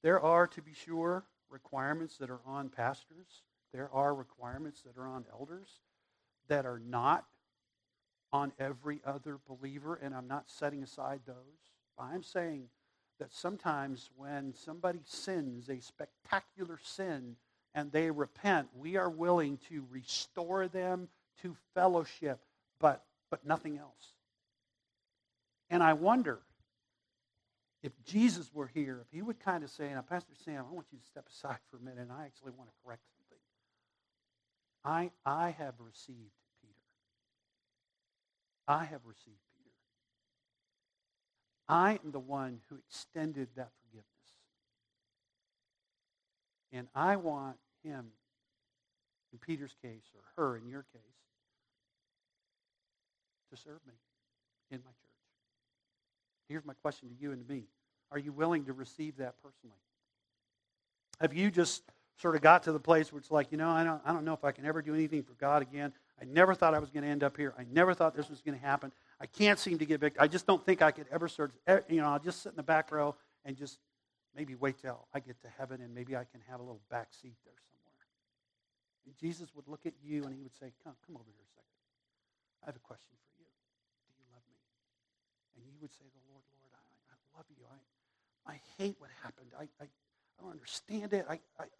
There 0.02 0.20
are, 0.20 0.46
to 0.48 0.62
be 0.62 0.72
sure, 0.74 1.24
requirements 1.50 2.16
that 2.18 2.30
are 2.30 2.40
on 2.46 2.68
pastors 2.68 3.42
there 3.76 3.90
are 3.92 4.14
requirements 4.14 4.80
that 4.82 4.96
are 4.96 5.06
on 5.06 5.26
elders 5.30 5.68
that 6.48 6.64
are 6.64 6.78
not 6.78 7.26
on 8.32 8.52
every 8.58 9.00
other 9.04 9.38
believer, 9.46 9.96
and 9.96 10.14
I'm 10.14 10.28
not 10.28 10.50
setting 10.50 10.82
aside 10.82 11.20
those. 11.26 11.36
I'm 11.98 12.22
saying 12.22 12.68
that 13.18 13.34
sometimes 13.34 14.10
when 14.16 14.54
somebody 14.54 15.00
sins 15.04 15.68
a 15.68 15.80
spectacular 15.80 16.78
sin 16.82 17.36
and 17.76 17.92
they 17.92 18.10
repent, 18.10 18.68
we 18.74 18.96
are 18.96 19.10
willing 19.10 19.58
to 19.68 19.84
restore 19.90 20.66
them 20.66 21.08
to 21.42 21.54
fellowship, 21.74 22.40
but, 22.80 23.04
but 23.30 23.46
nothing 23.46 23.76
else. 23.76 24.14
And 25.68 25.82
I 25.82 25.92
wonder 25.92 26.40
if 27.82 27.92
Jesus 28.06 28.50
were 28.54 28.66
here, 28.66 29.02
if 29.02 29.14
he 29.14 29.20
would 29.20 29.38
kind 29.38 29.62
of 29.62 29.68
say, 29.68 29.90
now, 29.90 30.00
Pastor 30.00 30.32
Sam, 30.42 30.64
I 30.68 30.74
want 30.74 30.86
you 30.90 30.98
to 30.98 31.04
step 31.04 31.26
aside 31.28 31.58
for 31.70 31.76
a 31.76 31.80
minute, 31.80 31.98
and 32.00 32.10
I 32.10 32.24
actually 32.24 32.52
want 32.52 32.70
to 32.70 32.74
correct 32.82 33.02
something. 33.18 33.38
I, 34.82 35.10
I 35.30 35.50
have 35.50 35.74
received 35.78 36.32
Peter. 36.62 36.72
I 38.66 38.84
have 38.84 39.02
received 39.04 39.36
Peter. 39.58 39.70
I 41.68 41.98
am 42.02 42.10
the 42.10 42.20
one 42.20 42.60
who 42.70 42.76
extended 42.88 43.48
that 43.56 43.70
forgiveness. 43.82 44.06
And 46.72 46.88
I 46.94 47.16
want 47.16 47.56
him, 47.86 48.06
in 49.32 49.38
Peter's 49.38 49.74
case, 49.82 50.04
or 50.14 50.20
her 50.36 50.56
in 50.56 50.66
your 50.66 50.84
case, 50.92 51.02
to 53.50 53.56
serve 53.56 53.80
me 53.86 53.94
in 54.70 54.78
my 54.78 54.90
church. 54.90 55.06
Here's 56.48 56.64
my 56.64 56.74
question 56.74 57.08
to 57.08 57.14
you 57.20 57.32
and 57.32 57.46
to 57.46 57.52
me. 57.52 57.64
Are 58.10 58.18
you 58.18 58.32
willing 58.32 58.64
to 58.66 58.72
receive 58.72 59.16
that 59.16 59.34
personally? 59.42 59.80
Have 61.20 61.34
you 61.34 61.50
just 61.50 61.82
sort 62.20 62.34
of 62.34 62.42
got 62.42 62.62
to 62.64 62.72
the 62.72 62.80
place 62.80 63.12
where 63.12 63.18
it's 63.18 63.30
like, 63.30 63.50
you 63.50 63.58
know, 63.58 63.70
I 63.70 63.84
don't, 63.84 64.00
I 64.04 64.12
don't 64.12 64.24
know 64.24 64.32
if 64.32 64.44
I 64.44 64.52
can 64.52 64.64
ever 64.64 64.80
do 64.82 64.94
anything 64.94 65.22
for 65.22 65.34
God 65.34 65.62
again. 65.62 65.92
I 66.20 66.24
never 66.24 66.54
thought 66.54 66.74
I 66.74 66.78
was 66.78 66.90
going 66.90 67.02
to 67.02 67.10
end 67.10 67.22
up 67.22 67.36
here. 67.36 67.54
I 67.58 67.64
never 67.70 67.92
thought 67.92 68.16
this 68.16 68.30
was 68.30 68.40
going 68.40 68.58
to 68.58 68.64
happen. 68.64 68.90
I 69.20 69.26
can't 69.26 69.58
seem 69.58 69.78
to 69.78 69.86
get 69.86 70.00
victory. 70.00 70.20
I 70.20 70.28
just 70.28 70.46
don't 70.46 70.64
think 70.64 70.82
I 70.82 70.90
could 70.90 71.06
ever 71.10 71.28
serve. 71.28 71.50
Eh, 71.66 71.80
you 71.88 72.00
know, 72.00 72.08
I'll 72.08 72.18
just 72.18 72.42
sit 72.42 72.50
in 72.50 72.56
the 72.56 72.62
back 72.62 72.90
row 72.90 73.14
and 73.44 73.56
just 73.56 73.78
maybe 74.34 74.54
wait 74.54 74.80
till 74.80 75.06
I 75.12 75.20
get 75.20 75.40
to 75.42 75.48
heaven 75.58 75.80
and 75.82 75.94
maybe 75.94 76.16
I 76.16 76.24
can 76.24 76.40
have 76.48 76.60
a 76.60 76.62
little 76.62 76.80
back 76.90 77.08
seat 77.10 77.34
there 77.44 77.54
somewhere. 77.70 77.75
And 79.06 79.14
Jesus 79.14 79.54
would 79.54 79.70
look 79.70 79.86
at 79.86 79.94
you 80.02 80.26
and 80.26 80.34
he 80.34 80.42
would 80.42 80.54
say, 80.58 80.74
come, 80.82 80.98
come 81.06 81.14
over 81.14 81.30
here 81.30 81.46
a 81.46 81.52
second. 81.54 81.78
I 82.62 82.66
have 82.66 82.76
a 82.76 82.82
question 82.82 83.14
for 83.14 83.30
you. 83.38 83.46
Do 83.46 84.10
you 84.18 84.26
love 84.34 84.42
me? 84.50 84.58
And 85.54 85.62
you 85.62 85.78
would 85.80 85.94
say, 85.94 86.10
the 86.10 86.24
Lord, 86.26 86.42
Lord, 86.58 86.74
I, 86.74 86.82
I 87.14 87.16
love 87.38 87.46
you. 87.54 87.62
I, 87.70 87.78
I 88.50 88.56
hate 88.82 88.98
what 88.98 89.10
happened. 89.22 89.54
I, 89.54 89.70
I, 89.78 89.86
I 89.86 90.42
don't 90.42 90.50
understand 90.50 91.14
it. 91.14 91.24
I, 91.30 91.38
I, 91.58 91.70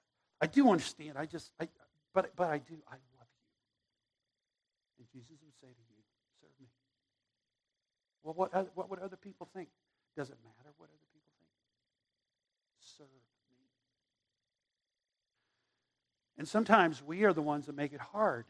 I 0.41 0.47
do 0.47 0.71
understand. 0.71 1.19
I 1.19 1.27
just, 1.27 1.51
I, 1.59 1.67
but, 2.15 2.31
but 2.39 2.47
I 2.49 2.59
do. 2.63 2.79
I 2.87 2.95
love 3.19 3.31
you. 3.35 3.43
And 5.03 5.07
Jesus 5.11 5.43
would 5.43 5.59
say 5.59 5.75
to 5.75 5.85
you, 5.91 6.01
serve 6.39 6.55
me. 6.63 6.71
Well, 8.23 8.35
what, 8.39 8.55
what 8.79 8.89
would 8.89 9.03
other 9.03 9.19
people 9.19 9.51
think? 9.51 9.69
Does 10.15 10.31
it 10.31 10.39
matter 10.47 10.71
what 10.79 10.89
other 10.95 11.11
people 11.13 11.35
think? 11.43 11.51
Serve 12.79 13.11
me. 13.11 13.37
And 16.39 16.47
sometimes 16.47 17.03
we 17.03 17.25
are 17.25 17.33
the 17.33 17.43
ones 17.43 17.67
that 17.67 17.77
make 17.77 17.93
it 17.93 18.01
hard 18.01 18.45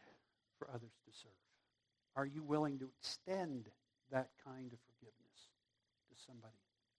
for 0.59 0.68
others 0.70 0.93
to 1.07 1.12
serve. 1.12 1.30
Are 2.16 2.26
you 2.26 2.43
willing 2.43 2.78
to 2.78 2.89
extend 2.99 3.68
that 4.11 4.30
kind 4.45 4.72
of 4.72 4.78
forgiveness 4.89 5.39
to 6.09 6.24
somebody 6.26 6.57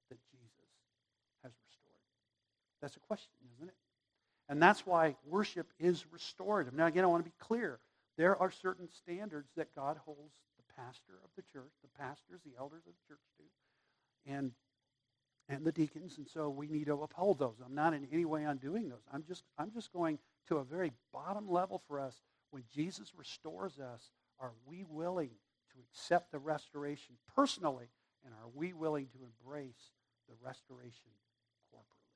that 0.10 0.18
Jesus 0.32 0.70
has 1.44 1.52
restored? 1.66 2.06
That's 2.82 2.96
a 2.96 3.02
question, 3.02 3.32
isn't 3.56 3.68
it? 3.68 3.76
And 4.50 4.62
that's 4.62 4.86
why 4.86 5.16
worship 5.26 5.68
is 5.80 6.06
restorative. 6.12 6.74
Now, 6.74 6.86
again, 6.86 7.04
I 7.04 7.08
want 7.08 7.26
to 7.26 7.30
be 7.30 7.36
clear. 7.40 7.80
There 8.18 8.38
are 8.38 8.52
certain 8.52 8.88
standards 8.90 9.50
that 9.58 9.76
God 9.76 9.98
holds 10.06 10.34
the 10.58 10.74
pastor 10.76 11.14
of 11.24 11.30
the 11.36 11.44
church, 11.52 11.72
the 11.82 12.00
pastors, 12.00 12.40
the 12.46 12.58
elders 12.58 12.84
of 12.88 12.94
the 12.94 13.08
church 13.08 13.20
to, 13.38 14.32
and, 14.32 14.52
and 15.50 15.66
the 15.66 15.72
deacons. 15.72 16.18
And 16.18 16.28
so 16.28 16.50
we 16.50 16.68
need 16.68 16.86
to 16.86 16.94
uphold 16.94 17.40
those. 17.40 17.56
I'm 17.64 17.76
not 17.76 17.94
in 17.94 18.08
any 18.12 18.26
way 18.26 18.44
undoing 18.44 18.88
those. 18.88 19.04
I'm 19.12 19.24
just, 19.28 19.44
I'm 19.58 19.72
just 19.72 19.92
going 19.92 20.20
to 20.48 20.58
a 20.58 20.64
very 20.64 20.92
bottom 21.14 21.50
level 21.50 21.82
for 21.88 22.00
us. 22.00 22.22
When 22.52 22.64
Jesus 22.74 23.14
restores 23.16 23.80
us, 23.80 24.10
are 24.40 24.54
we 24.66 24.84
willing 24.90 25.32
to 25.72 25.78
accept 25.92 26.32
the 26.32 26.40
restoration 26.40 27.16
personally? 27.36 27.88
And 28.26 28.34
are 28.34 28.50
we 28.54 28.74
willing 28.74 29.08
to 29.08 29.20
embrace 29.24 29.92
the 30.28 30.36
restoration 30.44 31.12
corporately? 31.74 32.08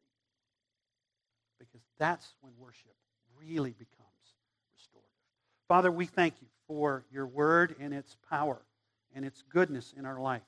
because 1.62 1.86
that's 1.98 2.34
when 2.42 2.52
worship 2.60 2.96
really 3.38 3.72
becomes 3.72 4.36
restorative. 4.76 5.10
Father, 5.68 5.92
we 5.92 6.06
thank 6.06 6.36
you 6.42 6.48
for 6.68 7.06
your 7.12 7.28
word 7.28 7.76
and 7.80 7.94
its 7.94 8.18
power 8.30 8.62
and 9.16 9.24
its 9.24 9.44
goodness 9.50 9.94
in 9.98 10.06
our 10.06 10.20
life. 10.20 10.42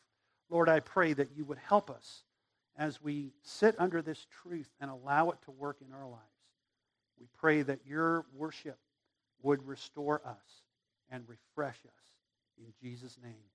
Lord, 0.49 0.69
I 0.69 0.79
pray 0.79 1.13
that 1.13 1.29
you 1.35 1.45
would 1.45 1.57
help 1.57 1.89
us 1.89 2.23
as 2.77 3.01
we 3.01 3.31
sit 3.43 3.75
under 3.77 4.01
this 4.01 4.25
truth 4.41 4.69
and 4.81 4.89
allow 4.89 5.29
it 5.29 5.37
to 5.45 5.51
work 5.51 5.77
in 5.85 5.93
our 5.93 6.07
lives. 6.07 6.23
We 7.19 7.27
pray 7.37 7.61
that 7.61 7.79
your 7.85 8.25
worship 8.35 8.77
would 9.41 9.65
restore 9.67 10.21
us 10.25 10.63
and 11.09 11.23
refresh 11.27 11.79
us. 11.85 12.03
In 12.57 12.73
Jesus' 12.81 13.17
name. 13.23 13.52